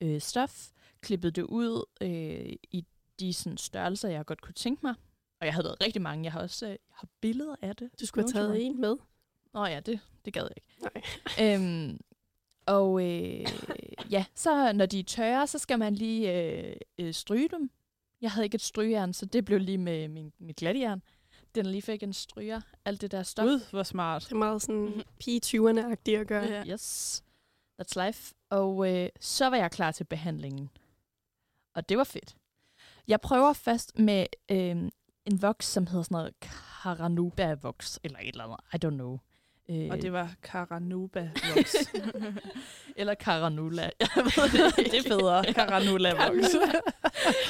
øh, 0.00 0.20
stof, 0.20 0.70
klippede 1.00 1.30
det 1.30 1.42
ud 1.42 1.84
øh, 2.00 2.56
i 2.70 2.86
de 3.20 3.32
sådan, 3.32 3.58
størrelser, 3.58 4.08
jeg 4.08 4.26
godt 4.26 4.40
kunne 4.40 4.54
tænke 4.54 4.86
mig. 4.86 4.94
Og 5.40 5.46
jeg 5.46 5.54
havde 5.54 5.64
lavet 5.64 5.80
rigtig 5.80 6.02
mange. 6.02 6.24
Jeg 6.24 6.32
har 6.32 6.40
også 6.40 6.66
øh, 6.66 6.70
jeg 6.70 6.78
har 6.90 7.08
billeder 7.20 7.56
af 7.62 7.76
det. 7.76 7.90
Du 8.00 8.06
skulle 8.06 8.24
have 8.24 8.32
taget 8.32 8.66
en 8.66 8.80
med. 8.80 8.96
Nå 9.54 9.66
ja, 9.66 9.80
det, 9.80 10.00
det 10.24 10.32
gad 10.32 10.42
jeg 10.42 10.56
ikke. 10.56 10.68
Nej. 11.38 11.54
Øhm, 11.54 12.00
og 12.66 13.02
øh, 13.04 13.46
ja, 14.10 14.24
så 14.34 14.72
når 14.72 14.86
de 14.86 14.98
er 15.00 15.04
tørre, 15.04 15.46
så 15.46 15.58
skal 15.58 15.78
man 15.78 15.94
lige 15.94 16.32
øh, 16.42 16.76
øh, 16.98 17.14
stryge 17.14 17.48
dem. 17.48 17.70
Jeg 18.20 18.30
havde 18.30 18.44
ikke 18.46 18.54
et 18.54 18.62
strygejern, 18.62 19.12
så 19.12 19.26
det 19.26 19.44
blev 19.44 19.58
lige 19.60 19.78
med 19.78 20.08
min, 20.08 20.32
mit 20.38 20.56
glatjern. 20.56 21.02
Den 21.54 21.66
lige 21.66 21.82
fik 21.82 22.02
en 22.02 22.12
stryger, 22.12 22.60
alt 22.84 23.00
det 23.00 23.10
der 23.12 23.22
stof. 23.22 23.44
Gud, 23.44 23.70
hvor 23.70 23.82
smart. 23.82 24.22
Det 24.22 24.32
er 24.32 24.36
meget 24.36 24.62
sådan 24.62 24.80
Mhm. 24.84 25.02
pige 25.18 25.40
20'erne-agtigt 25.46 26.16
at 26.20 26.26
gøre. 26.26 26.44
Ja. 26.44 26.64
Yes, 26.66 27.22
that's 27.82 28.06
life. 28.06 28.34
Og 28.50 28.92
øh, 28.92 29.08
så 29.20 29.46
var 29.50 29.56
jeg 29.56 29.70
klar 29.70 29.90
til 29.92 30.04
behandlingen. 30.04 30.70
Og 31.74 31.88
det 31.88 31.98
var 31.98 32.04
fedt. 32.04 32.36
Jeg 33.08 33.20
prøver 33.20 33.52
først 33.52 33.98
med 33.98 34.26
øh, 34.50 34.76
en 35.26 35.42
voks, 35.42 35.66
som 35.66 35.86
hedder 35.86 36.02
sådan 36.02 36.14
noget 36.14 36.34
Caranuba-voks, 36.44 37.98
eller 38.04 38.18
et 38.18 38.28
eller 38.28 38.44
andet. 38.44 38.58
I 38.74 38.86
don't 38.86 38.90
know. 38.98 39.18
Øh, 39.68 39.88
Og 39.90 40.02
det 40.02 40.12
var 40.12 40.34
Caranuba 40.42 41.30
Vox. 41.56 41.74
eller 42.96 43.14
Caranula. 43.14 43.82
Jeg 44.00 44.08
ved 44.16 44.70
det, 44.70 44.78
ikke. 44.78 44.90
det 44.90 44.98
er 44.98 45.02
federe. 45.08 45.44
Caranuba 45.52 46.12
Vox. 46.26 46.52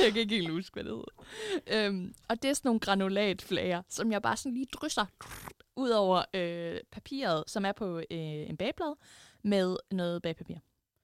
jeg 0.00 0.12
kan 0.12 0.20
ikke 0.20 0.34
helt 0.34 0.50
huske, 0.50 0.74
hvad 0.74 0.84
det 0.84 0.92
hedder. 0.92 1.86
Øhm, 1.86 2.14
og 2.28 2.42
det 2.42 2.50
er 2.50 2.54
sådan 2.54 2.68
nogle 2.68 2.80
granulatflager, 2.80 3.82
som 3.88 4.12
jeg 4.12 4.22
bare 4.22 4.36
sådan 4.36 4.54
lige 4.54 4.66
drysser 4.72 5.06
ud 5.76 5.90
over 5.90 6.22
øh, 6.34 6.80
papiret, 6.92 7.44
som 7.46 7.64
er 7.64 7.72
på 7.72 7.98
øh, 7.98 8.04
en 8.10 8.56
bagplade, 8.56 8.96
med 9.42 9.76
noget 9.90 10.22
bagpapir. 10.22 10.56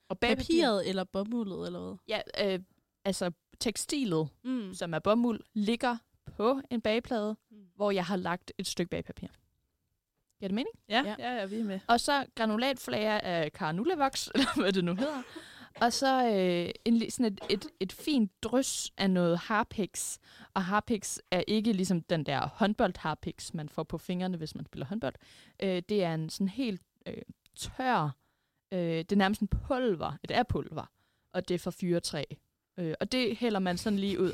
Og 0.08 0.18
bagpapir, 0.18 0.44
Papiret 0.44 0.88
eller 0.88 1.04
bomuldet 1.04 1.66
eller 1.66 1.80
hvad? 1.80 1.96
Ja, 2.38 2.54
øh, 2.54 2.60
altså 3.04 3.30
tekstilet, 3.60 4.28
Mm. 4.44 4.74
som 4.74 4.94
er 4.94 4.98
bomuld, 4.98 5.40
ligger 5.54 5.96
på 6.36 6.60
en 6.70 6.80
bagplade, 6.80 7.36
Mm. 7.50 7.56
hvor 7.76 7.90
jeg 7.90 8.04
har 8.04 8.16
lagt 8.16 8.52
et 8.58 8.66
stykke 8.66 8.90
bagpapir. 8.90 9.28
Giver 10.40 10.48
det 10.48 10.54
mening? 10.54 10.74
Ja, 10.88 11.02
Ja. 11.06 11.14
ja, 11.18 11.34
ja, 11.34 11.44
vi 11.46 11.58
er 11.58 11.64
med. 11.64 11.80
Og 11.86 12.00
så 12.00 12.26
granulatflager 12.34 13.18
af 13.18 13.50
Carnulavox, 13.50 14.28
eller 14.34 14.60
hvad 14.60 14.72
det 14.72 14.84
nu 14.84 14.94
hedder. 14.94 15.22
Og 15.80 15.92
så 15.92 16.26
øh, 16.26 16.70
en, 16.84 17.10
sådan 17.10 17.32
et, 17.32 17.40
et, 17.50 17.66
et 17.80 17.92
fint 17.92 18.42
drys 18.42 18.92
af 18.96 19.10
noget 19.10 19.38
harpix. 19.38 20.18
Og 20.54 20.64
harpix 20.64 21.18
er 21.30 21.42
ikke 21.48 21.72
ligesom 21.72 22.02
den 22.02 22.26
der 22.26 22.48
håndbold-harpix, 22.48 23.54
man 23.54 23.68
får 23.68 23.82
på 23.82 23.98
fingrene, 23.98 24.36
hvis 24.36 24.54
man 24.54 24.64
spiller 24.64 24.86
håndbold. 24.86 25.14
Øh, 25.62 25.82
det 25.88 26.04
er 26.04 26.14
en 26.14 26.30
sådan 26.30 26.48
helt 26.48 26.82
øh, 27.06 27.14
tør, 27.56 28.16
øh, 28.72 28.78
det 28.80 29.12
er 29.12 29.16
nærmest 29.16 29.40
en 29.40 29.48
pulver, 29.48 30.12
et 30.24 30.30
er 30.30 30.42
pulver, 30.42 30.90
og 31.32 31.48
det 31.48 31.54
er 31.54 31.58
fra 31.58 31.70
fyretræ. 31.70 32.24
Øh, 32.78 32.94
og 33.00 33.12
det 33.12 33.36
hælder 33.36 33.60
man 33.60 33.78
sådan 33.78 33.98
lige 33.98 34.20
ud. 34.20 34.32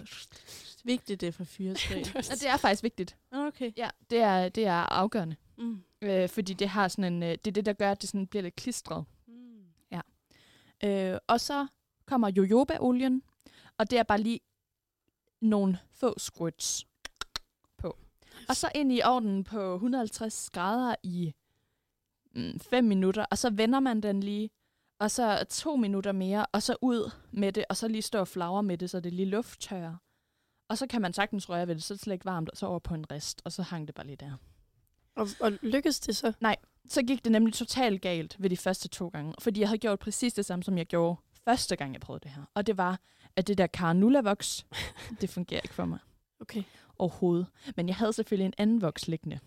Vigtigt 0.84 1.20
det 1.20 1.26
er 1.26 1.32
for 1.32 1.44
fyretræ. 1.44 2.00
Og 2.16 2.34
det 2.40 2.48
er 2.48 2.56
faktisk 2.56 2.82
vigtigt. 2.82 3.16
okay. 3.32 3.72
Ja, 3.76 3.90
det 4.10 4.18
er, 4.18 4.48
det 4.48 4.66
er 4.66 4.72
afgørende. 4.92 5.36
Mm. 5.58 5.82
Øh, 6.02 6.28
fordi 6.28 6.54
det 6.54 6.68
har 6.68 6.88
sådan 6.88 7.12
en, 7.12 7.22
øh, 7.22 7.30
det 7.30 7.46
er 7.46 7.52
det, 7.52 7.66
der 7.66 7.72
gør, 7.72 7.90
at 7.90 8.02
det 8.02 8.08
sådan 8.08 8.26
bliver 8.26 8.42
lidt 8.42 8.56
klistret. 8.56 9.04
Mm. 9.26 9.56
Øh, 10.84 11.18
og 11.26 11.40
så 11.40 11.66
kommer 12.06 12.30
jojobaolien, 12.36 13.22
og 13.78 13.90
det 13.90 13.98
er 13.98 14.02
bare 14.02 14.20
lige 14.20 14.40
nogle 15.40 15.78
få 15.92 16.18
squirts 16.18 16.86
på. 17.78 17.96
Og 18.48 18.56
så 18.56 18.70
ind 18.74 18.92
i 18.92 19.00
ovnen 19.04 19.44
på 19.44 19.74
150 19.74 20.50
grader 20.50 20.94
i 21.02 21.34
5 22.70 22.84
minutter, 22.84 23.24
og 23.30 23.38
så 23.38 23.50
vender 23.50 23.80
man 23.80 24.00
den 24.00 24.20
lige, 24.20 24.50
og 24.98 25.10
så 25.10 25.44
to 25.50 25.76
minutter 25.76 26.12
mere, 26.12 26.46
og 26.52 26.62
så 26.62 26.76
ud 26.82 27.10
med 27.30 27.52
det, 27.52 27.64
og 27.68 27.76
så 27.76 27.88
lige 27.88 28.02
stå 28.02 28.18
og 28.18 28.28
flagre 28.28 28.62
med 28.62 28.78
det, 28.78 28.90
så 28.90 29.00
det 29.00 29.12
lige 29.12 29.26
lufttørrer. 29.26 29.96
Og 30.68 30.78
så 30.78 30.86
kan 30.86 31.02
man 31.02 31.12
sagtens 31.12 31.48
røre 31.48 31.68
ved 31.68 31.74
det, 31.74 31.82
så 31.82 31.94
er 31.94 31.96
det 31.96 32.02
slet 32.02 32.14
ikke 32.14 32.24
varmt, 32.24 32.50
og 32.50 32.56
så 32.56 32.66
over 32.66 32.78
på 32.78 32.94
en 32.94 33.10
rest, 33.10 33.42
og 33.44 33.52
så 33.52 33.62
hang 33.62 33.86
det 33.86 33.94
bare 33.94 34.06
lige 34.06 34.16
der. 34.16 34.36
Og, 35.16 35.28
og 35.40 35.52
lykkedes 35.62 36.00
det 36.00 36.16
så? 36.16 36.32
Så 36.88 37.02
gik 37.02 37.24
det 37.24 37.32
nemlig 37.32 37.54
totalt 37.54 38.02
galt 38.02 38.36
ved 38.38 38.50
de 38.50 38.56
første 38.56 38.88
to 38.88 39.08
gange, 39.08 39.34
fordi 39.38 39.60
jeg 39.60 39.68
havde 39.68 39.78
gjort 39.78 39.98
præcis 39.98 40.32
det 40.34 40.44
samme, 40.46 40.62
som 40.62 40.78
jeg 40.78 40.86
gjorde 40.86 41.16
første 41.44 41.76
gang, 41.76 41.92
jeg 41.92 42.00
prøvede 42.00 42.22
det 42.22 42.30
her. 42.30 42.42
Og 42.54 42.66
det 42.66 42.76
var, 42.76 43.00
at 43.36 43.46
det 43.48 43.58
der 43.58 43.66
Carnula-voks, 43.76 44.66
det 45.20 45.30
fungerer 45.30 45.60
ikke 45.60 45.74
for 45.74 45.84
mig 45.84 45.98
Okay. 46.40 46.62
overhovedet. 46.98 47.46
Men 47.76 47.88
jeg 47.88 47.96
havde 47.96 48.12
selvfølgelig 48.12 48.46
en 48.46 48.52
anden 48.58 48.82
voks 48.82 49.08
liggende. 49.08 49.38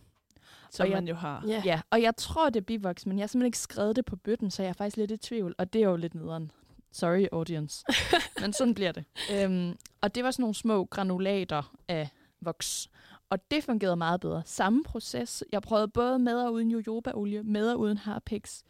Som 0.71 0.85
jeg- 0.87 0.93
man 0.95 1.07
jo 1.07 1.15
har. 1.15 1.43
Ja. 1.47 1.61
Ja, 1.65 1.81
og 1.89 2.01
jeg 2.01 2.15
tror, 2.17 2.49
det 2.49 2.59
er 2.59 2.65
bivoks, 2.65 3.05
men 3.05 3.17
jeg 3.17 3.23
har 3.23 3.27
simpelthen 3.27 3.47
ikke 3.47 3.57
skrevet 3.57 3.95
det 3.95 4.05
på 4.05 4.15
bøtten, 4.15 4.51
så 4.51 4.61
jeg 4.63 4.69
er 4.69 4.73
faktisk 4.73 4.97
lidt 4.97 5.11
i 5.11 5.17
tvivl, 5.17 5.55
og 5.57 5.73
det 5.73 5.81
er 5.83 5.85
jo 5.89 5.95
lidt 5.95 6.15
nederen. 6.15 6.51
Sorry, 6.91 7.25
audience. 7.31 7.85
men 8.41 8.53
sådan 8.53 8.73
bliver 8.73 8.91
det. 8.91 9.03
Øhm, 9.33 9.77
og 10.01 10.15
det 10.15 10.23
var 10.23 10.31
sådan 10.31 10.43
nogle 10.43 10.55
små 10.55 10.85
granulater 10.85 11.75
af 11.87 12.09
voks. 12.41 12.89
Og 13.29 13.51
det 13.51 13.63
fungerede 13.63 13.95
meget 13.95 14.21
bedre. 14.21 14.43
Samme 14.45 14.83
proces. 14.83 15.43
Jeg 15.51 15.61
prøvede 15.61 15.87
både 15.87 16.19
med 16.19 16.35
og 16.43 16.53
uden 16.53 16.71
jojobaolie, 16.71 17.43
med 17.43 17.71
og 17.71 17.79
uden 17.79 17.97
harpix. 17.97 18.61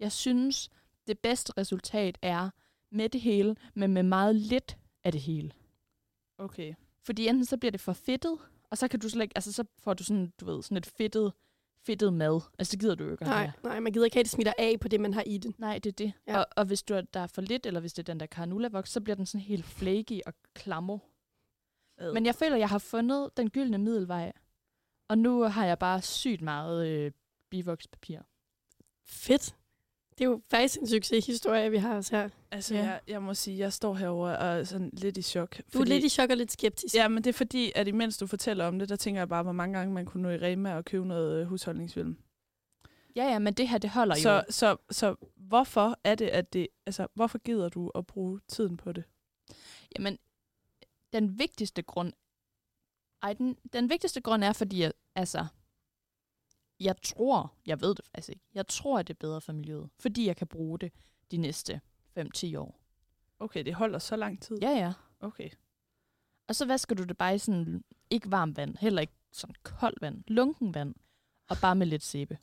Jeg 0.00 0.12
synes, 0.12 0.70
det 1.06 1.18
bedste 1.18 1.52
resultat 1.58 2.18
er 2.22 2.50
med 2.90 3.08
det 3.08 3.20
hele, 3.20 3.56
men 3.74 3.92
med 3.92 4.02
meget 4.02 4.36
lidt 4.36 4.76
af 5.04 5.12
det 5.12 5.20
hele. 5.20 5.50
Okay. 6.38 6.74
Fordi 7.02 7.28
enten 7.28 7.44
så 7.44 7.56
bliver 7.56 7.70
det 7.70 7.80
for 7.80 7.92
fedtet, 7.92 8.38
og 8.70 8.78
så 8.78 8.88
kan 8.88 9.00
du 9.00 9.08
slet 9.08 9.22
ikke, 9.22 9.36
altså 9.36 9.52
så 9.52 9.64
får 9.78 9.94
du 9.94 10.04
sådan, 10.04 10.32
du 10.40 10.44
ved, 10.44 10.62
sådan 10.62 10.76
et 10.76 10.86
fedtet, 10.86 11.32
fedtet 11.86 12.12
mad. 12.12 12.40
Altså 12.58 12.70
det 12.72 12.80
gider 12.80 12.94
du 12.94 13.04
jo 13.04 13.10
ikke 13.10 13.24
Nej, 13.24 13.38
have. 13.44 13.52
nej, 13.62 13.80
man 13.80 13.92
gider 13.92 14.04
ikke 14.04 14.14
have, 14.14 14.20
at 14.20 14.24
det 14.24 14.32
smitter 14.32 14.52
af 14.58 14.80
på 14.80 14.88
det, 14.88 15.00
man 15.00 15.14
har 15.14 15.22
i 15.26 15.38
den. 15.38 15.54
Nej, 15.58 15.78
det 15.78 15.90
er 15.90 16.04
det. 16.06 16.12
Ja. 16.26 16.38
Og, 16.38 16.46
og 16.56 16.64
hvis 16.64 16.82
du 16.82 16.94
er, 16.94 17.00
der 17.00 17.20
er 17.20 17.26
for 17.26 17.42
lidt, 17.42 17.66
eller 17.66 17.80
hvis 17.80 17.92
det 17.92 18.08
er 18.08 18.12
den 18.12 18.20
der 18.20 18.26
carnula 18.26 18.82
så 18.84 19.00
bliver 19.00 19.16
den 19.16 19.26
sådan 19.26 19.44
helt 19.44 19.64
flaky 19.64 20.20
og 20.26 20.34
klammer. 20.54 20.98
Men 21.98 22.26
jeg 22.26 22.34
føler, 22.34 22.56
jeg 22.56 22.68
har 22.68 22.78
fundet 22.78 23.30
den 23.36 23.50
gyldne 23.50 23.78
middelvej. 23.78 24.32
Og 25.08 25.18
nu 25.18 25.42
har 25.42 25.64
jeg 25.66 25.78
bare 25.78 26.02
sygt 26.02 26.40
meget 26.42 26.86
øh, 26.88 27.12
bivokspapir. 27.50 28.18
Fedt. 29.06 29.56
Det 30.18 30.24
er 30.24 30.28
jo 30.28 30.40
faktisk 30.50 30.80
en 30.80 30.86
succeshistorie, 30.86 31.70
vi 31.70 31.76
har 31.76 31.96
også 31.96 32.16
her. 32.16 32.28
Altså, 32.50 32.74
Ja. 32.74 32.80
jeg, 32.84 33.00
jeg 33.08 33.22
må 33.22 33.34
sige, 33.34 33.58
jeg 33.58 33.72
står 33.72 33.94
herover 33.94 34.30
og 34.36 34.46
er 34.58 34.64
sådan 34.64 34.90
lidt 34.92 35.16
i 35.16 35.22
chok. 35.22 35.60
Du 35.72 35.80
er 35.80 35.84
lidt 35.84 36.04
i 36.04 36.08
chok 36.08 36.30
og 36.30 36.36
lidt 36.36 36.52
skeptisk. 36.52 36.94
Ja, 36.94 37.08
men 37.08 37.24
det 37.24 37.30
er 37.30 37.34
fordi, 37.34 37.72
at 37.74 37.88
imens 37.88 38.18
du 38.18 38.26
fortæller 38.26 38.66
om 38.66 38.78
det, 38.78 38.88
der 38.88 38.96
tænker 38.96 39.20
jeg 39.20 39.28
bare, 39.28 39.42
hvor 39.42 39.52
mange 39.52 39.78
gange 39.78 39.94
man 39.94 40.06
kunne 40.06 40.22
nå 40.22 40.28
i 40.30 40.36
Rema 40.38 40.74
og 40.74 40.84
købe 40.84 41.06
noget 41.06 41.40
øh, 41.40 41.46
husholdningsfilm. 41.46 42.16
Ja, 43.16 43.24
ja, 43.24 43.38
men 43.38 43.54
det 43.54 43.68
her, 43.68 43.78
det 43.78 43.90
holder 43.90 44.16
jo. 44.16 44.22
Så, 44.22 44.44
så, 44.50 44.76
så 44.90 45.14
hvorfor 45.36 45.98
er 46.04 46.14
det, 46.14 46.28
at 46.28 46.52
det... 46.52 46.68
Altså, 46.86 47.06
hvorfor 47.14 47.38
gider 47.38 47.68
du 47.68 47.88
at 47.94 48.06
bruge 48.06 48.40
tiden 48.48 48.76
på 48.76 48.92
det? 48.92 49.04
Jamen, 49.98 50.18
den 51.14 51.38
vigtigste 51.38 51.82
grund... 51.82 52.12
Ej, 53.22 53.32
den, 53.32 53.56
den 53.72 53.90
vigtigste 53.90 54.20
grund 54.20 54.44
er, 54.44 54.52
fordi 54.52 54.82
jeg, 54.82 54.92
altså, 55.14 55.46
jeg 56.80 57.02
tror, 57.02 57.54
jeg 57.66 57.80
ved 57.80 57.94
det 57.94 58.04
faktisk 58.04 58.28
ikke, 58.28 58.44
jeg 58.54 58.66
tror, 58.66 58.98
at 58.98 59.08
det 59.08 59.14
er 59.14 59.18
bedre 59.18 59.40
for 59.40 59.52
miljøet, 59.52 59.90
fordi 59.98 60.26
jeg 60.26 60.36
kan 60.36 60.46
bruge 60.46 60.78
det 60.78 60.92
de 61.30 61.36
næste 61.36 61.80
5-10 62.18 62.58
år. 62.58 62.80
Okay, 63.38 63.64
det 63.64 63.74
holder 63.74 63.98
så 63.98 64.16
lang 64.16 64.42
tid. 64.42 64.58
Ja, 64.62 64.70
ja. 64.70 64.92
Okay. 65.20 65.50
Og 66.48 66.54
så 66.54 66.66
vasker 66.66 66.94
du 66.94 67.02
det 67.02 67.18
bare 67.18 67.34
i 67.34 67.38
sådan, 67.38 67.84
ikke 68.10 68.30
varmt 68.30 68.56
vand, 68.56 68.76
heller 68.76 69.00
ikke 69.00 69.14
sådan 69.32 69.54
koldt 69.62 70.02
vand, 70.02 70.24
lunken 70.28 70.74
vand, 70.74 70.94
og 71.48 71.56
bare 71.60 71.74
med 71.74 71.86
lidt 71.86 72.02
sæbe. 72.02 72.38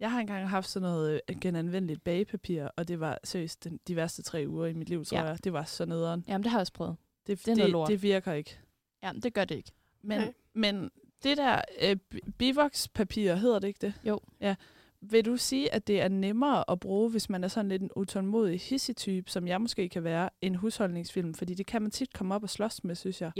Jeg 0.00 0.10
har 0.10 0.20
engang 0.20 0.48
haft 0.48 0.68
sådan 0.68 0.88
noget 0.88 1.20
øh, 1.30 1.40
genanvendeligt 1.40 2.04
bagepapir, 2.04 2.64
og 2.76 2.88
det 2.88 3.00
var 3.00 3.18
seriøst 3.24 3.64
den, 3.64 3.80
de 3.88 3.96
værste 3.96 4.22
tre 4.22 4.44
uger 4.48 4.66
i 4.66 4.72
mit 4.72 4.88
liv, 4.88 5.04
tror 5.04 5.16
Ja. 5.18 5.22
ja. 5.24 5.28
jeg. 5.28 5.44
Det 5.44 5.52
var 5.52 5.64
så 5.64 5.84
nederen. 5.84 6.24
Jamen, 6.28 6.42
det 6.42 6.50
har 6.50 6.58
jeg 6.58 6.60
også 6.60 6.72
prøvet. 6.72 6.96
Det, 7.26 7.38
Det 7.46 7.48
er 7.48 7.54
noget 7.56 7.62
det, 7.66 7.72
lort. 7.72 7.88
det 7.88 8.02
virker 8.02 8.32
ikke. 8.32 8.58
Jamen, 9.02 9.22
det 9.22 9.34
gør 9.34 9.44
det 9.44 9.54
ikke. 9.54 9.72
Men, 10.02 10.18
Nej. 10.20 10.32
men 10.54 10.90
det 11.22 11.36
der 11.36 11.60
øh, 11.82 11.96
bi- 12.10 12.30
bivokspapir, 12.38 13.34
hedder 13.34 13.58
det 13.58 13.68
ikke 13.68 13.78
det? 13.86 13.94
Jo. 14.04 14.20
Ja. 14.40 14.54
Vil 15.00 15.24
du 15.24 15.36
sige, 15.36 15.74
at 15.74 15.86
det 15.86 16.00
er 16.00 16.08
nemmere 16.08 16.70
at 16.70 16.80
bruge, 16.80 17.10
hvis 17.10 17.30
man 17.30 17.44
er 17.44 17.48
sådan 17.48 17.68
lidt 17.68 17.82
en 17.82 17.90
utålmodig 17.96 18.60
hissetype, 18.60 19.30
som 19.30 19.46
jeg 19.48 19.60
måske 19.60 19.88
kan 19.88 20.04
være, 20.04 20.30
en 20.40 20.54
husholdningsfilm? 20.54 21.34
Fordi 21.34 21.54
det 21.54 21.66
kan 21.66 21.82
man 21.82 21.90
tit 21.90 22.12
komme 22.12 22.34
op 22.34 22.42
og 22.42 22.50
slås 22.50 22.84
med, 22.84 22.94
synes 22.94 23.20
jeg. 23.22 23.32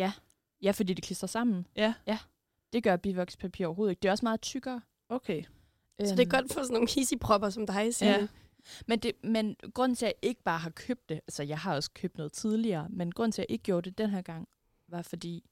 Ja, 0.63 0.71
fordi 0.71 0.95
det 0.95 1.05
klistrer 1.05 1.27
sammen. 1.27 1.67
Ja. 1.77 1.95
Ja, 2.07 2.19
det 2.73 2.83
gør 2.83 2.97
bivokspapir 2.97 3.67
overhovedet 3.67 3.91
ikke. 3.93 4.01
Det 4.01 4.09
er 4.09 4.13
også 4.13 4.25
meget 4.25 4.41
tykkere. 4.41 4.81
Okay. 5.09 5.43
Så 6.01 6.17
det 6.17 6.21
er 6.21 6.41
godt 6.41 6.53
for 6.53 6.63
sådan 6.63 6.75
nogle 6.75 6.89
hissigpropper 6.91 7.51
som 7.51 7.67
dig, 7.67 7.95
Signe. 7.95 8.13
Ja. 8.13 8.27
Men, 8.87 8.99
det, 8.99 9.13
men 9.25 9.57
grunden 9.75 9.97
til, 9.97 10.07
at 10.07 10.13
jeg 10.23 10.29
ikke 10.29 10.43
bare 10.43 10.59
har 10.59 10.71
købt 10.71 11.09
det, 11.09 11.15
altså 11.15 11.43
jeg 11.43 11.59
har 11.59 11.75
også 11.75 11.91
købt 11.95 12.17
noget 12.17 12.33
tidligere, 12.33 12.87
men 12.91 13.13
grunden 13.13 13.33
til, 13.33 13.43
at 13.43 13.47
jeg 13.49 13.53
ikke 13.53 13.63
gjorde 13.63 13.91
det 13.91 13.99
den 13.99 14.11
her 14.11 14.23
gang, 14.23 14.49
var 14.89 15.03
fordi, 15.03 15.45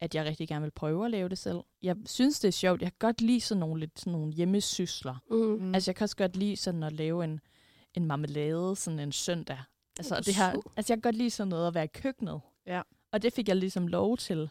at 0.00 0.14
jeg 0.14 0.24
rigtig 0.24 0.48
gerne 0.48 0.62
vil 0.62 0.70
prøve 0.70 1.04
at 1.04 1.10
lave 1.10 1.28
det 1.28 1.38
selv. 1.38 1.60
Jeg 1.82 1.96
synes, 2.06 2.40
det 2.40 2.48
er 2.48 2.52
sjovt. 2.52 2.82
Jeg 2.82 2.90
kan 2.90 2.98
godt 2.98 3.20
lide 3.20 3.40
sådan 3.40 3.60
nogle, 3.60 3.80
lidt 3.80 4.00
sådan 4.00 4.12
nogle 4.12 4.32
hjemmesysler. 4.32 5.16
Mm. 5.30 5.74
Altså 5.74 5.90
jeg 5.90 5.96
kan 5.96 6.04
også 6.04 6.16
godt 6.16 6.36
lide 6.36 6.56
sådan 6.56 6.82
at 6.82 6.92
lave 6.92 7.24
en, 7.24 7.40
en 7.94 8.06
marmelade 8.06 8.76
sådan 8.76 8.98
en 8.98 9.12
søndag. 9.12 9.58
Altså, 9.98 10.20
det 10.20 10.34
her, 10.34 10.50
altså 10.76 10.92
jeg 10.92 10.96
kan 10.96 11.00
godt 11.00 11.16
lide 11.16 11.30
sådan 11.30 11.48
noget 11.48 11.66
at 11.66 11.74
være 11.74 11.84
i 11.84 11.90
køkkenet. 11.94 12.40
Ja. 12.66 12.82
Og 13.12 13.22
det 13.22 13.32
fik 13.32 13.48
jeg 13.48 13.56
ligesom 13.56 13.86
lov 13.86 14.16
til. 14.16 14.50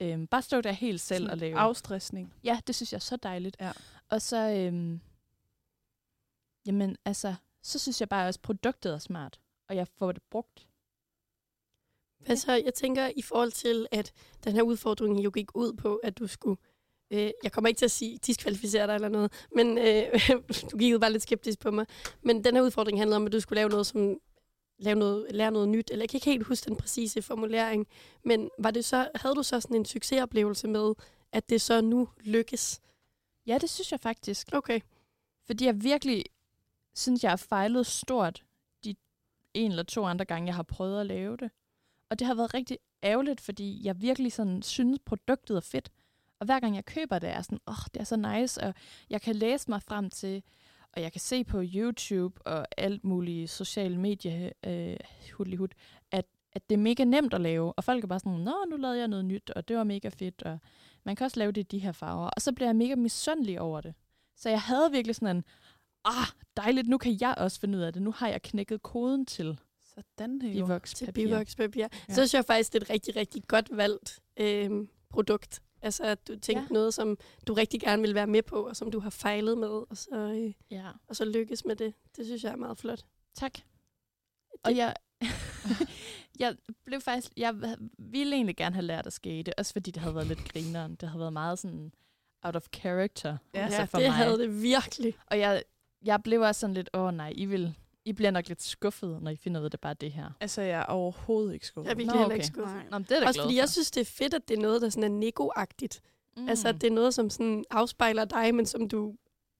Øhm, 0.00 0.26
bare 0.26 0.42
stå 0.42 0.60
der 0.60 0.72
helt 0.72 1.00
selv 1.00 1.24
Sådan 1.24 1.30
og 1.30 1.38
lave. 1.38 1.58
Afstressning. 1.58 2.34
Ja, 2.44 2.60
det 2.66 2.74
synes 2.74 2.92
jeg 2.92 2.96
er 2.96 3.00
så 3.00 3.16
dejligt. 3.16 3.56
Ja. 3.60 3.72
Og 4.10 4.22
så, 4.22 4.36
øhm, 4.36 5.00
jamen 6.66 6.96
altså, 7.04 7.34
så 7.62 7.78
synes 7.78 8.00
jeg 8.00 8.08
bare 8.08 8.28
også, 8.28 8.38
at 8.38 8.42
produktet 8.42 8.92
er 8.92 8.98
smart, 8.98 9.40
og 9.68 9.76
jeg 9.76 9.88
får 9.88 10.12
det 10.12 10.22
brugt. 10.30 10.66
Hvad 12.18 12.36
så, 12.36 12.52
jeg 12.52 12.74
tænker 12.74 13.10
i 13.16 13.22
forhold 13.22 13.52
til, 13.52 13.86
at 13.90 14.12
den 14.44 14.52
her 14.52 14.62
udfordring 14.62 15.24
jo 15.24 15.30
gik 15.30 15.56
ud 15.56 15.72
på, 15.72 15.96
at 15.96 16.18
du 16.18 16.26
skulle, 16.26 16.60
øh, 17.10 17.30
jeg 17.42 17.52
kommer 17.52 17.68
ikke 17.68 17.78
til 17.78 17.84
at 17.84 17.90
sige 17.90 18.18
diskvalificere 18.18 18.86
dig 18.86 18.94
eller 18.94 19.08
noget, 19.08 19.46
men 19.54 19.78
øh, 19.78 20.20
du 20.70 20.76
gik 20.76 21.00
bare 21.00 21.12
lidt 21.12 21.22
skeptisk 21.22 21.58
på 21.58 21.70
mig. 21.70 21.86
Men 22.22 22.44
den 22.44 22.54
her 22.54 22.62
udfordring 22.62 22.98
handlede 22.98 23.16
om, 23.16 23.26
at 23.26 23.32
du 23.32 23.40
skulle 23.40 23.56
lave 23.56 23.68
noget, 23.68 23.86
som 23.86 24.18
lave 24.78 24.98
noget, 24.98 25.26
lære 25.30 25.50
noget 25.50 25.68
nyt, 25.68 25.90
eller 25.90 26.02
jeg 26.02 26.08
kan 26.10 26.16
ikke 26.16 26.30
helt 26.30 26.46
huske 26.46 26.68
den 26.68 26.76
præcise 26.76 27.22
formulering, 27.22 27.86
men 28.24 28.50
var 28.58 28.70
det 28.70 28.84
så, 28.84 29.08
havde 29.14 29.34
du 29.34 29.42
så 29.42 29.60
sådan 29.60 29.76
en 29.76 29.84
succesoplevelse 29.84 30.68
med, 30.68 30.94
at 31.32 31.50
det 31.50 31.60
så 31.60 31.80
nu 31.80 32.08
lykkes? 32.20 32.80
Ja, 33.46 33.58
det 33.58 33.70
synes 33.70 33.92
jeg 33.92 34.00
faktisk. 34.00 34.48
Okay. 34.52 34.80
Fordi 35.46 35.64
jeg 35.66 35.82
virkelig 35.82 36.24
synes, 36.94 37.22
jeg 37.22 37.30
har 37.30 37.36
fejlet 37.36 37.86
stort 37.86 38.42
de 38.84 38.94
en 39.54 39.70
eller 39.70 39.82
to 39.82 40.04
andre 40.04 40.24
gange, 40.24 40.46
jeg 40.46 40.54
har 40.54 40.62
prøvet 40.62 41.00
at 41.00 41.06
lave 41.06 41.36
det. 41.36 41.50
Og 42.10 42.18
det 42.18 42.26
har 42.26 42.34
været 42.34 42.54
rigtig 42.54 42.78
ærgerligt, 43.02 43.40
fordi 43.40 43.80
jeg 43.84 44.00
virkelig 44.02 44.32
sådan 44.32 44.62
synes, 44.62 44.98
produktet 45.04 45.56
er 45.56 45.60
fedt. 45.60 45.90
Og 46.38 46.46
hver 46.46 46.60
gang 46.60 46.76
jeg 46.76 46.84
køber 46.84 47.18
det, 47.18 47.28
er 47.28 47.34
jeg 47.34 47.44
sådan, 47.44 47.60
åh, 47.66 47.72
oh, 47.72 47.84
det 47.94 48.00
er 48.00 48.04
så 48.04 48.16
nice, 48.16 48.60
og 48.60 48.74
jeg 49.10 49.22
kan 49.22 49.36
læse 49.36 49.70
mig 49.70 49.82
frem 49.82 50.10
til, 50.10 50.42
og 50.92 51.02
jeg 51.02 51.12
kan 51.12 51.20
se 51.20 51.44
på 51.44 51.62
YouTube 51.74 52.46
og 52.46 52.66
alt 52.76 53.04
muligt 53.04 53.50
sociale 53.50 53.98
medier, 53.98 54.50
øh, 54.66 54.96
hudlig 55.32 55.60
at, 56.10 56.24
at 56.52 56.70
det 56.70 56.74
er 56.74 56.78
mega 56.78 57.04
nemt 57.04 57.34
at 57.34 57.40
lave. 57.40 57.72
Og 57.72 57.84
folk 57.84 58.04
er 58.04 58.08
bare 58.08 58.18
sådan, 58.18 58.32
nå, 58.32 58.64
nu 58.70 58.76
lavede 58.76 58.98
jeg 58.98 59.08
noget 59.08 59.24
nyt, 59.24 59.50
og 59.50 59.68
det 59.68 59.76
var 59.76 59.84
mega 59.84 60.08
fedt, 60.08 60.42
og 60.42 60.58
man 61.04 61.16
kan 61.16 61.24
også 61.24 61.38
lave 61.38 61.52
det 61.52 61.60
i 61.60 61.62
de 61.70 61.78
her 61.78 61.92
farver. 61.92 62.26
Og 62.36 62.42
så 62.42 62.52
bliver 62.52 62.68
jeg 62.68 62.76
mega 62.76 62.94
misundelig 62.94 63.60
over 63.60 63.80
det. 63.80 63.94
Så 64.36 64.48
jeg 64.48 64.60
havde 64.60 64.90
virkelig 64.90 65.14
sådan 65.16 65.36
en, 65.36 65.44
ah, 66.04 66.26
dejligt, 66.56 66.88
nu 66.88 66.98
kan 66.98 67.18
jeg 67.20 67.34
også 67.38 67.60
finde 67.60 67.78
ud 67.78 67.82
af 67.82 67.92
det. 67.92 68.02
Nu 68.02 68.12
har 68.12 68.28
jeg 68.28 68.42
knækket 68.42 68.82
koden 68.82 69.26
til 69.26 69.60
Sådan 69.94 70.42
her. 70.42 70.48
Til 70.52 70.54
bivokspapir. 70.54 71.12
bivokspapir. 71.12 71.80
Ja. 71.82 71.88
Så 72.08 72.14
synes 72.14 72.34
jeg 72.34 72.44
faktisk, 72.44 72.72
det 72.72 72.78
er 72.78 72.84
et 72.84 72.90
rigtig, 72.90 73.16
rigtig 73.16 73.42
godt 73.48 73.68
valgt 73.76 74.20
øh, 74.36 74.70
produkt. 75.10 75.62
Altså, 75.82 76.02
at 76.04 76.28
du 76.28 76.32
tænkte 76.38 76.62
Ja. 76.70 76.72
noget, 76.74 76.94
som 76.94 77.18
du 77.46 77.52
rigtig 77.54 77.80
gerne 77.80 78.02
vil 78.02 78.14
være 78.14 78.26
med 78.26 78.42
på, 78.42 78.56
og 78.68 78.76
som 78.76 78.90
du 78.90 79.00
har 79.00 79.10
fejlet 79.10 79.58
med, 79.58 79.68
og 79.68 79.96
så, 79.96 80.14
øh, 80.14 80.52
Ja, 80.70 80.86
og 81.08 81.16
så 81.16 81.24
lykkes 81.24 81.64
med 81.64 81.76
det. 81.76 81.94
Det 82.16 82.26
synes 82.26 82.44
jeg 82.44 82.52
er 82.52 82.56
meget 82.56 82.78
flot. 82.78 83.04
tak. 83.34 83.52
Og 84.64 84.76
jeg, 84.76 84.94
jeg 86.38 86.56
blev 86.84 87.00
faktisk, 87.00 87.32
jeg 87.36 87.54
ville 87.98 88.36
egentlig 88.36 88.56
gerne 88.56 88.74
have 88.74 88.84
lært 88.86 89.06
at 89.06 89.12
skate, 89.12 89.58
også 89.58 89.72
fordi 89.72 89.90
det 89.90 90.02
havde 90.02 90.14
været 90.14 90.26
lidt 90.26 90.52
grineren. 90.52 90.94
Det 90.94 91.08
havde 91.08 91.20
været 91.20 91.32
meget 91.32 91.58
sådan 91.58 91.92
out 92.42 92.56
of 92.56 92.66
character 92.74 93.36
Ja, 93.54 93.60
altså 93.64 93.78
ja, 93.78 93.84
for 93.84 93.98
det 93.98 94.06
mig. 94.08 94.14
havde 94.16 94.38
det 94.38 94.62
virkelig. 94.62 95.14
Og 95.26 95.38
jeg, 95.38 95.62
jeg 96.02 96.22
blev 96.22 96.40
også 96.40 96.60
sådan 96.60 96.74
lidt, 96.74 96.90
åh 96.94 97.00
oh, 97.02 97.14
nej, 97.14 97.32
I, 97.36 97.44
vil, 97.44 97.74
I 98.04 98.12
bliver 98.12 98.30
nok 98.30 98.48
lidt 98.48 98.62
skuffet, 98.62 99.22
når 99.22 99.30
I 99.30 99.36
finder 99.36 99.60
ud 99.60 99.64
af, 99.64 99.68
at 99.68 99.72
det 99.72 99.80
bare 99.80 99.90
er 99.90 99.94
det 99.94 100.12
her. 100.12 100.30
Altså, 100.40 100.62
jeg 100.62 100.80
er 100.80 100.84
overhovedet 100.84 101.54
ikke 101.54 101.64
Jeg 101.64 101.66
skuffet. 101.68 101.90
er 101.90 101.94
virkelig 101.94 102.20
Nå, 102.20 102.24
okay. 102.24 102.34
ikke 102.34 102.46
skuffet. 102.46 102.76
Nej. 102.76 102.86
Nå, 102.90 102.98
men 102.98 103.06
det 103.08 103.16
er 103.16 103.20
da 103.20 103.26
Også 103.26 103.40
fordi 103.40 103.54
for. 103.54 103.60
jeg 103.60 103.68
synes, 103.68 103.90
det 103.90 104.00
er 104.00 104.04
fedt, 104.04 104.34
at 104.34 104.48
det 104.48 104.56
er 104.58 104.60
noget, 104.62 104.82
der 104.82 104.88
sådan 104.88 105.22
er 105.24 105.30
Nico-agtigt. 105.30 106.00
mm. 106.36 106.42
Mm. 106.42 106.48
Altså, 106.48 106.68
at 106.68 106.74
det 106.80 106.86
er 106.86 106.90
noget, 106.94 107.14
som 107.14 107.30
sådan 107.30 107.64
afspejler 107.70 108.24
dig, 108.24 108.54
men 108.54 108.66
som 108.66 108.88
du 108.88 109.14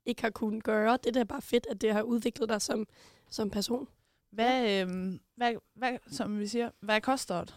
ikke 0.06 0.22
har 0.22 0.30
kunnet 0.30 0.64
gøre. 0.64 0.92
Det 0.96 1.06
er 1.06 1.12
da 1.20 1.24
bare 1.24 1.42
fedt, 1.42 1.66
at 1.70 1.80
det 1.80 1.92
har 1.92 2.02
udviklet 2.02 2.48
dig 2.48 2.62
som, 2.62 2.86
som 3.30 3.50
person. 3.50 3.88
Hvad, 4.30 4.80
øhm, 4.80 5.20
hvad, 5.36 5.54
hvad, 5.74 5.98
som 6.06 6.38
vi 6.38 6.46
siger, 6.46 6.70
hvad 6.80 7.00
koster 7.00 7.44
det 7.44 7.54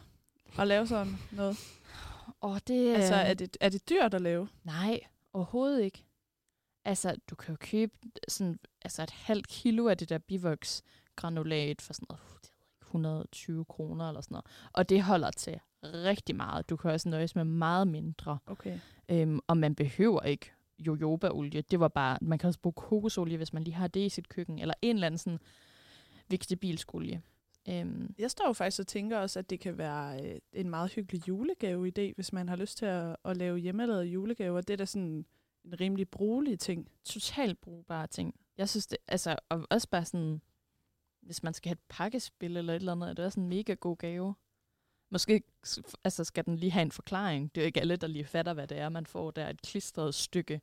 at 0.60 0.68
lave 0.68 0.88
sådan 0.88 1.18
noget? 1.32 1.58
Åh, 2.42 2.58
det, 2.68 2.96
Altså, 2.96 3.16
er 3.16 3.34
det, 3.34 3.58
er 3.62 3.70
det 3.70 3.90
dyrt 3.90 4.14
at 4.14 4.22
lave? 4.22 4.48
Nej, 4.64 5.00
overhovedet 5.34 5.84
ikke. 5.84 6.06
Altså, 6.86 7.16
du 7.30 7.36
kan 7.36 7.54
jo 7.54 7.58
købe 7.60 7.94
sådan, 8.28 8.60
altså 8.82 9.04
et 9.04 9.12
halvt 9.12 9.48
kilo 9.48 9.88
af 9.88 9.98
det 9.98 10.10
der 10.10 10.18
bivox 10.18 10.82
granulat 11.16 11.82
for 11.82 11.94
sådan 11.94 12.06
noget, 12.10 12.22
uh, 12.22 12.38
det 12.42 12.50
ved 12.52 12.58
jeg 12.60 12.76
ikke, 12.76 12.86
120 12.86 13.66
kroner 13.66 14.08
eller 14.08 14.21
sådan 14.21 14.34
noget. 14.34 14.46
Og 14.74 14.90
det 14.90 15.04
holder 15.04 15.32
til 15.32 15.60
rigtig 15.84 16.36
meget. 16.36 16.69
Du 16.69 16.76
kan 16.76 16.92
også 16.92 17.10
nøjes 17.10 17.36
med 17.36 17.44
meget 17.44 17.88
mindre. 17.88 18.38
Okay. 18.46 18.80
Øhm, 19.10 19.40
og 19.48 19.58
man 19.58 19.76
behøver 19.76 20.21
ikke 20.21 20.52
jojobaolie. 20.80 21.62
Det 21.62 21.80
var 21.80 21.88
bare, 21.88 22.17
man 22.21 22.38
kan 22.40 22.48
også 22.48 22.60
bruge 22.60 22.74
kokosolie, 22.74 23.38
hvis 23.38 23.54
man 23.54 23.63
lige 23.63 23.74
har 23.74 23.88
det 23.88 24.06
i 24.06 24.10
sit 24.10 24.30
køkken. 24.30 24.60
Eller 24.60 24.74
en 24.82 24.96
eller 24.96 25.08
anden 25.08 25.17
sådan 25.17 25.40
vegetabilsk 26.30 26.94
olie. 26.96 27.21
Øhm, 27.69 28.15
Jeg 28.19 28.32
står 28.32 28.48
jo 28.48 28.54
faktisk 28.54 28.80
og 28.80 28.88
tænker 28.88 29.17
også, 29.17 29.40
at 29.40 29.50
det 29.50 29.60
kan 29.60 29.78
være 29.78 30.26
øh, 30.26 30.40
en 30.54 30.69
meget 30.69 30.92
hyggelig 30.92 31.28
julegave-idé, 31.28 32.13
hvis 32.15 32.34
man 32.34 32.50
har 32.50 32.56
lyst 32.56 32.78
til 32.78 32.86
at, 32.86 33.15
at 33.26 33.38
lave 33.38 33.58
hjemmelavede 33.58 34.06
julegaver. 34.06 34.62
Det 34.62 34.74
er 34.74 34.78
da 34.78 34.86
sådan 34.86 35.26
en 35.65 35.80
rimelig 35.82 36.10
brugelig 36.10 36.60
ting. 36.60 36.92
totalt 37.04 37.62
brugbare 37.62 38.08
ting. 38.08 38.36
Jeg 38.58 38.69
synes 38.69 38.88
det, 38.88 38.98
altså, 39.08 39.36
og 39.50 39.67
også 39.69 39.90
bare 39.90 40.06
sådan, 40.06 40.42
hvis 41.21 41.44
man 41.44 41.54
skal 41.54 41.69
have 41.69 41.74
et 41.74 41.80
pakkespil 41.90 42.58
eller 42.58 42.74
et 42.74 42.80
eller 42.80 42.92
andet, 42.92 43.10
er 43.10 43.13
det 43.13 43.26
også 43.26 43.40
en 43.40 43.48
mega 43.48 43.74
god 43.74 43.98
gave. 43.98 44.36
Måske 45.12 45.44
altså, 46.04 46.24
skal 46.24 46.46
den 46.46 46.56
lige 46.56 46.71
have 46.71 46.82
en 46.82 46.92
forklaring. 46.92 47.56
Det 47.56 47.62
er 47.62 47.65
jo 47.65 47.67
ikke 47.67 47.82
alle, 47.82 47.96
der 47.96 48.08
lige 48.08 48.26
fatter, 48.26 48.54
hvad 48.54 48.67
det 48.67 48.78
er, 48.78 48.90
man 48.90 49.06
får 49.06 49.32
der. 49.32 49.50
Et 49.50 49.62
klistret 49.62 50.15
stykke 50.15 50.62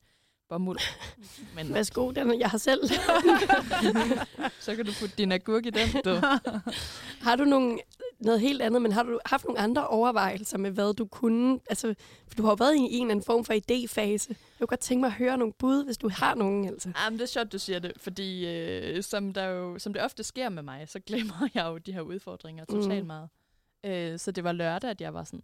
bomuld. 0.50 0.78
Men 1.56 1.74
Værsgo, 1.74 2.10
den, 2.10 2.40
jeg 2.40 2.50
har 2.50 2.58
selv. 2.58 2.80
så 4.60 4.76
kan 4.76 4.86
du 4.86 4.92
putte 5.00 5.14
din 5.18 5.32
agurk 5.32 5.66
i 5.66 5.70
den, 5.70 5.88
du. 6.04 6.10
har 7.26 7.36
du 7.36 7.44
nogle, 7.44 7.78
noget 8.18 8.40
helt 8.40 8.62
andet, 8.62 8.82
men 8.82 8.92
har 8.92 9.02
du 9.02 9.20
haft 9.26 9.44
nogle 9.44 9.60
andre 9.60 9.86
overvejelser 9.86 10.58
med, 10.58 10.70
hvad 10.70 10.94
du 10.94 11.04
kunne? 11.06 11.60
Altså, 11.70 11.94
for 12.28 12.34
du 12.34 12.42
har 12.42 12.50
jo 12.50 12.54
været 12.58 12.74
i 12.76 12.78
en 12.78 12.92
eller 12.92 13.10
anden 13.10 13.24
form 13.24 13.44
for 13.44 13.52
idéfase. 13.52 14.26
Jeg 14.28 14.36
kunne 14.58 14.66
godt 14.66 14.80
tænke 14.80 15.00
mig 15.00 15.06
at 15.06 15.12
høre 15.12 15.38
nogle 15.38 15.52
bud, 15.58 15.84
hvis 15.84 15.98
du 15.98 16.08
har 16.08 16.34
nogen. 16.34 16.68
Altså. 16.68 16.92
Jamen, 17.04 17.18
det 17.18 17.22
er 17.22 17.28
sjovt, 17.28 17.52
du 17.52 17.58
siger 17.58 17.78
det, 17.78 17.92
fordi 17.96 18.46
øh, 18.46 19.02
som, 19.02 19.32
der 19.32 19.44
jo, 19.44 19.78
som 19.78 19.92
det 19.92 20.02
ofte 20.02 20.24
sker 20.24 20.48
med 20.48 20.62
mig, 20.62 20.88
så 20.88 21.00
glemmer 21.00 21.48
jeg 21.54 21.64
jo 21.66 21.78
de 21.78 21.92
her 21.92 22.00
udfordringer 22.00 22.64
totalt 22.64 23.00
Mm. 23.00 23.06
meget. 23.06 23.28
Øh, 23.86 24.18
så 24.18 24.30
det 24.30 24.44
var 24.44 24.52
lørdag, 24.52 24.90
at 24.90 25.00
jeg 25.00 25.14
var 25.14 25.24
sådan. 25.24 25.42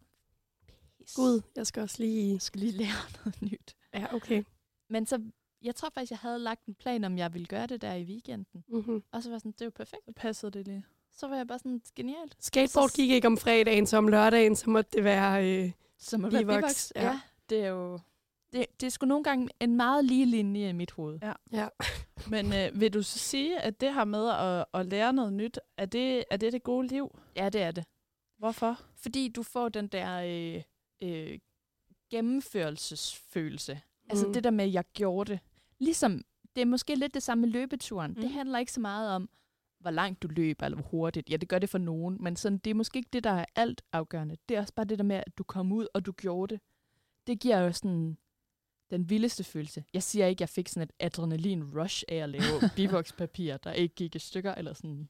Gud, 1.15 1.41
jeg 1.57 1.67
skal 1.67 1.83
også 1.83 1.97
lige... 1.99 2.33
Jeg 2.33 2.41
skal 2.43 2.61
lige 2.61 2.73
lære 2.73 2.89
noget 3.25 3.43
nyt. 3.43 3.75
Ja, 3.95 4.15
okay. 4.15 4.43
Men 4.89 5.07
så, 5.07 5.23
jeg 5.63 5.75
tror 5.75 5.91
faktisk, 5.95 6.11
jeg 6.11 6.19
havde 6.19 6.39
lagt 6.39 6.67
en 6.67 6.75
plan, 6.75 7.05
om 7.05 7.19
jeg 7.19 7.33
ville 7.35 7.47
gøre 7.47 7.67
det 7.67 7.83
der 7.83 7.95
i 7.95 8.05
weekenden. 8.05 8.65
Mm-hmm. 8.69 9.03
Og 9.13 9.23
så 9.23 9.31
var 9.31 9.39
sådan, 9.39 9.53
det 9.53 9.61
er 9.61 9.65
jo 9.67 9.71
perfekt. 9.71 10.05
Så 10.05 10.13
passede 10.13 10.53
det 10.53 10.67
lige. 10.67 10.85
Så 11.13 11.29
var 11.29 11.37
jeg 11.37 11.47
bare 11.47 11.59
sådan, 11.59 11.83
genialt. 11.97 12.37
Skateboard 12.41 12.89
Så- 12.89 12.97
gik 12.97 13.11
ikke 13.11 13.27
om 13.27 13.37
fredagen, 13.39 13.87
så 13.87 13.97
om 13.97 14.09
lørdagen, 14.09 14.57
så 14.57 14.71
måtte 14.71 14.91
det 14.97 15.05
være... 15.05 15.51
Øh, 15.65 15.73
Så 15.99 16.19
må 16.19 16.29
Bivox, 16.31 16.47
være 16.47 16.61
bivox. 16.61 16.93
ja. 16.97 17.03
Ja. 17.03 17.09
ja. 17.11 17.21
Det 17.51 17.61
er 17.65 17.69
jo... 17.69 17.99
Det, 18.53 18.67
det 18.81 18.87
er 18.87 18.91
sgu 18.91 19.07
nogle 19.07 19.25
gange 19.25 19.49
en 19.61 19.77
meget 19.77 20.05
lige 20.05 20.27
linje 20.27 20.69
i 20.69 20.73
mit 20.73 20.91
hoved. 20.91 21.19
Ja. 21.23 21.33
ja. 21.53 21.69
Men 22.31 22.53
øh, 22.53 22.81
vil 22.81 22.95
du 22.95 23.03
så 23.03 23.19
sige, 23.19 23.59
at 23.61 23.81
det 23.81 23.95
her 23.95 24.05
med 24.05 24.29
at, 24.29 24.65
at 24.81 24.87
lære 24.87 25.13
noget 25.13 25.33
nyt, 25.33 25.59
er 25.77 25.87
det, 25.87 26.25
er 26.31 26.37
det 26.37 26.53
det 26.53 26.63
gode 26.63 26.87
liv? 26.87 27.19
Ja, 27.37 27.49
det 27.49 27.63
er 27.63 27.71
det. 27.71 27.85
Hvorfor? 28.39 28.81
Fordi 28.97 29.29
du 29.29 29.43
får 29.43 29.69
den 29.69 29.87
der 29.89 30.21
øh, 30.21 30.63
øh, 31.03 31.39
gennemførelsesfølelse. 32.11 33.81
Altså 34.09 34.27
Mm. 34.27 34.33
det 34.33 34.45
der 34.45 34.51
med, 34.51 34.65
at 34.65 34.73
jeg 34.73 34.85
gjorde 34.95 35.33
det. 35.33 35.41
Ligesom, 35.79 36.25
det 36.57 36.63
er 36.63 36.67
måske 36.67 36.95
lidt 36.95 37.15
det 37.15 37.23
samme 37.23 37.43
med 37.43 37.49
løbeturen. 37.49 38.11
Mm. 38.13 38.21
Det 38.21 38.31
handler 38.31 38.59
ikke 38.59 38.73
så 38.73 38.81
meget 38.81 39.11
om, 39.11 39.29
hvor 39.81 39.91
langt 39.91 40.23
du 40.23 40.29
løber, 40.29 40.65
eller 40.67 40.77
hvor 40.79 40.89
hurtigt. 40.89 41.31
Ja, 41.31 41.37
det 41.37 41.49
gør 41.49 41.59
det 41.59 41.69
for 41.71 41.79
nogen, 41.79 42.17
men 42.21 42.37
sådan, 42.37 42.59
det 42.59 42.71
er 42.71 42.75
måske 42.75 42.97
ikke 42.97 43.09
det, 43.13 43.25
der 43.25 43.31
er 43.31 43.45
alt 43.57 43.83
afgørende. 43.93 44.37
Det 44.49 44.57
er 44.57 44.61
også 44.61 44.75
bare 44.75 44.87
det 44.87 44.99
der 44.99 45.05
med, 45.05 45.17
at 45.17 45.39
du 45.39 45.45
kom 45.45 45.73
ud, 45.73 45.87
og 45.95 46.07
du 46.07 46.13
gjorde 46.13 46.55
det. 46.55 46.61
Det 47.27 47.41
giver 47.41 47.59
jo 47.59 47.73
sådan 47.73 48.17
den 48.91 49.11
vildeste 49.11 49.45
følelse. 49.45 49.85
Jeg 49.95 50.03
siger 50.03 50.27
ikke, 50.27 50.37
at 50.37 50.41
jeg 50.41 50.49
fik 50.49 50.69
sådan 50.69 50.89
et 50.89 50.93
adrenalin-rush 51.07 52.03
af 52.09 52.17
at 52.17 52.29
lave 52.29 52.61
bivokspapir, 52.77 53.57
der 53.57 53.73
ikke 53.73 53.95
gik 53.95 54.15
i 54.15 54.19
stykker, 54.19 54.55
eller 54.55 54.73
sådan. 54.73 55.09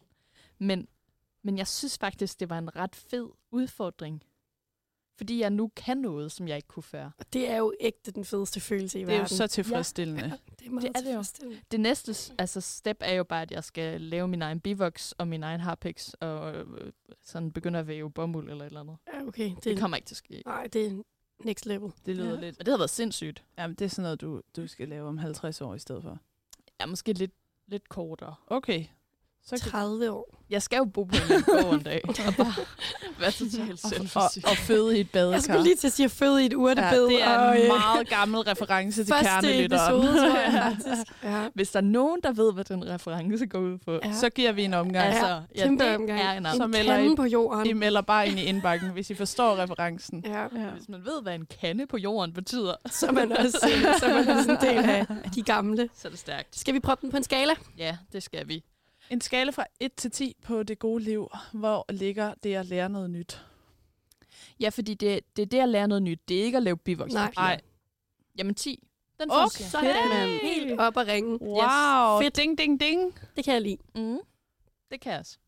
Men, 0.59 0.89
men 1.43 1.59
jeg 1.59 1.67
synes 1.67 1.99
faktisk, 1.99 2.41
det 2.41 2.51
var 2.51 2.59
en 2.59 2.77
ret 2.77 2.97
fed 2.97 3.29
udfordring. 3.51 4.23
Fordi 5.17 5.41
jeg 5.41 5.51
nu 5.51 5.71
kan 5.77 5.97
noget, 5.97 6.33
som 6.33 6.49
jeg 6.49 6.57
ikke 6.57 6.69
kunne 6.69 6.83
før. 6.83 7.11
Og 7.19 7.33
det 7.33 7.51
er 7.51 7.57
jo 7.57 7.73
ægte 7.81 8.11
den 8.12 8.25
fedeste 8.25 8.61
følelse 8.61 9.01
i 9.01 9.03
Det 9.05 9.09
er 9.09 9.14
jo 9.14 9.21
verden. 9.21 9.37
så 9.37 9.47
tilfredsstillende. 9.47 10.23
Ja, 10.25 10.33
det 10.59 10.67
er 10.67 10.71
meget 10.71 10.83
Det 10.97 10.97
er 10.97 11.19
det 11.25 11.43
jo. 11.43 11.53
Det 11.71 11.81
næste 11.81 12.35
altså 12.39 12.61
step 12.61 12.97
er 13.01 13.14
jo 13.14 13.25
bare, 13.25 13.43
at 13.43 13.51
jeg 13.51 13.64
skal 13.64 14.01
lave 14.01 14.29
min 14.29 14.43
egen 14.43 14.61
bivox 14.61 15.12
og 15.12 15.29
min 15.29 15.43
egen 15.43 15.61
harpix, 15.61 16.12
og 16.21 16.55
øh, 16.55 16.93
sådan 17.23 17.53
begynde 17.53 17.79
at 17.79 17.87
væve 17.87 18.11
bomuld 18.11 18.51
eller 18.51 18.64
et 18.64 18.67
eller 18.67 18.81
andet. 18.81 18.97
Ja, 19.14 19.27
okay. 19.27 19.51
Det, 19.55 19.64
Det, 19.64 19.79
kommer 19.79 19.97
ikke 19.97 20.07
til 20.07 20.14
at 20.14 20.19
ske. 20.19 20.43
Nej, 20.47 20.67
det 20.73 20.87
er 20.87 21.03
next 21.45 21.67
level. 21.67 21.93
Det 22.07 22.17
lyder 22.17 22.29
Ja. 22.29 22.35
ja. 22.35 22.41
lidt. 22.41 22.59
Men 22.59 22.67
det 22.67 22.73
har 22.73 22.79
været 22.79 22.91
sindssygt. 22.91 23.45
Jamen, 23.59 23.75
det 23.77 23.85
er 23.85 23.89
sådan 23.89 24.03
noget, 24.03 24.21
du, 24.21 24.41
du 24.57 24.67
skal 24.67 24.89
lave 24.89 25.09
om 25.09 25.19
50 25.19 25.61
år 25.61 25.75
i 25.75 25.79
stedet 25.79 26.03
for. 26.03 26.19
Ja, 26.81 26.87
måske 26.87 27.12
lidt, 27.12 27.33
lidt 27.67 27.89
kortere. 27.89 28.35
Okay. 28.47 28.85
Så 29.47 29.63
kan, 29.63 29.71
30 29.71 30.11
år. 30.11 30.33
Jeg 30.51 30.63
skal 30.63 30.77
jo 30.77 30.85
bo 30.85 31.05
på 31.05 31.17
en 31.35 31.43
gård 31.43 31.75
en 31.75 31.81
dag, 31.83 32.01
og 32.09 32.15
bare 32.37 32.53
være 33.21 33.31
totalt 33.31 33.81
selvforsynet. 33.81 34.45
og, 34.45 34.51
og 34.51 34.57
føde 34.57 34.97
i 34.99 35.01
et 35.01 35.11
badekar. 35.11 35.33
Jeg 35.33 35.43
skulle 35.43 35.63
lige 35.63 35.77
til 35.77 35.87
at 35.87 35.93
sige 35.93 36.05
at 36.05 36.11
føde 36.11 36.43
i 36.43 36.47
et 36.47 36.53
ja, 36.53 36.57
urtebed. 36.57 37.07
det 37.09 37.23
er 37.23 37.39
og, 37.39 37.57
en 37.57 37.63
øh, 37.63 37.69
meget 37.69 38.09
gammel 38.09 38.41
reference 38.41 39.05
til 39.05 39.15
kernelytteren. 39.15 40.01
episode. 40.01 40.27
Ja. 41.23 41.49
Hvis 41.55 41.71
der 41.71 41.77
er 41.81 41.85
nogen, 41.85 42.21
der 42.23 42.33
ved, 42.33 42.53
hvad 42.53 42.65
den 42.65 42.89
reference 42.89 43.47
går 43.47 43.59
ud 43.59 43.79
på, 43.79 43.93
Ja. 44.05 44.13
Så 44.13 44.31
giver 44.31 44.53
vi 44.53 44.65
en 44.65 44.75
omgang. 44.75 45.15
Ja, 45.15 45.27
ja, 45.57 45.63
kæmpe 45.63 45.85
det 45.85 45.97
omgang. 45.97 46.21
er 46.21 46.33
en 46.33 46.47
Så 46.57 46.65
En 46.65 46.71
melder 46.71 47.17
på 47.17 47.25
jorden. 47.25 47.67
I 47.67 47.73
melder 47.73 48.01
bare 48.01 48.29
ind 48.29 48.39
i 48.39 48.43
indbakken, 48.43 48.91
hvis 48.91 49.11
I 49.11 49.15
forstår 49.15 49.57
referencen. 49.57 50.23
Ja. 50.27 50.43
Ja. 50.43 50.47
Hvis 50.77 50.89
man 50.89 51.01
ved, 51.05 51.23
hvad 51.23 51.35
en 51.35 51.47
kande 51.61 51.87
på 51.87 51.97
jorden 51.97 52.33
betyder, 52.35 52.75
Så 52.91 53.07
er 53.07 53.13
man 53.13 53.33
også, 53.33 53.59
så 54.01 54.09
man 54.09 54.29
også 54.29 54.51
en 54.51 54.57
del 54.61 54.91
af, 54.91 55.07
af 55.25 55.31
de 55.35 55.43
gamle. 55.43 55.89
så 55.95 56.09
er 56.09 56.11
det 56.11 56.19
stærkt. 56.21 56.59
Skal 56.59 56.75
vi 56.75 56.81
proppe 56.81 57.03
den 57.03 57.11
på 57.11 57.17
en 57.17 57.23
skala? 57.25 57.53
Ja, 57.79 57.97
det 58.13 58.23
skal 58.23 58.49
vi. 58.49 58.65
En 59.11 59.21
skala 59.21 59.51
fra 59.51 59.65
1 59.81 59.95
til 59.95 60.11
10 60.11 60.37
på 60.43 60.63
det 60.63 60.79
gode 60.79 61.05
liv. 61.05 61.29
Hvor 61.53 61.93
ligger 61.93 62.35
det 62.43 62.55
at 62.55 62.67
lære 62.67 62.89
noget 62.89 63.11
nyt? 63.11 63.43
Ja, 64.61 64.69
fordi 64.69 64.95
det, 64.95 65.21
det 65.37 65.43
er 65.43 65.47
det 65.47 65.61
at 65.61 65.69
lære 65.69 65.89
noget 65.89 66.03
nyt. 66.03 66.21
Det 66.29 66.41
er 66.41 66.45
ikke 66.45 66.57
at 66.57 66.63
lave 66.63 66.77
bivoxpapir. 66.77 67.41
Nej. 67.41 67.61
Jamen 68.39 68.55
10. 68.55 68.89
Den 69.21 69.31
Okay. 69.31 69.49
synes. 69.55 69.71
Så 69.71 69.79
er 69.79 70.17
det 70.27 70.41
helt 70.43 70.81
op 70.81 70.97
at 70.97 71.07
ringe. 71.07 71.43
Wow. 71.43 72.21
fedt. 72.23 72.37
Ding, 72.37 72.59
ding, 72.59 72.81
ding. 72.81 73.19
Det 73.37 73.45
kan 73.45 73.55
jeg 73.55 73.63
lide. 73.63 73.79
Mm. 73.95 74.19
Det 74.91 75.01
kan 75.01 75.13
jeg 75.13 75.21
også. 75.21 75.39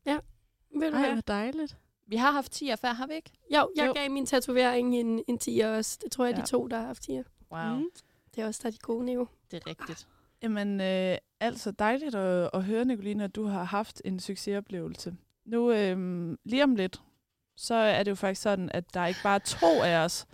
Ved 0.78 0.90
du 0.90 0.96
Ej, 0.96 1.12
hvor 1.12 1.20
dejligt. 1.20 1.76
Vi 2.06 2.16
har 2.16 2.30
haft 2.30 2.52
10 2.52 2.70
før, 2.80 2.92
har 2.92 3.06
vi 3.06 3.14
ikke? 3.14 3.30
Jo, 3.54 3.70
jeg 3.76 3.86
Jo. 3.86 3.92
gav 3.92 4.10
min 4.10 4.26
tatovering 4.26 4.96
en, 4.96 5.24
en 5.28 5.38
10 5.38 5.58
også. 5.60 5.98
Det 6.02 6.12
tror 6.12 6.24
jeg, 6.24 6.32
ja. 6.32 6.38
Ja. 6.38 6.42
de 6.44 6.48
to, 6.50 6.66
der 6.66 6.78
har 6.78 6.86
haft 6.86 7.02
10. 7.02 7.20
Wow. 7.52 7.74
Mm. 7.76 7.90
Det 8.34 8.42
er 8.42 8.46
også 8.46 8.60
der 8.62 8.66
er 8.68 8.70
de 8.72 8.78
gode 8.78 9.04
niveau. 9.04 9.28
Det 9.50 9.56
er 9.56 9.66
rigtigt. 9.66 10.08
Jamen, 10.42 10.80
øh, 10.80 11.16
altså 11.40 11.70
dejligt 11.70 12.14
at, 12.14 12.50
at 12.54 12.64
høre, 12.64 12.84
Nicoline, 12.84 13.24
at 13.24 13.36
du 13.36 13.46
har 13.46 13.64
haft 13.64 14.02
en 14.04 14.20
succesoplevelse. 14.20 15.16
Nu, 15.44 15.72
øhm, 15.72 16.38
lige 16.44 16.64
om 16.64 16.76
lidt, 16.76 17.00
så 17.56 17.74
er 17.74 18.02
det 18.02 18.10
jo 18.10 18.14
faktisk 18.14 18.42
sådan, 18.42 18.70
at 18.74 18.94
der 18.94 19.06
ikke 19.06 19.20
bare 19.22 19.34
er 19.34 19.38
to 19.38 19.82
af 19.82 19.96
os, 20.04 20.26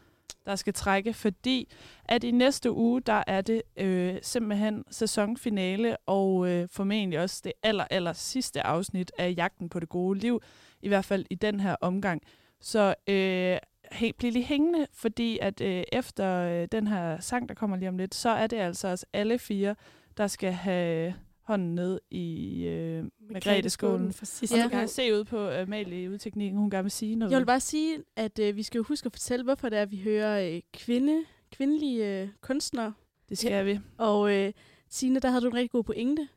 der 0.46 0.56
skal 0.56 0.74
trække, 0.74 1.14
fordi 1.14 1.68
at 2.04 2.24
i 2.24 2.30
næste 2.30 2.72
uge, 2.72 3.00
der 3.00 3.22
er 3.26 3.40
det 3.40 3.62
øh, 3.76 4.18
simpelthen 4.22 4.84
sæsonfinale, 4.90 5.96
og 5.96 6.48
øh, 6.48 6.68
formentlig 6.70 7.20
også 7.20 7.40
det 7.44 7.52
aller, 7.62 7.84
aller 7.90 8.12
sidste 8.12 8.66
afsnit 8.66 9.12
af 9.18 9.34
Jagten 9.36 9.68
på 9.68 9.80
det 9.80 9.88
gode 9.88 10.18
liv, 10.18 10.42
i 10.82 10.88
hvert 10.88 11.04
fald 11.04 11.26
i 11.30 11.34
den 11.34 11.60
her 11.60 11.76
omgang. 11.80 12.22
Så 12.60 12.94
øh, 13.08 13.58
helt 13.92 14.16
bliv 14.16 14.32
lige 14.32 14.44
hængende, 14.44 14.86
fordi 14.92 15.38
at 15.38 15.60
øh, 15.60 15.84
efter 15.92 16.40
øh, 16.40 16.68
den 16.72 16.88
her 16.88 17.20
sang, 17.20 17.48
der 17.48 17.54
kommer 17.54 17.76
lige 17.76 17.88
om 17.88 17.98
lidt, 17.98 18.14
så 18.14 18.28
er 18.28 18.46
det 18.46 18.56
altså 18.56 18.88
os 18.88 19.06
alle 19.12 19.38
fire, 19.38 19.74
der 20.16 20.26
skal 20.26 20.52
have 20.52 21.14
hånden 21.42 21.74
ned 21.74 22.00
i 22.10 22.60
øh, 22.66 23.04
Margrethe-skålen. 23.30 24.12
for 24.12 24.24
sidste 24.24 24.54
Og 24.54 24.58
ja. 24.58 24.64
du 24.64 24.68
kan 24.68 24.88
se 24.88 25.14
ud 25.14 25.24
på 25.24 25.48
uh, 25.48 25.58
Amalie 25.58 26.02
i 26.02 26.08
udteknikken, 26.08 26.58
hun 26.58 26.70
gerne 26.70 26.84
vil 26.84 26.90
sige 26.90 27.16
noget. 27.16 27.32
Jeg 27.32 27.38
vil 27.38 27.46
bare 27.46 27.60
sige, 27.60 27.98
at 28.16 28.38
øh, 28.38 28.56
vi 28.56 28.62
skal 28.62 28.78
jo 28.78 28.84
huske 28.84 29.06
at 29.06 29.12
fortælle, 29.12 29.44
hvorfor 29.44 29.68
det 29.68 29.78
er, 29.78 29.82
at 29.82 29.90
vi 29.90 30.00
hører 30.00 30.54
øh, 30.54 30.60
kvinde, 30.72 31.24
kvindelige 31.52 32.22
øh, 32.22 32.28
kunstnere. 32.40 32.92
Det 33.28 33.38
skal 33.38 33.66
vi. 33.66 33.80
Og 33.98 34.32
øh, 34.32 34.52
Signe, 34.90 35.20
der 35.20 35.28
havde 35.28 35.42
du 35.42 35.48
en 35.48 35.54
rigtig 35.54 35.70
god 35.70 35.84
pointe. 35.84 36.28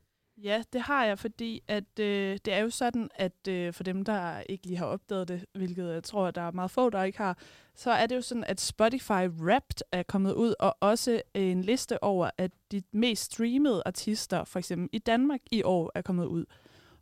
Ja, 0.43 0.63
det 0.73 0.81
har 0.81 1.05
jeg, 1.05 1.19
fordi 1.19 1.63
at 1.67 1.99
øh, 1.99 2.37
det 2.45 2.53
er 2.53 2.59
jo 2.59 2.69
sådan, 2.69 3.09
at 3.15 3.47
øh, 3.49 3.73
for 3.73 3.83
dem, 3.83 4.05
der 4.05 4.39
ikke 4.39 4.65
lige 4.65 4.77
har 4.77 4.85
opdaget 4.85 5.27
det, 5.27 5.45
hvilket 5.53 5.93
jeg 5.93 6.03
tror, 6.03 6.31
der 6.31 6.41
er 6.41 6.51
meget 6.51 6.71
få, 6.71 6.89
der 6.89 7.03
ikke 7.03 7.17
har, 7.17 7.37
så 7.75 7.91
er 7.91 8.05
det 8.05 8.15
jo 8.15 8.21
sådan, 8.21 8.43
at 8.43 8.61
Spotify 8.61 9.27
Wrapped 9.41 9.81
er 9.91 10.03
kommet 10.03 10.33
ud, 10.33 10.53
og 10.59 10.77
også 10.79 11.21
en 11.33 11.61
liste 11.61 12.03
over, 12.03 12.29
at 12.37 12.51
de 12.71 12.81
mest 12.91 13.23
streamede 13.23 13.83
artister, 13.85 14.43
for 14.43 14.59
eksempel 14.59 14.89
i 14.91 14.99
Danmark 14.99 15.41
i 15.51 15.63
år, 15.63 15.91
er 15.95 16.01
kommet 16.01 16.25
ud. 16.25 16.45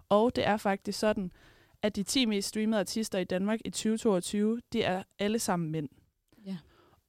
Og 0.10 0.36
det 0.36 0.48
er 0.48 0.58
faktisk 0.58 1.00
sådan, 1.00 1.32
at 1.82 1.96
de 1.96 2.04
10 2.04 2.26
mest 2.26 2.48
streamede 2.48 2.80
artister 2.80 3.20
i 3.20 3.24
Danmark 3.24 3.60
i 3.66 3.70
2022, 3.70 4.62
de 4.74 4.84
er 4.84 5.04
alle 5.20 5.40
sammen 5.40 5.72
mænd. 5.72 5.90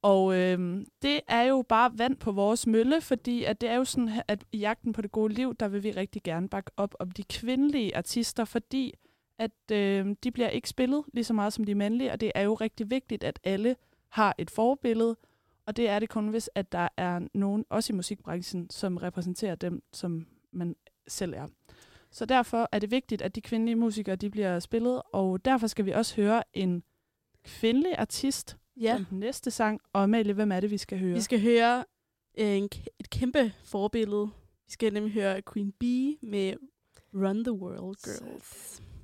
Og 0.07 0.37
øh, 0.37 0.87
det 1.03 1.21
er 1.29 1.43
jo 1.43 1.65
bare 1.69 1.99
vand 1.99 2.17
på 2.17 2.33
vores 2.33 2.67
mølle, 2.67 3.01
fordi 3.01 3.45
at 3.45 3.61
det 3.61 3.69
er 3.69 3.75
jo 3.75 3.85
sådan, 3.85 4.23
at 4.29 4.45
i 4.53 4.59
jagten 4.59 4.93
på 4.93 5.03
det 5.03 5.13
gode 5.13 5.35
liv, 5.35 5.55
der 5.55 5.69
vil 5.69 5.83
vi 5.83 5.91
rigtig 5.91 6.23
gerne 6.23 6.49
bakke 6.49 6.71
op 6.77 6.95
om 6.99 7.11
de 7.11 7.23
kvindelige 7.23 7.97
artister, 7.97 8.45
fordi 8.45 8.95
at 9.39 9.71
øh, 9.73 10.17
de 10.25 10.31
bliver 10.31 10.49
ikke 10.49 10.69
spillet 10.69 11.05
lige 11.13 11.25
så 11.25 11.33
meget 11.33 11.53
som 11.53 11.65
de 11.65 11.75
mandlige, 11.75 12.13
og 12.13 12.21
det 12.21 12.33
er 12.35 12.43
jo 12.43 12.55
rigtig 12.55 12.91
vigtigt, 12.91 13.25
at 13.25 13.41
alle 13.45 13.77
har 14.09 14.35
et 14.39 14.51
forbillede, 14.51 15.17
og 15.67 15.77
det 15.77 15.89
er 15.89 15.99
det 15.99 16.09
kun, 16.09 16.29
hvis 16.29 16.51
at 16.55 16.73
der 16.73 16.89
er 16.97 17.21
nogen, 17.35 17.65
også 17.71 17.93
i 17.93 17.97
musikbranchen, 17.97 18.71
som 18.71 18.97
repræsenterer 18.97 19.55
dem, 19.55 19.83
som 19.93 20.27
man 20.53 20.77
selv 21.09 21.35
er. 21.35 21.47
Så 22.11 22.27
derfor 22.27 22.69
er 22.73 22.79
det 22.79 22.91
vigtigt, 22.91 23.23
at 23.23 23.35
de 23.35 23.41
kvindelige 23.41 23.77
musikere 23.77 24.17
de 24.17 24.31
bliver 24.31 24.59
spillet, 24.59 25.03
og 25.13 25.45
derfor 25.45 25.67
skal 25.67 25.87
vi 25.87 25.91
også 25.91 26.17
høre 26.17 26.43
en 26.53 26.83
kvindelig 27.45 27.99
artist 27.99 28.57
Ja, 28.81 28.97
som 28.97 29.05
den 29.05 29.21
næste 29.21 29.51
sang. 29.51 29.81
Og 29.93 30.03
Amalie, 30.03 30.33
hvem 30.33 30.53
er 30.53 30.61
det, 30.61 30.71
vi 30.71 30.79
skal 30.79 30.99
høre? 30.99 31.15
vi 31.15 31.21
skal 31.21 31.41
høre 31.41 31.85
øh, 32.39 32.47
en, 32.47 32.69
et 32.99 33.11
kæmpe 33.11 33.53
forbillede. 33.65 34.31
Vi 34.67 34.73
skal 34.73 34.93
nemlig 34.93 35.13
høre 35.13 35.43
Queen 35.53 35.73
Bee 35.73 36.17
med 36.23 36.55
Run 37.15 37.45
the 37.45 37.53
World 37.53 37.97
Girls. 38.05 38.83
We 38.83 38.96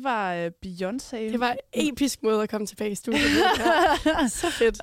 det 0.00 0.04
var 0.04 0.34
øh, 0.34 0.50
Beyoncé. 0.66 1.16
Det 1.16 1.40
var 1.40 1.56
en 1.72 1.92
episk 1.92 2.22
måde 2.22 2.42
at 2.42 2.48
komme 2.48 2.66
tilbage 2.66 2.90
i 2.90 2.94
studiet. 2.94 3.20
Ja. 4.06 4.28
Så 4.28 4.50
fedt. 4.50 4.80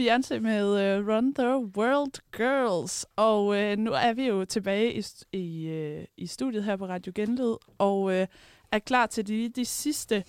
Beyoncé 0.00 0.38
med 0.38 0.80
øh, 0.80 1.08
Run 1.08 1.34
the 1.34 1.56
World 1.56 2.20
Girls. 2.36 3.06
Og 3.16 3.56
øh, 3.56 3.78
nu 3.78 3.92
er 3.92 4.12
vi 4.12 4.26
jo 4.26 4.44
tilbage 4.44 4.94
i, 4.98 5.04
i, 5.32 5.66
øh, 5.66 6.04
i 6.16 6.26
studiet 6.26 6.64
her 6.64 6.76
på 6.76 6.86
Radio 6.86 7.12
Genlyd, 7.14 7.56
og 7.78 8.14
øh, 8.14 8.26
er 8.72 8.78
klar 8.78 9.06
til 9.06 9.26
de, 9.26 9.48
de 9.48 9.64
sidste 9.64 10.24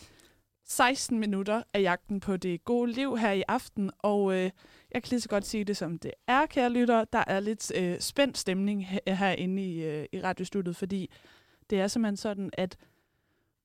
16 0.66 1.20
minutter 1.20 1.64
af 1.74 1.82
jagten 1.82 2.20
på 2.20 2.38
det 2.38 2.64
gode 2.64 2.92
liv 2.92 3.18
her 3.18 3.32
i 3.32 3.44
aften. 3.48 3.92
Og 4.00 4.34
øh, 4.34 4.52
jeg 4.92 5.04
kan 5.04 5.10
lige 5.10 5.22
så 5.22 5.30
godt 5.30 5.46
sige 5.46 5.64
det, 5.64 5.78
som 5.78 6.00
det 6.00 6.12
er, 6.28 6.46
kære 6.46 6.70
lytter. 6.70 7.06
Der 7.06 7.24
er 7.28 7.40
lidt 7.40 7.72
øh, 7.76 8.00
spændt 8.00 8.38
stemning 8.38 8.88
her, 8.88 9.14
herinde 9.14 9.64
i, 9.64 9.84
øh, 9.84 10.06
i 10.12 10.22
radiostudiet, 10.22 10.76
fordi 10.76 11.12
det 11.70 11.80
er 11.80 11.88
simpelthen 11.88 12.18
sådan, 12.18 12.50
at 12.54 12.78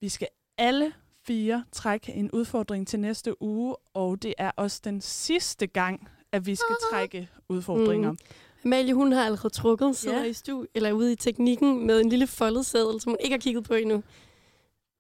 vi 0.01 0.09
skal 0.09 0.29
alle 0.59 0.93
fire 1.27 1.65
trække 1.73 2.13
en 2.13 2.31
udfordring 2.31 2.89
til 2.89 3.01
næste 3.01 3.43
uge, 3.43 3.77
og 3.95 4.23
det 4.23 4.35
er 4.39 4.51
også 4.57 4.81
den 4.85 5.01
sidste 5.01 5.67
gang, 5.67 6.09
at 6.33 6.47
vi 6.47 6.55
skal 6.55 6.77
trække 6.93 7.29
udfordringer. 7.49 8.11
Mm. 8.13 8.19
Amalie, 8.65 8.95
hun 8.95 9.13
har 9.13 9.25
allerede 9.25 9.53
trukket, 9.55 9.97
sidder 9.97 10.19
Ja. 10.23 10.25
i 10.25 10.33
stu 10.33 10.65
eller 10.75 10.93
ude 10.93 11.13
i 11.13 11.17
teknikken 11.17 11.87
med 11.87 12.01
en 12.01 12.09
lille 12.09 12.27
foldet 12.27 12.67
seddel, 12.67 13.01
som 13.01 13.11
hun 13.13 13.17
ikke 13.21 13.35
har 13.35 13.39
kigget 13.41 13.65
på 13.65 13.75
endnu. 13.75 14.03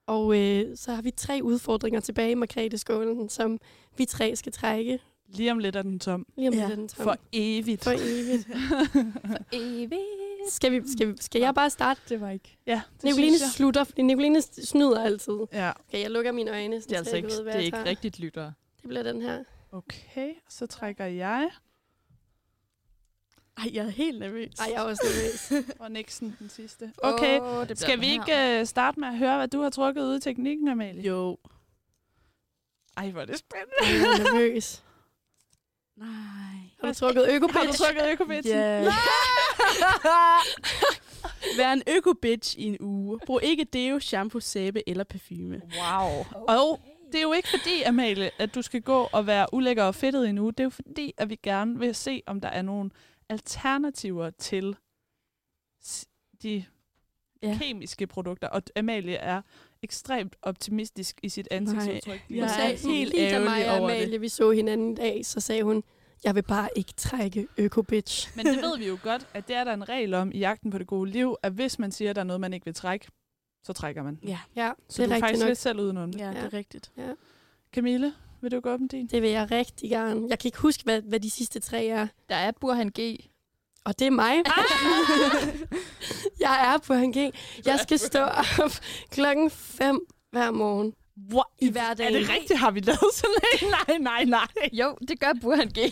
Og 0.06 0.40
øh, 0.40 0.76
så 0.76 0.92
har 0.94 1.02
vi 1.02 1.10
tre 1.10 1.40
udfordringer 1.42 2.00
tilbage 2.00 2.30
i 2.30 2.34
Margrethe-skålen, 2.34 3.28
som 3.28 3.58
vi 3.96 4.04
tre 4.04 4.36
skal 4.36 4.52
trække. 4.52 4.98
Lige 5.28 5.52
om 5.52 5.58
lidt 5.58 5.76
er 5.76 5.82
den 5.82 5.98
tom. 6.00 6.26
Lige 6.36 6.48
om 6.48 6.54
Ja. 6.54 6.60
lidt 6.60 6.72
er 6.72 6.76
den 6.76 6.88
tom. 6.88 7.04
For 7.04 7.16
evigt. 7.32 7.84
For 7.84 7.90
evigt. 7.90 8.48
Evigt. 9.52 10.00
Skal, 10.48 10.72
vi, 10.72 10.82
skal, 10.96 11.08
vi, 11.08 11.14
skal 11.20 11.40
jeg 11.40 11.54
bare 11.54 11.70
starte? 11.70 12.00
Det 12.08 12.20
var 12.20 12.30
ikke. 12.30 12.56
Ja, 12.66 12.82
det 12.96 13.04
Nicoline 13.04 13.30
synes 13.38 13.40
jeg. 13.40 13.50
slutter, 13.50 13.84
fordi 13.84 14.02
Nicoline 14.02 14.42
snyder 14.42 15.04
altid. 15.04 15.38
Ja, 15.52 15.72
Okay, 15.88 16.02
jeg 16.02 16.10
lukker 16.10 16.32
mine 16.32 16.50
øjne. 16.50 16.76
Det 16.76 16.92
er 16.92 16.96
altså 16.96 17.16
ikke, 17.16 17.28
det 17.28 17.54
er 17.54 17.58
ikke 17.58 17.84
rigtigt 17.84 18.18
lyttere. 18.18 18.52
Det 18.80 18.88
bliver 18.88 19.02
den 19.02 19.22
her. 19.22 19.44
okay. 19.72 20.32
Så 20.48 20.66
trækker 20.66 21.04
jeg, 21.04 21.50
Ej, 23.56 23.70
jeg 23.72 23.86
er 23.86 23.90
helt 23.90 24.18
nervøs. 24.20 24.54
Ej, 24.58 24.66
jeg 24.72 24.76
er 24.76 24.80
også 24.80 25.02
nervøs. 25.04 25.64
og 25.80 25.90
Nixon 25.92 26.36
den 26.38 26.48
sidste. 26.48 26.92
Okay, 26.98 27.40
bliver 27.40 27.74
skal 27.74 28.00
vi 28.00 28.06
ikke 28.06 28.60
uh, 28.60 28.66
starte 28.66 29.00
med 29.00 29.08
at 29.08 29.18
høre, 29.18 29.36
hvad 29.36 29.48
du 29.48 29.60
har 29.60 29.70
trukket 29.70 30.02
ude 30.02 30.16
i 30.16 30.20
teknikken, 30.20 30.68
Amalie? 30.68 31.02
Jo. 31.02 31.38
Ej, 32.96 33.10
hvor 33.10 33.20
er 33.20 33.24
det 33.24 33.38
spændende. 33.38 33.74
Jeg 33.80 34.20
er 34.20 34.32
nervøs. 34.32 34.82
Nej. 35.96 36.08
Har 36.80 36.88
du 36.88 36.94
trukket 36.94 37.26
økobitch? 37.30 37.58
Har 37.58 37.66
du 37.66 37.72
trykket 37.72 38.12
økobitchen? 38.12 38.56
Ja. 38.56 38.84
Vær 41.58 41.72
en 41.72 41.82
øko-bitch 41.96 42.58
i 42.58 42.62
en 42.64 42.76
uge. 42.80 43.18
Brug 43.26 43.40
ikke 43.42 43.64
deo, 43.64 43.98
shampoo, 44.00 44.40
sæbe 44.40 44.88
eller 44.88 45.04
parfume. 45.04 45.60
Wow. 45.64 46.24
Og 46.48 46.80
det 47.12 47.18
er 47.18 47.22
jo 47.22 47.32
ikke 47.32 47.48
fordi, 47.48 47.82
Amalie, 47.82 48.30
at 48.38 48.54
du 48.54 48.62
skal 48.62 48.82
gå 48.82 49.08
og 49.12 49.26
være 49.26 49.46
ulækker 49.54 49.84
og 49.84 49.94
fedtet 49.94 50.28
endnu. 50.28 50.50
Det 50.50 50.60
er 50.60 50.64
jo 50.64 50.70
fordi, 50.70 51.12
at 51.16 51.30
vi 51.30 51.36
gerne 51.42 51.78
vil 51.78 51.94
se, 51.94 52.22
om 52.26 52.40
der 52.40 52.48
er 52.48 52.62
nogle 52.62 52.90
alternativer 53.28 54.30
til 54.30 54.76
de 56.42 56.64
Ja. 57.42 57.58
kemiske 57.60 58.06
produkter. 58.06 58.48
Og 58.48 58.62
Amalie 58.76 59.14
er 59.14 59.42
ekstremt 59.84 60.36
optimistisk 60.42 61.20
i 61.22 61.28
sit 61.28 61.48
ansigtsudtryk. 61.50 62.24
Jeg 62.30 62.36
Hun 62.36 62.44
er 62.44 62.48
sagde, 62.48 62.94
helt 62.94 63.14
mig 63.14 63.20
ærgerlig 63.22 63.70
og 63.70 63.78
over 63.80 63.88
det. 63.90 63.96
Amalie, 63.96 64.20
vi 64.20 64.28
så 64.28 64.50
hinanden 64.50 64.92
i 64.92 64.94
dag, 64.94 65.26
så 65.26 65.40
sagde 65.40 65.62
hun, 65.62 65.82
jeg 66.24 66.34
vil 66.34 66.42
bare 66.42 66.68
ikke 66.76 66.92
trække 66.96 67.46
økobitch. 67.58 68.36
Men 68.36 68.46
det 68.46 68.56
ved 68.56 68.78
vi 68.78 68.86
jo 68.88 68.98
godt, 69.02 69.26
at 69.34 69.48
det 69.48 69.56
er 69.56 69.64
der 69.64 69.72
en 69.74 69.88
regel 69.88 70.14
om 70.14 70.30
i 70.34 70.38
jagten 70.38 70.70
på 70.70 70.78
det 70.78 70.86
gode 70.86 71.10
liv, 71.10 71.36
at 71.42 71.52
hvis 71.52 71.78
man 71.78 71.92
siger, 71.92 72.10
at 72.10 72.16
der 72.16 72.22
er 72.22 72.26
noget, 72.26 72.40
man 72.40 72.52
ikke 72.52 72.64
vil 72.64 72.74
trække, 72.74 73.06
så 73.62 73.72
trækker 73.72 74.02
man. 74.02 74.18
Ja, 74.26 74.38
Ja, 74.56 74.70
Så 74.88 75.02
det 75.02 75.08
du 75.08 75.12
er 75.12 75.16
er 75.16 75.20
faktisk 75.20 75.42
nok. 75.42 75.48
lidt 75.48 75.58
selv 75.58 75.80
udenom 75.80 76.12
det. 76.12 76.20
ja, 76.20 76.28
det 76.28 76.34
Ja. 76.34 76.40
er 76.40 76.52
rigtigt. 76.52 76.92
Camille, 77.74 78.12
vil 78.40 78.50
du 78.50 78.60
gå 78.60 78.70
op 78.70 78.80
med 78.80 78.88
din? 78.88 79.06
Det 79.06 79.22
vil 79.22 79.30
jeg 79.30 79.50
rigtig 79.50 79.90
gerne. 79.90 80.26
Jeg 80.30 80.38
kan 80.38 80.48
ikke 80.48 80.58
huske, 80.58 80.84
hvad, 80.84 81.02
hvad 81.02 81.20
de 81.20 81.30
sidste 81.30 81.60
tre 81.60 81.86
er. 81.86 82.06
Der 82.28 82.34
er 82.34 82.50
Burhan 82.60 82.88
G. 83.00 83.24
Og 83.84 83.98
det 83.98 84.06
er 84.06 84.10
mig. 84.10 84.34
jeg 86.40 86.74
er 86.74 86.78
på 86.78 86.94
G. 86.94 87.32
Jeg 87.66 87.78
skal 87.82 87.98
stå 87.98 88.20
op 88.64 88.70
klokken 89.10 89.50
5 89.50 90.00
hver 90.32 90.50
morgen 90.50 90.92
What? 91.32 91.46
i 91.58 91.70
hverdagen. 91.70 92.14
Er 92.14 92.18
det 92.18 92.28
rigtigt? 92.28 92.58
Har 92.60 92.70
vi 92.70 92.80
lavet 92.80 93.00
sådan 93.14 93.34
en? 93.62 93.68
Nej, 93.88 93.98
nej, 93.98 94.24
nej. 94.24 94.46
Jo, 94.72 94.96
det 95.08 95.20
gør 95.20 95.32
Burhan 95.40 95.68
G. 95.68 95.74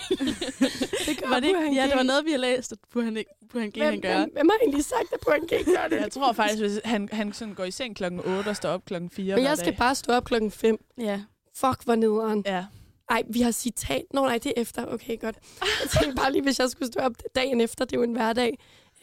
Det 1.06 1.20
gør 1.22 1.28
Var 1.28 1.40
det 1.40 1.46
ikke? 1.46 1.58
Burhan 1.58 1.74
Ja, 1.74 1.86
G. 1.86 1.88
det 1.88 1.96
var 1.96 2.02
noget, 2.02 2.24
vi 2.24 2.30
har 2.30 2.38
læst, 2.38 2.72
at 2.72 2.78
Burhan, 2.92 3.24
Burhan 3.52 3.70
G. 3.70 3.76
han 3.82 3.88
Hvem, 3.90 4.00
gør. 4.00 4.18
hvem, 4.18 4.30
hvem 4.32 4.48
har 4.48 4.58
egentlig 4.62 4.84
sagt, 4.84 5.12
at 5.12 5.20
Burhan 5.20 5.40
G 5.40 5.64
gør 5.64 5.88
det? 5.90 6.00
Jeg 6.02 6.12
tror 6.12 6.32
faktisk, 6.32 6.60
hvis 6.60 6.80
han, 6.84 7.08
han 7.12 7.32
sådan 7.32 7.54
går 7.54 7.64
i 7.64 7.70
seng 7.70 7.96
klokken 7.96 8.20
8 8.20 8.48
og 8.48 8.56
står 8.56 8.68
op 8.68 8.84
klokken 8.84 9.10
4 9.10 9.24
Men 9.24 9.34
hver 9.42 9.50
jeg 9.50 9.58
skal 9.58 9.72
dag. 9.72 9.78
bare 9.78 9.94
stå 9.94 10.12
op 10.12 10.24
klokken 10.24 10.50
5. 10.50 10.76
Ja. 10.98 11.20
Fuck, 11.56 11.84
hvor 11.84 11.94
nederen. 11.94 12.42
Ja. 12.46 12.64
Ej, 13.12 13.22
vi 13.30 13.40
har 13.40 13.50
citat. 13.50 14.02
Nå 14.14 14.20
nej, 14.20 14.38
det 14.38 14.52
er 14.56 14.60
efter. 14.60 14.86
Okay, 14.86 15.20
godt. 15.20 15.36
Jeg 15.60 15.90
tænkte 16.00 16.16
bare 16.16 16.32
lige, 16.32 16.42
hvis 16.42 16.58
jeg 16.58 16.70
skulle 16.70 16.92
stå 16.92 17.00
op 17.00 17.12
dagen 17.34 17.60
efter. 17.60 17.84
Det 17.84 17.92
er 17.92 17.96
jo 18.00 18.02
en 18.04 18.12
hverdag. 18.12 18.58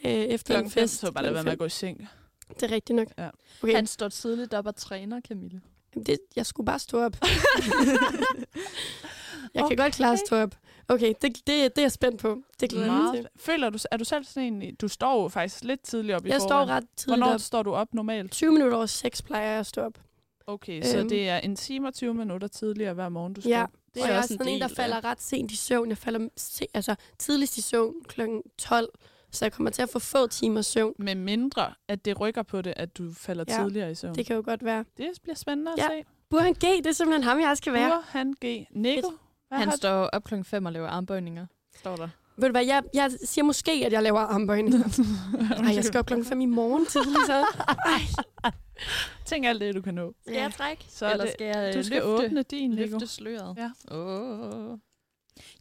Øh, 0.05 0.11
efter 0.11 0.53
Klokken 0.53 0.67
en 0.67 0.71
5, 0.71 0.81
fest. 0.83 0.99
så 0.99 1.11
bare 1.11 1.23
lade 1.23 1.33
være 1.33 1.43
med 1.43 1.51
at 1.51 1.57
gå 1.57 1.65
i 1.65 1.69
seng. 1.69 2.09
Det 2.59 2.63
er 2.63 2.71
rigtigt 2.71 2.95
nok. 2.95 3.07
Ja. 3.17 3.29
Okay, 3.63 3.75
Han 3.75 3.87
står 3.87 4.09
tidligt 4.09 4.53
op 4.53 4.65
og 4.67 4.75
træner, 4.75 5.21
Camille. 5.27 5.61
det, 6.05 6.17
jeg 6.35 6.45
skulle 6.45 6.65
bare 6.65 6.79
stå 6.79 6.99
op. 7.03 7.15
jeg 9.53 9.65
kan 9.67 9.77
godt 9.77 9.93
klare 9.93 10.13
at 10.13 10.19
stå 10.27 10.35
op. 10.35 10.55
Okay, 10.87 11.13
det, 11.21 11.35
det, 11.35 11.47
det 11.47 11.77
er 11.77 11.81
jeg 11.81 11.91
spændt 11.91 12.21
på. 12.21 12.41
Det 12.59 12.69
glæder 12.69 12.85
jeg 12.85 12.93
mig 12.95 13.13
til. 13.13 13.21
Meget. 13.21 13.27
Føler 13.37 13.69
du, 13.69 13.77
er 13.91 13.97
du 13.97 14.03
selv 14.03 14.23
sådan 14.25 14.63
en, 14.63 14.75
du 14.75 14.87
står 14.87 15.21
jo 15.23 15.27
faktisk 15.27 15.63
lidt 15.63 15.81
tidligt 15.83 16.15
op 16.15 16.25
i 16.25 16.29
Jeg 16.29 16.41
står 16.41 16.49
forvejen. 16.49 16.69
ret 16.69 16.83
tidligt 16.97 17.19
Hvornår 17.19 17.33
op. 17.33 17.39
står 17.39 17.63
du 17.63 17.73
op 17.73 17.93
normalt? 17.93 18.31
20 18.31 18.51
minutter 18.51 18.77
over 18.77 18.85
6 18.85 19.21
plejer 19.21 19.49
jeg 19.51 19.59
at 19.59 19.65
stå 19.65 19.81
op. 19.81 19.93
Okay, 20.47 20.83
så 20.83 20.97
Øhm. 20.97 21.09
det 21.09 21.29
er 21.29 21.37
en 21.37 21.55
time 21.55 21.87
og 21.87 21.93
20 21.93 22.13
minutter 22.13 22.47
tidligere 22.47 22.93
hver 22.93 23.09
morgen, 23.09 23.33
du 23.33 23.41
står 23.41 23.49
Ja, 23.49 23.63
op. 23.63 23.69
Det 23.93 24.01
og 24.01 24.07
er 24.07 24.11
jeg 24.11 24.17
er 24.17 24.21
også 24.21 24.33
en 24.33 24.37
sådan 24.37 24.53
en, 24.53 24.61
der 24.61 24.67
del 24.67 24.71
af- 24.73 24.83
falder 24.83 25.03
ret 25.05 25.21
sent 25.21 25.51
i 25.51 25.55
søvn. 25.55 25.89
Jeg 25.89 25.97
falder 25.97 26.27
se, 26.37 26.65
altså, 26.73 26.95
tidligst 27.17 27.57
i 27.57 27.61
søvn 27.61 27.93
kl. 28.07 28.21
12, 28.57 28.89
så 29.31 29.45
jeg 29.45 29.51
kommer 29.53 29.71
til 29.71 29.81
at 29.81 29.89
få 29.89 29.99
få 29.99 30.27
timer 30.27 30.61
søvn. 30.61 30.93
Med 30.99 31.15
mindre, 31.15 31.73
at 31.87 32.05
det 32.05 32.19
rykker 32.19 32.43
på 32.43 32.61
det, 32.61 32.73
at 32.77 32.97
du 32.97 33.13
falder 33.13 33.45
Ja, 33.47 33.57
tidligere 33.63 33.91
i 33.91 33.95
søvn. 33.95 34.15
Det 34.15 34.25
kan 34.25 34.35
jo 34.35 34.41
godt 34.45 34.65
være. 34.65 34.85
Det 34.97 35.07
bliver 35.23 35.35
spændende 35.35 35.71
at 35.71 35.77
Ja. 35.77 35.87
se. 35.87 36.05
Burhan 36.29 36.53
G, 36.53 36.61
det 36.61 36.85
er 36.87 36.91
simpelthen 36.91 37.23
ham, 37.23 37.39
jeg 37.39 37.57
skal 37.57 37.73
være. 37.73 37.89
Bur, 37.91 38.03
han, 38.07 38.33
G. 38.45 38.65
Nico, 38.71 39.11
Han 39.51 39.71
står 39.71 39.89
op 40.05 40.23
klokken 40.23 40.45
5 40.45 40.65
og 40.65 40.71
laver 40.71 40.87
armbøjninger. 40.87 41.45
Står 41.75 41.95
der. 41.95 42.09
Ved 42.39 42.47
du 42.47 42.51
hvad, 42.51 42.65
jeg, 42.65 42.83
jeg 42.93 43.11
siger 43.23 43.45
måske, 43.45 43.71
at 43.85 43.91
jeg 43.93 44.03
laver 44.03 44.19
armbøjning. 44.19 44.75
Ej, 45.65 45.75
jeg 45.75 45.83
skal 45.83 45.99
op 45.99 46.05
klokken 46.05 46.25
5 46.25 46.41
i 46.41 46.45
morgen 46.45 46.85
tidligt, 46.85 47.25
så. 47.25 47.45
Ej. 47.85 48.51
Tænk 49.25 49.45
alt 49.45 49.61
det, 49.61 49.75
du 49.75 49.81
kan 49.81 49.93
nå. 49.93 50.13
Skal 50.21 50.33
jeg 50.35 50.53
trække? 50.57 50.85
Så 50.89 51.05
er 51.05 51.09
Eller 51.11 51.25
det- 51.25 51.33
skal 51.33 51.45
jeg 51.47 51.73
Du 51.73 51.83
skal 51.83 51.95
løfte, 51.95 52.07
åbne 52.07 52.43
din, 52.43 52.69
Nico. 52.69 52.81
løfte 52.91 53.07
sløret? 53.07 53.57
Ja. 53.57 53.95
Åh. 53.95 54.77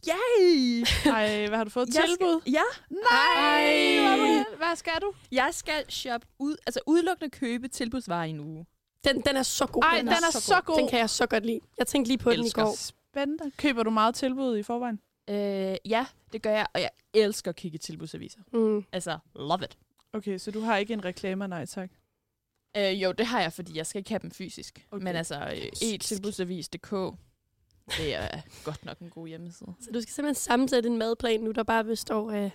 Yay! 0.07 0.83
Ej, 1.05 1.47
hvad 1.47 1.57
har 1.57 1.63
du 1.63 1.69
fået? 1.69 1.87
Jeg 1.95 1.95
skal- 1.95 2.07
Tilbud? 2.07 2.41
Ja. 2.47 2.61
Nej! 2.89 3.63
er 3.95 4.25
held- 4.25 4.57
Hvad 4.57 4.75
skal 4.75 4.93
du? 5.01 5.11
Jeg 5.31 5.49
skal 5.51 5.83
shoppe 5.89 6.27
ud, 6.39 6.55
altså 6.67 6.79
udelukkende 6.87 7.29
købe 7.29 7.67
tilbudsvarer 7.67 8.23
i 8.25 8.29
en 8.29 8.39
uge. 8.39 8.65
Den, 9.03 9.21
den 9.21 9.35
er 9.35 9.43
så 9.43 9.65
god. 9.65 9.83
Ej, 9.83 9.97
den 9.99 10.07
er 10.09 10.31
så 10.31 10.61
god. 10.65 10.77
Den 10.77 10.87
kan 10.87 10.99
jeg 10.99 11.09
så 11.09 11.25
godt 11.27 11.45
lide. 11.45 11.59
Jeg 11.77 11.87
tænkte 11.87 12.07
lige 12.09 12.17
på 12.17 12.31
den 12.31 12.39
i 12.39 12.43
Elsker. 12.43 12.63
går. 12.63 12.75
Spændende. 13.11 13.51
Køber 13.57 13.83
du 13.83 13.89
meget 13.89 14.15
tilbud 14.15 14.57
i 14.57 14.63
forvejen? 14.63 14.99
Øh, 15.29 15.75
ja, 15.85 16.05
det 16.33 16.41
gør 16.41 16.51
jeg, 16.51 16.67
og 16.73 16.81
jeg 16.81 16.89
elsker 17.13 17.49
at 17.49 17.55
kigge 17.55 17.75
i 17.75 17.79
tilbudsaviser. 17.79 18.39
Mm. 18.53 18.85
Altså, 18.91 19.17
love 19.35 19.63
it. 19.63 19.77
Okay, 20.13 20.37
så 20.37 20.51
du 20.51 20.59
har 20.59 20.77
ikke 20.77 20.93
en 20.93 21.05
reklamer, 21.05 21.47
nej 21.47 21.65
tak. 21.65 21.89
Øh, 22.77 23.03
jo, 23.03 23.11
det 23.11 23.25
har 23.25 23.41
jeg, 23.41 23.53
fordi 23.53 23.77
jeg 23.77 23.85
skal 23.85 23.99
ikke 23.99 24.09
have 24.09 24.19
dem 24.19 24.31
fysisk. 24.31 24.85
Okay. 24.91 25.03
Men 25.03 25.15
altså, 25.15 25.35
øh, 25.39 25.89
e-tilbudsavis.dk, 25.89 26.91
det 27.97 28.15
er 28.15 28.27
godt 28.63 28.85
nok 28.85 28.99
en 28.99 29.09
god 29.09 29.27
hjemmeside. 29.27 29.73
Så 29.81 29.91
du 29.93 30.01
skal 30.01 30.13
simpelthen 30.13 30.35
sammensætte 30.35 30.89
en 30.89 30.97
madplan 30.97 31.39
nu, 31.39 31.51
der 31.51 31.63
bare 31.63 31.83
består 31.83 32.31
af... 32.31 32.51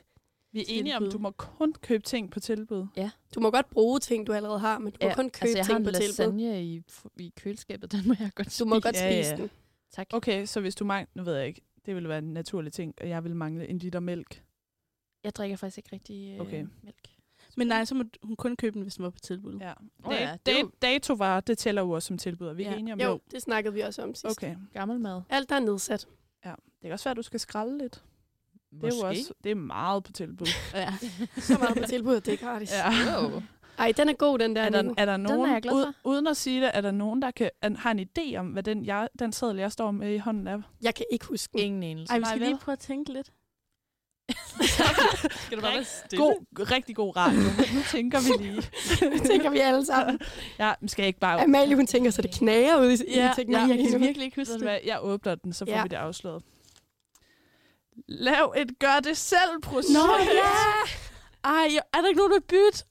Vi 0.52 0.60
er 0.60 0.64
enige 0.68 0.96
om, 0.96 1.02
Tilbud. 1.02 1.12
du 1.12 1.18
må 1.18 1.30
kun 1.30 1.72
købe 1.72 2.02
ting 2.02 2.30
på 2.30 2.40
tilbud. 2.40 2.86
Du 3.34 3.40
må 3.40 3.50
godt 3.50 3.70
bruge 3.70 4.00
ting, 4.00 4.26
du 4.26 4.32
allerede 4.32 4.58
har, 4.58 4.78
men 4.78 4.92
du 4.92 4.98
må 5.08 5.14
kun 5.14 5.30
købe 5.30 5.42
altså, 5.42 5.58
jeg 5.58 5.66
har 5.66 5.72
ting 5.72 5.78
en 5.78 5.84
på 5.84 5.90
tilbud. 5.90 6.06
lasagne 6.08 6.64
i, 6.64 6.82
i 7.18 7.32
køleskabet, 7.36 7.92
den 7.92 8.08
må 8.08 8.14
jeg 8.20 8.30
godt 8.34 8.58
Du 8.58 8.64
må 8.64 8.74
spise. 8.74 8.82
godt 8.82 8.96
Ja, 8.96 9.10
spise 9.22 9.30
ja. 9.30 9.36
den. 9.36 9.50
Tak. 9.92 10.06
Okay, 10.12 10.46
så 10.46 10.60
hvis 10.60 10.74
du 10.74 10.84
mangler, 10.84 11.10
nu 11.14 11.22
ved 11.22 11.34
jeg 11.36 11.46
ikke, 11.46 11.60
det 11.86 11.94
ville 11.94 12.08
være 12.08 12.18
en 12.18 12.32
naturlig 12.32 12.72
ting, 12.72 12.94
og 13.00 13.08
jeg 13.08 13.24
vil 13.24 13.36
mangle 13.36 13.68
en 13.68 13.78
liter 13.78 14.00
mælk. 14.00 14.42
Jeg 15.24 15.34
drikker 15.34 15.56
faktisk 15.56 15.78
ikke 15.78 15.88
rigtig 15.92 16.34
øh, 16.34 16.40
Okay. 16.40 16.66
mælk. 16.82 16.96
Men 17.56 17.66
nej, 17.66 17.84
så 17.84 17.94
må 17.94 18.04
hun 18.22 18.36
kun 18.36 18.56
købe 18.56 18.74
den, 18.74 18.82
hvis 18.82 18.94
den 18.94 19.02
var 19.02 19.10
på 19.10 19.18
tilbud. 19.18 19.58
Ja. 19.60 19.72
Da- 20.04 20.14
ja, 20.14 20.36
det 20.46 20.54
er 20.56 20.60
jo- 20.60 20.70
datovarer, 20.82 21.40
det 21.40 21.58
tæller 21.58 21.82
jo 21.82 21.90
også 21.90 22.06
som 22.06 22.18
tilbud. 22.18 22.46
Er 22.46 22.52
vi 22.52 22.62
ikke 22.62 22.72
Ja. 22.72 22.78
enige 22.78 22.92
om 22.94 23.00
Jo, 23.00 23.20
det 23.30 23.42
snakkede 23.42 23.74
vi 23.74 23.80
også 23.80 24.02
om 24.02 24.14
sidst. 24.14 24.42
Okay. 24.42 24.56
Gammel 24.72 25.00
mad. 25.00 25.22
Alt, 25.30 25.48
der 25.48 25.54
er 25.56 25.60
nedsat. 25.60 26.06
Ja. 26.44 26.50
Det 26.50 26.82
kan 26.82 26.92
også 26.92 27.04
være, 27.04 27.10
at 27.10 27.16
du 27.16 27.22
skal 27.22 27.40
skralde 27.40 27.78
lidt. 27.78 27.92
Det 28.70 28.80
er 28.80 28.86
Måske. 28.86 28.98
jo 29.00 29.08
også 29.08 29.32
det 29.44 29.50
er 29.50 29.54
meget 29.54 30.04
på 30.04 30.12
tilbud. 30.12 30.46
Ja. 30.74 30.94
Så 31.38 31.58
meget 31.58 31.76
på 31.82 31.88
tilbud, 31.88 32.14
at 32.16 32.26
det 32.26 32.34
er 32.34 32.38
gratis. 32.38 32.72
ja. 32.72 33.20
Wow. 33.30 33.42
Ej, 33.78 33.92
den 33.96 34.08
er 34.08 34.12
god, 34.12 34.38
den 34.38 34.56
der. 34.56 34.62
Er 34.62 34.70
der, 34.70 34.94
er 34.96 35.04
der 35.04 35.16
nogen, 35.16 35.48
er 35.48 35.52
jeg 35.52 35.62
glad 35.62 35.72
for. 35.72 35.78
ud- 35.78 35.92
uden 36.04 36.26
at 36.26 36.36
sige 36.36 36.60
det, 36.62 36.70
er 36.74 36.80
der 36.80 36.90
nogen, 36.90 37.22
der 37.22 37.30
kan, 37.30 37.50
an, 37.62 37.76
har 37.76 37.90
en 37.90 38.08
idé 38.18 38.36
om, 38.36 38.46
hvad 38.46 38.62
den, 38.62 38.84
jeg, 38.86 39.08
den 39.18 39.32
seddel, 39.32 39.56
jeg 39.56 39.72
står 39.72 39.90
med 39.90 40.14
i 40.14 40.18
hånden 40.18 40.46
er? 40.46 40.60
Jeg 40.82 40.94
kan 40.94 41.06
ikke 41.12 41.26
huske 41.26 41.52
den. 41.52 41.60
Ingen 41.60 41.82
enelse. 41.82 42.10
Ej, 42.12 42.18
vi 42.18 42.22
Nej, 42.22 42.30
skal 42.30 42.40
vel? 42.40 42.48
lige 42.48 42.58
prøve 42.58 42.72
at 42.72 42.78
tænke 42.78 43.12
lidt. 43.12 43.32
Skal 45.46 45.56
du 45.58 45.62
bare 45.62 45.74
være 45.74 45.84
stille? 45.84 46.24
God, 46.24 46.70
rigtig 46.70 46.96
god 46.96 47.16
radio. 47.16 47.40
Nu 47.76 47.82
tænker 47.90 48.18
vi 48.20 48.44
lige. 48.44 48.62
Det 49.18 49.22
tænker 49.22 49.50
vi 49.50 49.58
alle 49.58 49.86
sammen. 49.86 50.20
Ja, 50.58 50.72
men 50.80 50.88
skal 50.88 51.02
jeg 51.02 51.06
ikke 51.06 51.20
bare... 51.20 51.42
Amalie, 51.42 51.76
hun 51.76 51.86
tænker, 51.86 52.10
så 52.10 52.22
det 52.22 52.30
knager 52.34 52.76
ud 52.80 52.90
i, 52.90 52.96
Ja, 53.14 53.14
i 53.14 53.50
ja, 53.50 53.58
jeg 53.58 53.78
kan 53.78 53.92
nu. 53.92 53.98
virkelig 53.98 54.24
ikke 54.24 54.40
huske 54.40 54.52
det. 54.54 54.62
hvad, 54.62 54.78
jeg 54.84 54.98
åbner 55.02 55.34
den, 55.34 55.52
så 55.52 55.64
får 55.64 55.72
Ja. 55.72 55.82
vi 55.82 55.88
det 55.88 55.96
afsløret. 55.96 56.42
Lav 58.08 58.54
et 58.56 58.78
gør-det-selv-projekt. 58.78 59.92
Nå, 59.92 60.16
ja! 60.20 60.90
Ej, 61.44 61.68
er 61.92 62.00
der 62.00 62.08
ikke 62.08 62.18
nogen, 62.18 62.32
der 62.32 62.40
bytte? 62.48 62.84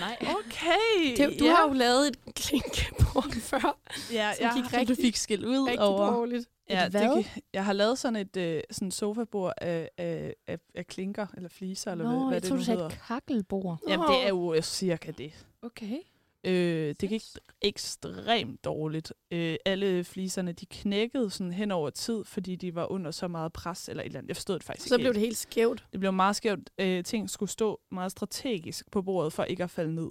Nej. 0.00 0.16
Okay. 0.20 1.16
Det, 1.16 1.40
du 1.40 1.44
ja. 1.44 1.54
har 1.54 1.66
jo 1.68 1.72
lavet 1.72 2.08
et 2.08 2.34
klinkebord 2.34 3.32
før, 3.50 3.78
ja, 4.12 4.32
som 4.34 4.44
jeg, 4.44 4.52
gik 4.54 4.64
Som 4.64 4.70
du 4.72 4.76
rigtig, 4.76 4.96
fik 4.96 5.16
skæld 5.16 5.44
ud 5.44 5.58
rigtig 5.66 5.80
over. 5.80 6.10
dårligt. 6.12 6.48
ja, 6.70 6.86
Et 6.86 6.92
det, 6.92 7.00
hvad? 7.00 7.24
jeg 7.52 7.64
har 7.64 7.72
lavet 7.72 7.98
sådan 7.98 8.16
et 8.16 8.36
øh, 8.36 8.62
sådan 8.70 8.90
sofabord 8.90 9.52
af, 9.56 9.90
af, 9.98 10.34
af, 10.46 10.58
af 10.74 10.86
klinker, 10.86 11.26
eller 11.36 11.48
fliser, 11.48 11.92
eller 11.92 12.04
hvad, 12.06 12.16
Nå, 12.18 12.24
hvad 12.24 12.34
jeg 12.34 12.42
det 12.42 12.48
tror, 12.48 12.56
nu 12.56 12.60
du 12.60 12.64
sagde 12.64 12.76
hedder. 12.78 12.90
et 12.90 13.00
kakkelbord. 13.08 13.78
Jamen, 13.88 14.06
det 14.08 14.24
er 14.24 14.28
jo 14.28 14.54
øh, 14.54 14.62
cirka 14.62 15.10
det. 15.10 15.32
Okay. 15.62 15.96
Øh, 16.44 16.94
det 17.00 17.08
gik 17.08 17.22
ekstremt 17.62 18.64
dårligt. 18.64 19.12
Øh, 19.30 19.56
alle 19.64 20.04
fliserne, 20.04 20.52
de 20.52 20.66
knækkede 20.66 21.30
sådan 21.30 21.52
hen 21.52 21.70
over 21.70 21.90
tid, 21.90 22.24
fordi 22.24 22.56
de 22.56 22.74
var 22.74 22.92
under 22.92 23.10
så 23.10 23.28
meget 23.28 23.52
pres, 23.52 23.88
eller 23.88 24.02
et 24.02 24.06
eller 24.06 24.18
andet. 24.18 24.28
Jeg 24.28 24.36
forstod 24.36 24.54
det 24.54 24.64
faktisk 24.64 24.88
Så 24.88 24.94
ikke 24.94 25.02
blev 25.02 25.14
det 25.14 25.20
helt 25.20 25.36
skævt. 25.36 25.86
Det 25.92 26.00
blev 26.00 26.12
meget 26.12 26.36
skævt. 26.36 26.70
Øh, 26.78 27.04
ting 27.04 27.30
skulle 27.30 27.50
stå 27.50 27.80
meget 27.90 28.12
strategisk 28.12 28.90
på 28.90 29.02
bordet, 29.02 29.32
for 29.32 29.44
ikke 29.44 29.64
at 29.64 29.70
falde 29.70 29.94
ned. 29.94 30.10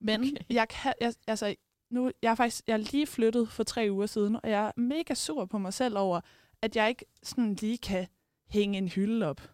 Men 0.00 0.20
okay. 0.20 0.30
okay. 0.30 0.44
jeg 0.50 0.68
kan, 0.68 0.92
jeg, 1.00 1.14
altså, 1.26 1.54
nu, 1.90 2.10
jeg 2.22 2.30
er 2.30 2.34
faktisk, 2.34 2.64
jeg 2.66 2.72
er 2.72 2.90
lige 2.92 3.06
flyttet 3.06 3.48
for 3.48 3.62
tre 3.62 3.88
uger 3.90 4.06
siden, 4.06 4.36
og 4.42 4.50
jeg 4.50 4.66
er 4.66 4.80
mega 4.80 5.14
sur 5.14 5.44
på 5.44 5.58
mig 5.58 5.74
selv 5.74 5.98
over, 5.98 6.20
at 6.62 6.76
jeg 6.76 6.88
ikke 6.88 7.04
sådan 7.22 7.54
lige 7.54 7.78
kan 7.78 8.06
hænge 8.48 8.78
en 8.78 8.88
hylde 8.88 9.26
op. 9.26 9.50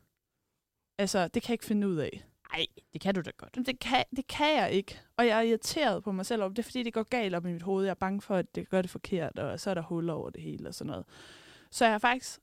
Altså, 0.98 1.28
det 1.28 1.42
kan 1.42 1.48
jeg 1.50 1.54
ikke 1.54 1.64
finde 1.64 1.88
ud 1.88 1.96
af. 1.96 2.24
Nej, 2.52 2.66
det 2.92 3.00
kan 3.00 3.14
du 3.14 3.20
da 3.20 3.30
godt. 3.36 3.56
Men 3.56 3.66
det 3.66 3.78
kan, 3.78 4.04
det 4.16 4.26
kan 4.26 4.56
jeg 4.56 4.72
ikke. 4.72 5.00
Og 5.16 5.26
jeg 5.26 5.38
er 5.38 5.42
irriteret 5.42 6.04
på 6.04 6.12
mig 6.12 6.26
selv 6.26 6.42
over 6.42 6.48
det. 6.50 6.58
Er 6.58 6.62
fordi, 6.62 6.82
det 6.82 6.94
går 6.94 7.02
galt 7.02 7.34
op 7.34 7.46
i 7.46 7.52
mit 7.52 7.62
hoved. 7.62 7.84
Jeg 7.84 7.90
er 7.90 7.94
bange 7.94 8.20
for, 8.20 8.36
at 8.36 8.54
det 8.54 8.68
gør 8.68 8.82
det 8.82 8.90
forkert, 8.90 9.38
og 9.38 9.60
så 9.60 9.70
er 9.70 9.74
der 9.74 9.82
huller 9.82 10.12
over 10.12 10.30
det 10.30 10.42
hele 10.42 10.68
og 10.68 10.74
sådan 10.74 10.90
noget. 10.90 11.04
Så 11.70 11.84
jeg 11.84 11.94
er 11.94 11.98
faktisk 11.98 12.40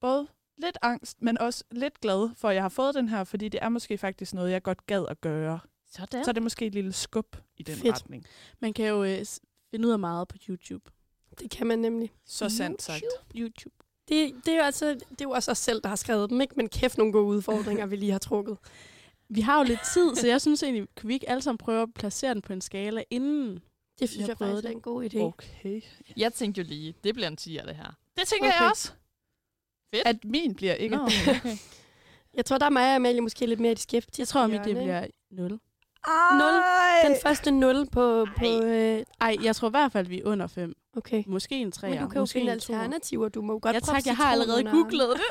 både 0.00 0.26
lidt 0.58 0.78
angst, 0.82 1.22
men 1.22 1.38
også 1.38 1.64
lidt 1.70 2.00
glad 2.00 2.30
for, 2.34 2.48
at 2.48 2.54
jeg 2.54 2.64
har 2.64 2.68
fået 2.68 2.94
den 2.94 3.08
her, 3.08 3.24
fordi 3.24 3.48
det 3.48 3.62
er 3.62 3.68
måske 3.68 3.98
faktisk 3.98 4.34
noget, 4.34 4.50
jeg 4.50 4.62
godt 4.62 4.86
gad 4.86 5.06
at 5.08 5.20
gøre. 5.20 5.58
Sådan. 5.90 6.24
Så 6.24 6.30
er 6.30 6.32
det 6.32 6.42
måske 6.42 6.66
et 6.66 6.74
lille 6.74 6.92
skub 6.92 7.36
i 7.56 7.62
den 7.62 7.76
Fedt. 7.76 7.94
retning. 7.94 8.24
Man 8.60 8.72
kan 8.72 8.86
jo 8.86 9.04
øh, 9.04 9.24
finde 9.70 9.88
ud 9.88 9.92
af 9.92 9.98
meget 9.98 10.28
på 10.28 10.36
YouTube. 10.48 10.90
Det 11.38 11.50
kan 11.50 11.66
man 11.66 11.78
nemlig. 11.78 12.12
Så 12.24 12.48
sandt 12.48 12.82
sagt. 12.82 13.04
YouTube. 13.36 13.74
Det, 14.08 14.34
det, 14.44 14.52
er 14.52 14.56
jo 14.56 14.62
altså, 14.62 14.86
det 14.94 15.20
er 15.20 15.24
jo 15.24 15.30
også 15.30 15.50
os 15.50 15.58
selv, 15.58 15.80
der 15.82 15.88
har 15.88 15.96
skrevet 15.96 16.30
dem, 16.30 16.40
ikke? 16.40 16.54
Men 16.56 16.68
kæft 16.68 16.98
nogle 16.98 17.12
gode 17.12 17.24
udfordringer, 17.24 17.86
vi 17.92 17.96
lige 17.96 18.12
har 18.12 18.18
trukket. 18.18 18.58
Vi 19.28 19.40
har 19.40 19.58
jo 19.58 19.64
lidt 19.64 19.80
tid, 19.94 20.14
så 20.14 20.26
jeg 20.26 20.40
synes 20.40 20.62
egentlig, 20.62 20.86
kan 20.96 21.08
vi 21.08 21.14
ikke 21.14 21.28
alle 21.30 21.42
sammen 21.42 21.58
prøve 21.58 21.82
at 21.82 21.88
placere 21.94 22.34
den 22.34 22.42
på 22.42 22.52
en 22.52 22.60
skala 22.60 23.02
inden? 23.10 23.62
Det 23.98 24.08
synes 24.08 24.20
Jeg 24.20 24.28
jeg, 24.28 24.38
faktisk 24.38 24.64
er 24.64 24.68
det. 24.68 24.74
en 24.74 24.80
god 24.80 25.04
idé. 25.04 25.18
Okay. 25.18 25.82
Jeg 26.16 26.32
tænkte 26.32 26.60
jo 26.60 26.66
lige, 26.68 26.94
det 27.04 27.14
bliver 27.14 27.28
en 27.28 27.38
10'er, 27.40 27.66
det 27.66 27.76
her. 27.76 27.96
Det 28.18 28.28
tænker 28.28 28.48
Okay. 28.48 28.60
jeg 28.60 28.70
også. 28.70 28.92
Fedt. 29.94 30.06
At 30.06 30.24
min 30.24 30.54
bliver 30.54 30.74
ikke 30.74 30.96
Nå, 30.96 31.02
okay. 31.02 31.56
Jeg 32.34 32.44
tror, 32.44 32.58
der 32.58 32.66
er 32.66 32.70
mig 32.70 32.82
og 32.90 32.94
Amalie 32.96 33.20
måske 33.20 33.46
lidt 33.46 33.60
mere 33.60 33.74
de 33.74 33.80
skeptiske. 33.80 34.20
Jeg 34.20 34.28
tror, 34.28 34.40
at 34.40 34.50
mit 34.50 34.60
det 34.64 34.76
bliver 34.76 35.06
0. 35.30 35.60
Nul. 36.32 36.62
Den 37.04 37.16
første 37.22 37.50
0 37.50 37.86
på... 37.92 38.26
på 38.36 38.44
øh, 38.64 39.02
Ej, 39.20 39.36
jeg 39.42 39.56
tror 39.56 39.68
i 39.68 39.70
hvert 39.70 39.92
fald, 39.92 40.06
vi 40.06 40.20
er 40.20 40.26
under 40.26 40.46
5. 40.46 40.74
okay. 40.96 41.24
Måske 41.26 41.60
en 41.60 41.72
3. 41.72 41.90
Men 41.90 41.98
du 41.98 42.08
kan 42.08 42.16
jo 42.16 42.22
måske 42.22 42.38
finde 42.38 42.52
en 42.52 42.60
toer. 42.60 42.76
alternativer. 42.76 43.28
Du 43.28 43.42
må 43.42 43.52
jo 43.52 43.58
godt 43.62 43.74
Ja 43.74 43.80
proppe 43.80 43.92
tak, 43.92 44.06
jeg 44.06 44.16
har 44.16 44.32
allerede 44.32 44.64
googlet 44.64 45.08
det. 45.08 45.22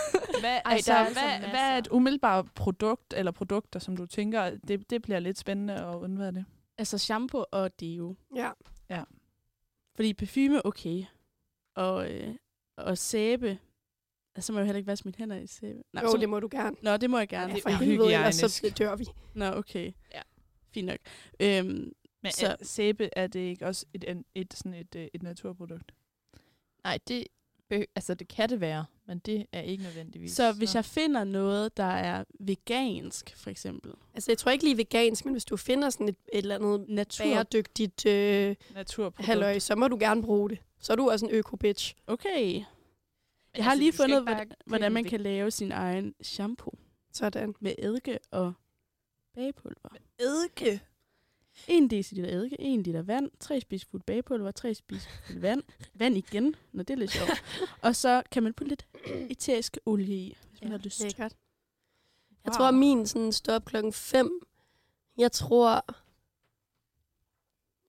Hvad, 0.40 0.50
Ej, 0.64 0.72
altså, 0.72 0.92
der 0.92 0.98
er 0.98 1.04
altså 1.04 1.20
hvad, 1.20 1.48
hvad 1.50 1.60
er 1.60 1.78
et 1.78 1.88
umiddelbart 1.90 2.46
produkt 2.54 3.14
eller 3.16 3.32
produkter, 3.32 3.80
som 3.80 3.96
du 3.96 4.06
tænker, 4.06 4.50
det, 4.68 4.90
det 4.90 5.02
bliver 5.02 5.18
lidt 5.18 5.38
spændende 5.38 5.74
at 5.74 5.94
undvære 5.94 6.32
det? 6.32 6.44
Altså 6.78 6.98
shampoo 6.98 7.44
og 7.52 7.80
deo. 7.80 8.16
Ja. 8.36 8.50
Fordi 9.96 10.14
parfume, 10.14 10.66
okay. 10.66 11.04
Og, 11.76 12.12
øh, 12.12 12.34
og 12.76 12.98
sæbe. 12.98 13.58
Altså, 14.40 14.52
må 14.52 14.58
jeg 14.58 14.62
jo 14.62 14.66
heller 14.66 14.78
ikke 14.78 14.86
vaske 14.86 15.04
mine 15.08 15.14
hænder 15.18 15.36
i 15.36 15.46
sæbe. 15.46 15.82
Nej, 15.92 16.02
Jo, 16.04 16.10
så, 16.10 16.16
det 16.16 16.28
må 16.28 16.40
du 16.40 16.48
gerne. 16.50 16.76
Nå, 16.82 16.96
det 16.96 17.10
må 17.10 17.18
jeg 17.18 17.28
gerne. 17.28 17.52
Ja, 17.52 17.58
for 17.58 17.68
er 17.70 17.74
helvede, 17.74 18.14
ellers 18.14 18.34
så 18.34 18.72
dør 18.78 18.96
vi. 18.96 19.06
Nå, 19.34 19.44
okay. 19.46 19.92
Ja. 20.14 20.20
Fint 20.74 20.86
nok. 20.86 20.98
Øhm, 21.40 21.92
Men 22.22 22.32
Så- 22.32 22.38
så. 22.40 22.56
sæbe, 22.62 23.08
er 23.12 23.26
det 23.26 23.40
ikke 23.40 23.66
også 23.66 23.86
et, 23.94 24.04
et, 24.08 24.22
et, 24.34 24.54
sådan 24.54 24.74
et, 24.74 24.94
øh, 24.96 25.06
et 25.14 25.22
naturprodukt? 25.22 25.92
Nej, 26.84 26.98
det, 27.08 27.24
altså, 27.70 28.14
det 28.14 28.28
kan 28.28 28.48
det 28.48 28.60
være, 28.60 28.84
men 29.06 29.18
det 29.18 29.46
er 29.52 29.60
ikke 29.60 29.82
nødvendigvis. 29.82 30.32
så 30.32 30.52
hvis 30.52 30.74
jeg 30.74 30.84
finder 30.84 31.24
noget, 31.24 31.76
der 31.76 31.84
er 31.84 32.24
vegansk, 32.40 33.36
for 33.36 33.50
eksempel. 33.50 33.92
Altså, 34.14 34.30
jeg 34.30 34.38
tror 34.38 34.52
ikke 34.52 34.64
lige 34.64 34.76
vegansk, 34.76 35.24
men 35.24 35.34
hvis 35.34 35.44
du 35.44 35.56
finder 35.56 35.90
sådan 35.90 36.08
et, 36.08 36.16
et 36.32 36.38
eller 36.38 36.54
andet 36.54 36.88
Natur. 36.88 37.24
bæredygtigt 37.24 38.06
øh, 38.06 38.56
Naturprodukt. 38.74 39.26
halløj, 39.26 39.58
så 39.58 39.76
må 39.76 39.88
du 39.88 39.96
gerne 40.00 40.22
bruge 40.22 40.50
det. 40.50 40.58
Så 40.80 40.92
er 40.92 40.96
du 40.96 41.10
også 41.10 41.26
en 41.26 41.32
øko-bitch. 41.32 41.94
Okay. 42.06 42.62
Jeg 43.56 43.64
har 43.64 43.70
altså, 43.70 43.82
lige 43.82 43.92
fundet, 43.92 44.22
hvordan, 44.22 44.52
hvordan 44.66 44.92
man 44.92 45.04
det. 45.04 45.10
kan 45.10 45.20
lave 45.20 45.50
sin 45.50 45.72
egen 45.72 46.14
shampoo 46.22 46.72
Sådan. 47.12 47.54
med 47.60 47.74
eddike 47.78 48.18
og 48.30 48.52
bagepulver. 49.34 49.88
Eddike. 50.18 50.80
1 51.68 51.90
dl 51.90 51.94
eddike, 52.24 52.60
1 52.60 52.80
liter 52.86 53.02
vand, 53.02 53.30
3 53.40 53.60
spisefuld 53.60 54.02
bagepulver, 54.02 54.50
3 54.50 54.74
spisefuld 54.74 55.38
vand, 55.40 55.62
vand 55.94 56.16
igen, 56.16 56.54
når 56.72 56.82
det 56.82 56.94
er 56.94 56.98
lidt 56.98 57.10
sjovt. 57.10 57.44
og 57.82 57.96
så 57.96 58.22
kan 58.30 58.42
man 58.42 58.54
putte 58.54 58.68
lidt 58.68 58.86
eterisk 59.30 59.78
olie 59.86 60.16
i, 60.16 60.36
hvis 60.50 60.60
man 60.60 60.70
Ja, 60.70 60.76
har 60.76 60.84
lyst. 60.84 61.02
Lækkert. 61.02 61.36
Jeg 62.44 62.50
Wow. 62.52 62.56
tror, 62.56 62.68
at 62.68 62.74
min 62.74 63.06
sådan 63.06 63.32
står 63.32 63.52
op 63.54 63.64
klokken 63.64 63.92
5. 63.92 64.40
Jeg 65.18 65.32
tror... 65.32 65.84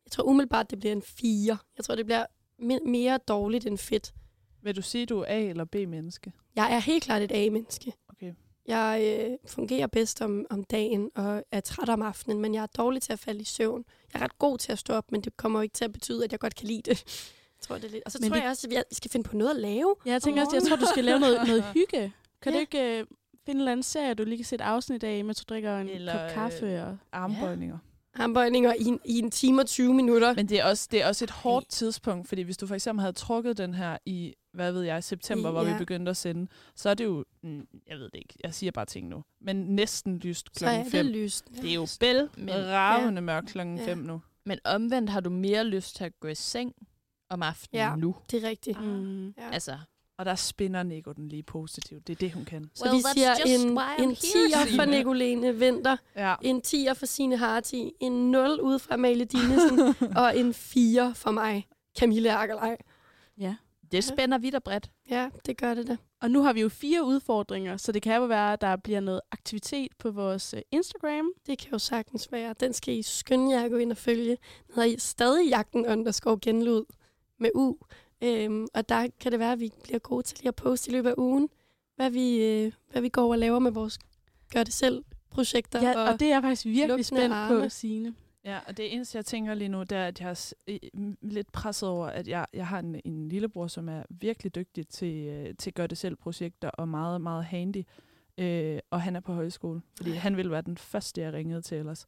Jeg 0.05 0.11
tror 0.11 0.23
umiddelbart, 0.23 0.71
det 0.71 0.79
bliver 0.79 0.91
en 0.93 1.01
4. 1.01 1.57
Jeg 1.77 1.85
tror, 1.85 1.95
det 1.95 2.05
bliver 2.05 2.25
me- 2.59 2.89
mere 2.89 3.17
dårligt 3.17 3.65
end 3.65 3.77
fedt. 3.77 4.13
Vil 4.63 4.75
du 4.75 4.81
sige, 4.81 5.05
du 5.05 5.19
er 5.19 5.25
A- 5.27 5.39
eller 5.49 5.65
B-menneske? 5.65 6.33
Jeg 6.55 6.73
er 6.75 6.79
helt 6.79 7.03
klart 7.03 7.21
et 7.21 7.31
A-menneske. 7.33 7.93
Okay. 8.09 8.33
Jeg 8.67 9.19
øh, 9.29 9.37
fungerer 9.47 9.87
bedst 9.87 10.21
om, 10.21 10.45
om 10.49 10.63
dagen 10.63 11.09
og 11.15 11.43
er 11.51 11.59
træt 11.59 11.89
om 11.89 12.01
aftenen, 12.01 12.41
men 12.41 12.53
jeg 12.53 12.61
er 12.63 12.67
dårlig 12.67 13.01
til 13.01 13.13
at 13.13 13.19
falde 13.19 13.41
i 13.41 13.43
søvn. 13.43 13.85
Jeg 14.13 14.19
er 14.19 14.23
ret 14.23 14.39
god 14.39 14.57
til 14.57 14.71
at 14.71 14.79
stå 14.79 14.93
op, 14.93 15.11
men 15.11 15.21
det 15.21 15.37
kommer 15.37 15.59
jo 15.59 15.63
ikke 15.63 15.73
til 15.73 15.85
at 15.85 15.91
betyde, 15.93 16.23
at 16.23 16.31
jeg 16.31 16.39
godt 16.39 16.55
kan 16.55 16.67
lide 16.67 16.81
det. 16.85 17.03
Jeg 17.61 17.67
tror, 17.67 17.75
det 17.75 17.85
er 17.85 17.89
lidt. 17.89 18.03
Og 18.05 18.11
så 18.11 18.17
Men 18.21 18.29
tror 18.29 18.35
det- 18.35 18.41
jeg 18.43 18.49
også, 18.49 18.67
at 18.67 18.73
jeg 18.73 18.83
skal 18.91 19.11
finde 19.11 19.29
på 19.29 19.35
noget 19.35 19.49
at 19.51 19.55
lave. 19.57 19.95
Ja, 20.05 20.11
jeg 20.11 20.21
tænker 20.21 20.41
også, 20.45 20.55
jeg 20.55 20.63
tror, 20.63 20.75
du 20.75 20.85
skal 20.91 21.03
lave 21.05 21.19
noget, 21.19 21.39
noget 21.47 21.63
hygge. 21.73 22.13
Kan 22.41 22.51
Ja. 22.51 22.57
du 22.57 22.59
ikke 22.59 22.99
øh, 22.99 23.05
finde 23.45 23.51
en 23.51 23.57
eller 23.57 23.71
anden 23.71 23.83
serie, 23.83 24.13
du 24.13 24.23
lige 24.23 24.37
kan 24.37 24.45
sætte 24.45 24.65
afsnit 24.65 25.03
af, 25.03 25.25
mens 25.25 25.37
du 25.45 25.53
drikker 25.53 25.77
en 25.77 25.89
Eller, 25.89 26.13
kop 26.27 26.33
kaffe? 26.33 26.83
Og... 26.83 26.97
Armbøjninger. 27.11 27.77
Armbøjninger 28.15 28.73
i, 28.73 28.83
en- 28.85 28.99
i 29.05 29.19
en 29.19 29.31
time 29.31 29.61
og 29.61 29.65
20 29.67 29.93
minutter. 29.93 30.33
Men 30.35 30.49
det 30.49 30.59
er, 30.59 30.65
også, 30.65 30.87
det 30.91 31.01
er 31.01 31.07
også 31.07 31.25
et 31.25 31.31
hårdt 31.31 31.69
tidspunkt, 31.69 32.27
fordi 32.27 32.41
hvis 32.41 32.57
du 32.57 32.67
for 32.67 32.75
eksempel 32.75 33.01
havde 33.01 33.13
trukket 33.13 33.57
den 33.57 33.73
her 33.73 33.97
i, 34.05 34.33
hvad 34.53 34.71
ved 34.71 34.81
jeg, 34.81 35.03
september, 35.03 35.49
I- 35.49 35.51
hvor 35.51 35.63
ja. 35.63 35.73
vi 35.73 35.77
begyndte 35.77 36.09
at 36.09 36.17
sende, 36.17 36.47
så 36.75 36.89
er 36.89 36.93
det 36.93 37.03
jo, 37.05 37.25
jeg 37.87 37.97
ved 37.97 38.05
det 38.09 38.15
ikke, 38.15 38.33
jeg 38.43 38.53
siger 38.53 38.71
bare 38.71 38.85
ting 38.85 39.07
nu, 39.07 39.23
men 39.41 39.55
næsten 39.55 40.17
lyst 40.17 40.49
så 40.53 40.65
er 40.65 40.69
klokken 40.69 40.85
det 40.85 40.91
5. 40.91 41.05
lyst. 41.05 41.45
Det 41.61 41.69
er 41.69 41.73
jo 41.75 41.87
bæl 41.99 42.29
Men- 42.37 42.49
ravende 42.67 43.21
mørkt 43.21 43.47
klokken 43.49 43.77
Ja. 43.77 43.85
5 43.85 43.97
nu. 43.97 44.21
Men 44.45 44.59
omvendt 44.65 45.09
har 45.09 45.19
du 45.19 45.29
mere 45.29 45.63
lyst 45.63 45.95
til 45.95 46.03
at 46.03 46.19
gå 46.19 46.27
i 46.27 46.35
seng 46.35 46.73
om 47.29 47.43
aftenen 47.43 47.79
Ja. 47.81 47.95
nu. 47.95 48.15
Det 48.31 48.43
er 48.43 48.49
rigtigt. 48.49 48.81
Mm. 48.81 49.27
Ja. 49.27 49.49
Altså, 49.51 49.77
Og 50.17 50.25
der 50.25 50.35
spinner 50.35 50.83
Nico 50.83 51.11
den 51.11 51.27
lige 51.29 51.43
positivt. 51.43 52.07
Det 52.07 52.13
er 52.13 52.17
det, 52.17 52.31
hun 52.33 52.45
kan. 52.45 52.69
Så 52.75 52.85
Well, 52.85 52.97
vi 52.97 53.01
siger 53.13 53.33
en, 53.45 53.61
en 53.61 53.77
here, 53.77 54.15
10'er 54.15 54.75
for. 54.75 54.85
Nicolene 54.85 55.55
Vinter, 55.59 55.97
Ja. 56.15 56.35
en 56.41 56.61
10'er 56.67 56.93
for 56.93 57.05
Signe 57.05 57.37
Harti, 57.37 57.91
en 57.99 58.31
0 58.31 58.59
ude 58.61 58.79
fra 58.79 58.93
Amalie 58.93 59.25
Dinesen, 59.25 59.79
og 60.23 60.37
en 60.37 60.53
4 60.53 61.15
for 61.15 61.31
mig, 61.31 61.67
Camille 61.99 62.33
Akkerlej. 62.35 62.77
Ja. 63.37 63.55
Det 63.91 64.03
spænder 64.03 64.37
vidt 64.37 64.55
og 64.55 64.63
bredt. 64.63 64.91
Ja, 65.09 65.29
det 65.45 65.57
gør 65.57 65.73
det 65.73 65.87
da. 65.87 65.97
Og 66.21 66.31
nu 66.31 66.43
har 66.43 66.53
vi 66.53 66.61
jo 66.61 66.69
fire 66.69 67.03
udfordringer, 67.03 67.77
så 67.77 67.91
det 67.91 68.01
kan 68.01 68.15
jo 68.15 68.25
være, 68.25 68.53
at 68.53 68.61
der 68.61 68.75
bliver 68.75 68.99
noget 68.99 69.21
aktivitet 69.31 69.91
på 69.97 70.11
vores 70.11 70.53
øh, 70.53 70.61
Instagram. 70.71 71.31
Det 71.47 71.57
kan 71.57 71.71
jo 71.71 71.79
sagtens 71.79 72.31
være. 72.31 72.55
Den 72.59 72.73
skal 72.73 72.93
I 72.93 73.01
skynde 73.01 73.55
jer 73.55 73.63
at 73.63 73.71
gå 73.71 73.77
ind 73.77 73.91
og 73.91 73.97
følge. 73.97 74.37
Den 74.67 74.75
hedder 74.75 74.99
stadig 74.99 75.49
jagten 75.49 75.87
underscore 75.87 76.39
genlyd 76.41 76.83
med 77.39 77.49
U. 77.55 77.75
Øhm, 78.23 78.67
og 78.73 78.89
der 78.89 79.07
kan 79.19 79.31
det 79.31 79.39
være, 79.39 79.51
at 79.51 79.59
vi 79.59 79.71
bliver 79.83 79.99
gode 79.99 80.23
til 80.23 80.37
lige 80.37 80.47
at 80.47 80.55
poste 80.55 80.91
i 80.91 80.93
løbet 80.93 81.09
af 81.09 81.15
ugen, 81.17 81.49
hvad 81.95 82.09
vi, 82.09 82.43
øh, 82.43 82.71
hvad 82.91 83.01
vi 83.01 83.09
går 83.09 83.31
og 83.31 83.37
laver 83.37 83.59
med 83.59 83.71
vores 83.71 83.99
gør 84.53 84.63
det 84.63 84.73
selv 84.73 85.03
projekter. 85.29 85.81
Ja, 85.81 86.11
og 86.11 86.19
det 86.19 86.25
er 86.25 86.29
jeg 86.29 86.41
faktisk 86.41 86.65
virkelig 86.65 87.05
spændt 87.05 87.29
på, 87.29 87.33
arme. 87.33 87.69
Signe. 87.69 88.13
Ja, 88.45 88.59
og 88.67 88.77
det 88.77 88.93
eneste, 88.93 89.17
jeg 89.17 89.25
tænker 89.25 89.53
lige 89.53 89.69
nu, 89.69 89.79
det 89.79 89.91
er, 89.91 90.07
at 90.07 90.21
jeg 90.21 90.29
er 90.29 90.53
lidt 91.21 91.51
presset 91.51 91.89
over, 91.89 92.07
at 92.07 92.27
jeg, 92.27 92.45
jeg 92.53 92.67
har 92.67 92.79
en, 92.79 93.01
en 93.05 93.29
lillebror, 93.29 93.67
som 93.67 93.89
er 93.89 94.03
virkelig 94.09 94.55
dygtig 94.55 94.87
til, 94.87 95.27
øh, 95.27 95.55
til 95.59 95.73
gør-det-selv-projekter 95.73 96.69
og 96.69 96.87
meget, 96.87 97.21
meget 97.21 97.45
handy. 97.45 97.83
Øh, 98.37 98.79
og 98.89 99.01
han 99.01 99.15
er 99.15 99.19
på 99.19 99.33
højskole, 99.33 99.81
fordi 99.97 100.11
han 100.11 100.37
ville 100.37 100.51
være 100.51 100.61
den 100.61 100.77
første, 100.77 101.21
jeg 101.21 101.33
ringede 101.33 101.61
til 101.61 101.77
ellers, 101.77 102.07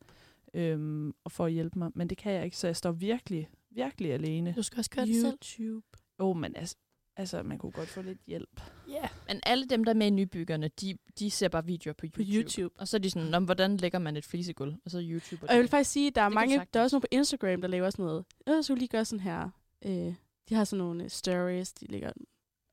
øhm, 0.54 1.14
og 1.24 1.32
for 1.32 1.46
at 1.46 1.52
hjælpe 1.52 1.80
mig. 1.80 1.92
Men 1.96 2.08
det 2.08 2.18
kan 2.18 2.34
jeg 2.34 2.46
ikke, 2.46 2.58
så 2.58 2.68
jeg 2.68 2.76
står 2.76 2.92
virkelig, 2.92 3.50
virkelig 3.70 4.14
alene. 4.14 4.54
Du 4.58 4.64
skal 4.64 4.80
også 4.80 4.92
gøre 4.92 5.06
det 5.06 5.16
selv. 5.16 5.38
YouTube. 5.60 5.86
Jo, 6.20 6.34
men 6.34 6.56
altså, 6.56 6.76
Altså, 7.18 7.44
man 7.44 7.58
kunne 7.58 7.72
godt 7.72 7.90
få 7.90 8.02
lidt 8.02 8.20
hjælp. 8.28 8.62
Ja. 8.90 9.08
Men 9.28 9.40
alle 9.44 9.66
dem, 9.66 9.84
der 9.84 9.92
er 9.92 9.96
med 9.96 10.08
i 10.08 10.10
nybyggerne, 10.10 10.68
de, 10.68 10.98
de 11.20 11.32
ser 11.32 11.48
bare 11.48 11.66
videoer 11.66 11.94
på 11.94 12.06
YouTube. 12.06 12.24
YouTube. 12.34 12.76
Og 12.80 12.88
så 12.88 12.98
er 12.98 13.02
de 13.02 13.10
sådan, 13.10 13.28
"Nå, 13.30 13.40
hvordan 13.40 13.78
lægger 13.78 14.00
man 14.00 14.18
et 14.18 14.26
flisegulv? 14.26 14.74
Og 14.86 14.92
så 14.92 15.00
YouTube. 15.04 15.44
Og 15.50 15.54
jeg 15.54 15.62
vil 15.62 15.70
faktisk 15.70 15.92
sige, 15.92 16.08
at 16.08 16.16
der 16.16 16.22
er 16.22 16.26
Det 16.30 16.36
mange, 16.36 16.68
der 16.74 16.80
er 16.80 16.84
også 16.84 16.96
nogle 16.96 17.02
på 17.02 17.08
Instagram, 17.12 17.62
der 17.62 17.68
laver 17.68 17.90
sådan 17.90 18.06
noget. 18.06 18.26
Jeg 18.48 18.60
skulle 18.64 18.80
lige 18.80 18.88
gøre 18.90 19.06
sådan 19.06 19.20
her. 19.20 19.50
Øh, 19.86 20.14
de 20.50 20.56
har 20.56 20.64
sådan 20.64 20.78
nogle 20.78 21.04
øh, 21.04 21.10
stories, 21.10 21.74
de 21.74 21.86
lægger 21.88 22.12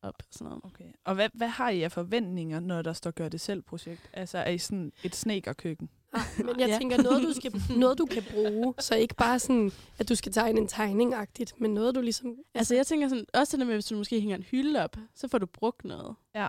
op 0.02 0.14
og 0.18 0.24
sådan 0.30 0.44
noget. 0.48 0.64
Okay. 0.64 0.92
Og 1.04 1.14
hvad, 1.14 1.28
hvad 1.34 1.48
har 1.48 1.70
I 1.70 1.82
af 1.82 1.92
forventninger, 1.92 2.60
når 2.60 2.82
der 2.82 2.92
står 2.92 3.10
gør 3.10 3.28
det 3.28 3.40
selv 3.40 3.62
projekt? 3.62 4.10
Altså, 4.12 4.38
er 4.38 4.50
I 4.50 4.58
sådan 4.58 4.92
et 5.04 5.14
snekerkøkken? 5.16 5.90
Men 6.46 6.60
jeg 6.60 6.68
Ja. 6.68 6.78
tænker, 6.78 7.02
noget 7.02 7.22
du, 7.22 7.32
skal, 7.32 7.62
noget 7.78 7.98
du 7.98 8.06
kan 8.06 8.22
bruge, 8.30 8.74
så 8.78 8.94
ikke 8.94 9.14
bare 9.14 9.38
sådan, 9.38 9.72
at 9.98 10.08
du 10.08 10.14
skal 10.14 10.32
tegne 10.32 10.60
en 10.60 10.68
tegning-agtigt, 10.68 11.52
men 11.60 11.74
noget 11.74 11.94
du 11.94 12.00
ligesom... 12.00 12.34
Altså 12.54 12.74
jeg 12.74 12.86
tænker 12.86 13.08
sådan, 13.08 13.24
også 13.34 13.56
det 13.56 13.66
med, 13.66 13.74
hvis 13.74 13.86
du 13.86 13.96
måske 13.96 14.20
hænger 14.20 14.36
en 14.36 14.42
hylde 14.42 14.84
op, 14.84 14.96
så 15.14 15.28
får 15.28 15.38
du 15.38 15.46
brugt 15.46 15.84
noget. 15.84 16.14
Ja, 16.34 16.46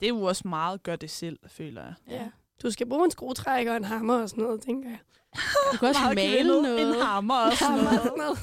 Det 0.00 0.06
er 0.06 0.08
jo 0.08 0.22
også 0.22 0.48
meget 0.48 0.82
gør 0.82 0.96
det 0.96 1.10
selv, 1.10 1.38
føler 1.46 1.82
jeg. 1.82 1.94
ja. 2.10 2.28
Du 2.62 2.70
skal 2.70 2.86
bruge 2.88 3.04
en 3.04 3.10
skruetrækker 3.10 3.70
og 3.72 3.76
en 3.76 3.84
hammer 3.84 4.14
og 4.14 4.28
sådan 4.28 4.44
noget, 4.44 4.60
tænker 4.60 4.88
jeg. 4.88 4.98
Du 5.72 5.76
kan 5.78 5.88
også 5.88 6.00
Meget 6.00 6.16
male 6.16 6.62
noget. 6.62 6.88
En 6.94 7.00
hammer 7.02 7.34
og 7.34 7.52
sådan 7.52 7.74
noget. 7.84 8.38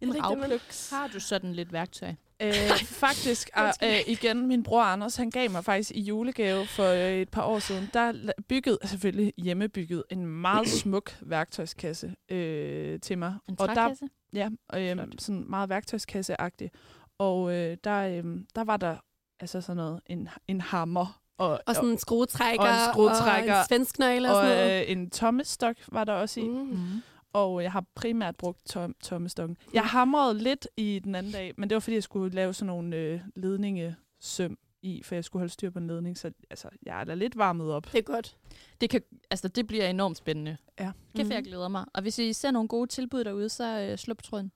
En 0.00 0.24
ravpluks. 0.24 0.90
Har 0.90 1.06
du 1.08 1.20
sådan 1.20 1.52
lidt 1.52 1.72
værktøj? 1.72 2.14
Øh, 2.42 2.52
faktisk, 3.04 3.50
uh, 3.56 3.88
øh, 3.88 4.00
igen, 4.06 4.46
min 4.46 4.62
bror 4.62 4.82
Anders, 4.82 5.16
han 5.16 5.30
gav 5.30 5.50
mig 5.50 5.64
faktisk 5.64 5.90
i 5.90 6.00
julegave 6.00 6.66
for 6.66 6.86
øh, 6.86 7.12
et 7.12 7.28
par 7.28 7.42
år 7.42 7.58
siden, 7.58 7.90
der 7.94 8.32
byggede, 8.48 8.78
selvfølgelig 8.84 9.32
hjemmebygget, 9.38 10.04
en 10.10 10.26
meget 10.26 10.68
smuk 10.82 11.16
værktøjskasse 11.20 12.14
øh, 12.28 13.00
til 13.00 13.18
mig. 13.18 13.34
En 13.48 13.56
og 13.60 13.68
der, 13.68 13.94
ja, 14.32 14.48
øh, 14.74 14.98
sådan 15.18 15.44
meget 15.50 15.68
værktøjskasse-agtig. 15.70 16.70
Og 17.18 17.52
øh, 17.52 17.76
der, 17.84 17.98
øh, 17.98 18.24
der 18.54 18.64
var 18.64 18.76
der 18.76 18.96
altså 19.40 19.60
sådan 19.60 19.76
noget, 19.76 20.00
en, 20.06 20.28
en 20.48 20.60
hammer 20.60 21.22
og, 21.38 21.60
Og 21.66 21.74
sådan 21.74 21.90
en 21.90 21.98
skruetrækker, 21.98 22.64
Og 22.64 22.68
en 22.68 22.92
skruetrækker, 22.92 23.54
og 23.54 23.60
en 23.60 23.66
svensknøgle 23.68 24.30
og, 24.30 24.36
og, 24.36 24.42
sådan 24.42 24.56
noget. 24.56 24.82
øh, 24.82 24.90
en 24.90 25.10
tommestok 25.10 25.76
var 25.92 26.04
der 26.04 26.12
også 26.12 26.40
i. 26.40 26.48
Mm. 26.48 26.54
Mm. 26.54 27.02
Og 27.32 27.62
jeg 27.62 27.72
har 27.72 27.84
primært 27.94 28.36
brugt 28.36 28.66
tom, 28.66 28.94
tommestokken. 29.02 29.56
Jeg 29.74 29.84
hamrede 29.84 30.38
lidt 30.38 30.68
i 30.76 31.00
den 31.04 31.14
anden 31.14 31.32
dag, 31.32 31.52
men 31.56 31.70
det 31.70 31.74
var 31.76 31.80
fordi, 31.80 31.94
jeg 31.94 32.02
skulle 32.02 32.34
lave 32.34 32.54
sådan 32.54 32.66
nogle 32.66 32.96
øh, 32.96 33.20
ledningesøm 33.36 34.58
i, 34.82 35.02
for 35.02 35.14
jeg 35.14 35.24
skulle 35.24 35.40
holde 35.40 35.52
styr 35.52 35.70
på 35.70 35.78
en 35.78 35.86
ledning, 35.86 36.18
så 36.18 36.32
altså, 36.50 36.68
jeg 36.82 37.00
er 37.00 37.04
da 37.04 37.14
lidt 37.14 37.36
varmet 37.36 37.72
op. 37.72 37.84
Det 37.92 37.98
er 37.98 38.02
godt. 38.02 38.36
Det, 38.80 38.90
kan, 38.90 39.02
altså, 39.30 39.48
det 39.48 39.66
bliver 39.66 39.86
enormt 39.88 40.16
spændende. 40.18 40.56
Ja. 40.80 40.92
Kæft, 41.16 41.26
Mhm. 41.26 41.32
jeg 41.32 41.44
glæder 41.44 41.68
mig. 41.68 41.84
Og 41.94 42.02
hvis 42.02 42.18
I 42.18 42.32
ser 42.32 42.50
nogle 42.50 42.68
gode 42.68 42.86
tilbud 42.86 43.24
derude, 43.24 43.48
så 43.48 43.80
øh, 43.80 43.98
slå 43.98 44.14
på 44.14 44.22
tråden. 44.22 44.52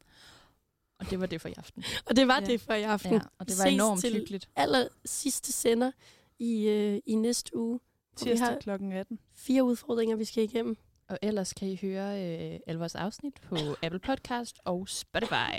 Og 0.99 1.11
det 1.11 1.21
var 1.21 1.27
det 1.27 1.41
for 1.41 1.49
i 1.49 1.55
aften. 1.57 1.85
Og 2.07 2.17
det 2.17 2.29
var 2.29 2.41
Ja. 2.41 2.47
det 2.47 2.61
for 2.61 2.73
i 2.73 2.83
aften. 2.83 3.13
Ja, 3.13 3.21
og 3.39 3.49
det 3.49 3.59
var 3.59 3.65
Ses 3.65 3.75
enormt 3.75 4.01
til 4.01 4.13
hyggeligt. 4.15 4.49
aller 4.57 4.89
sidste 5.05 5.53
sender 5.53 5.91
i, 6.39 6.69
øh, 6.69 7.01
i 7.07 7.15
næste 7.15 7.57
uge. 7.57 7.81
Tirsdag 8.17 8.59
kl. 8.61 8.71
18. 8.71 9.19
fire 9.35 9.65
udfordringer, 9.65 10.17
vi 10.17 10.25
skal 10.25 10.45
igennem. 10.45 10.77
Og 11.09 11.19
ellers 11.23 11.53
kan 11.53 11.69
I 11.69 11.79
høre 11.83 12.23
øh, 12.23 12.61
alle 12.67 12.79
vores 12.79 12.95
afsnit 12.95 13.35
på 13.43 13.57
Apple 13.85 14.01
Podcast 14.01 14.59
og 14.65 14.89
Spotify. 14.89 15.53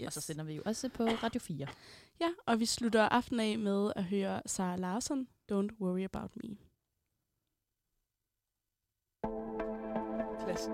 Yes. 0.00 0.06
Og 0.06 0.12
så 0.12 0.20
sender 0.20 0.44
vi 0.44 0.54
jo 0.54 0.62
også 0.66 0.88
på 0.88 1.04
Radio 1.04 1.40
4. 1.40 1.66
Ja, 2.20 2.28
og 2.46 2.60
vi 2.60 2.66
slutter 2.66 3.08
aftenen 3.08 3.40
af 3.40 3.58
med 3.58 3.92
at 3.96 4.04
høre 4.04 4.42
Sarah 4.46 4.78
Larsen, 4.78 5.28
Don't 5.52 5.80
Worry 5.80 6.04
About 6.04 6.30
Me. 6.36 6.56
Klasse. 10.44 10.70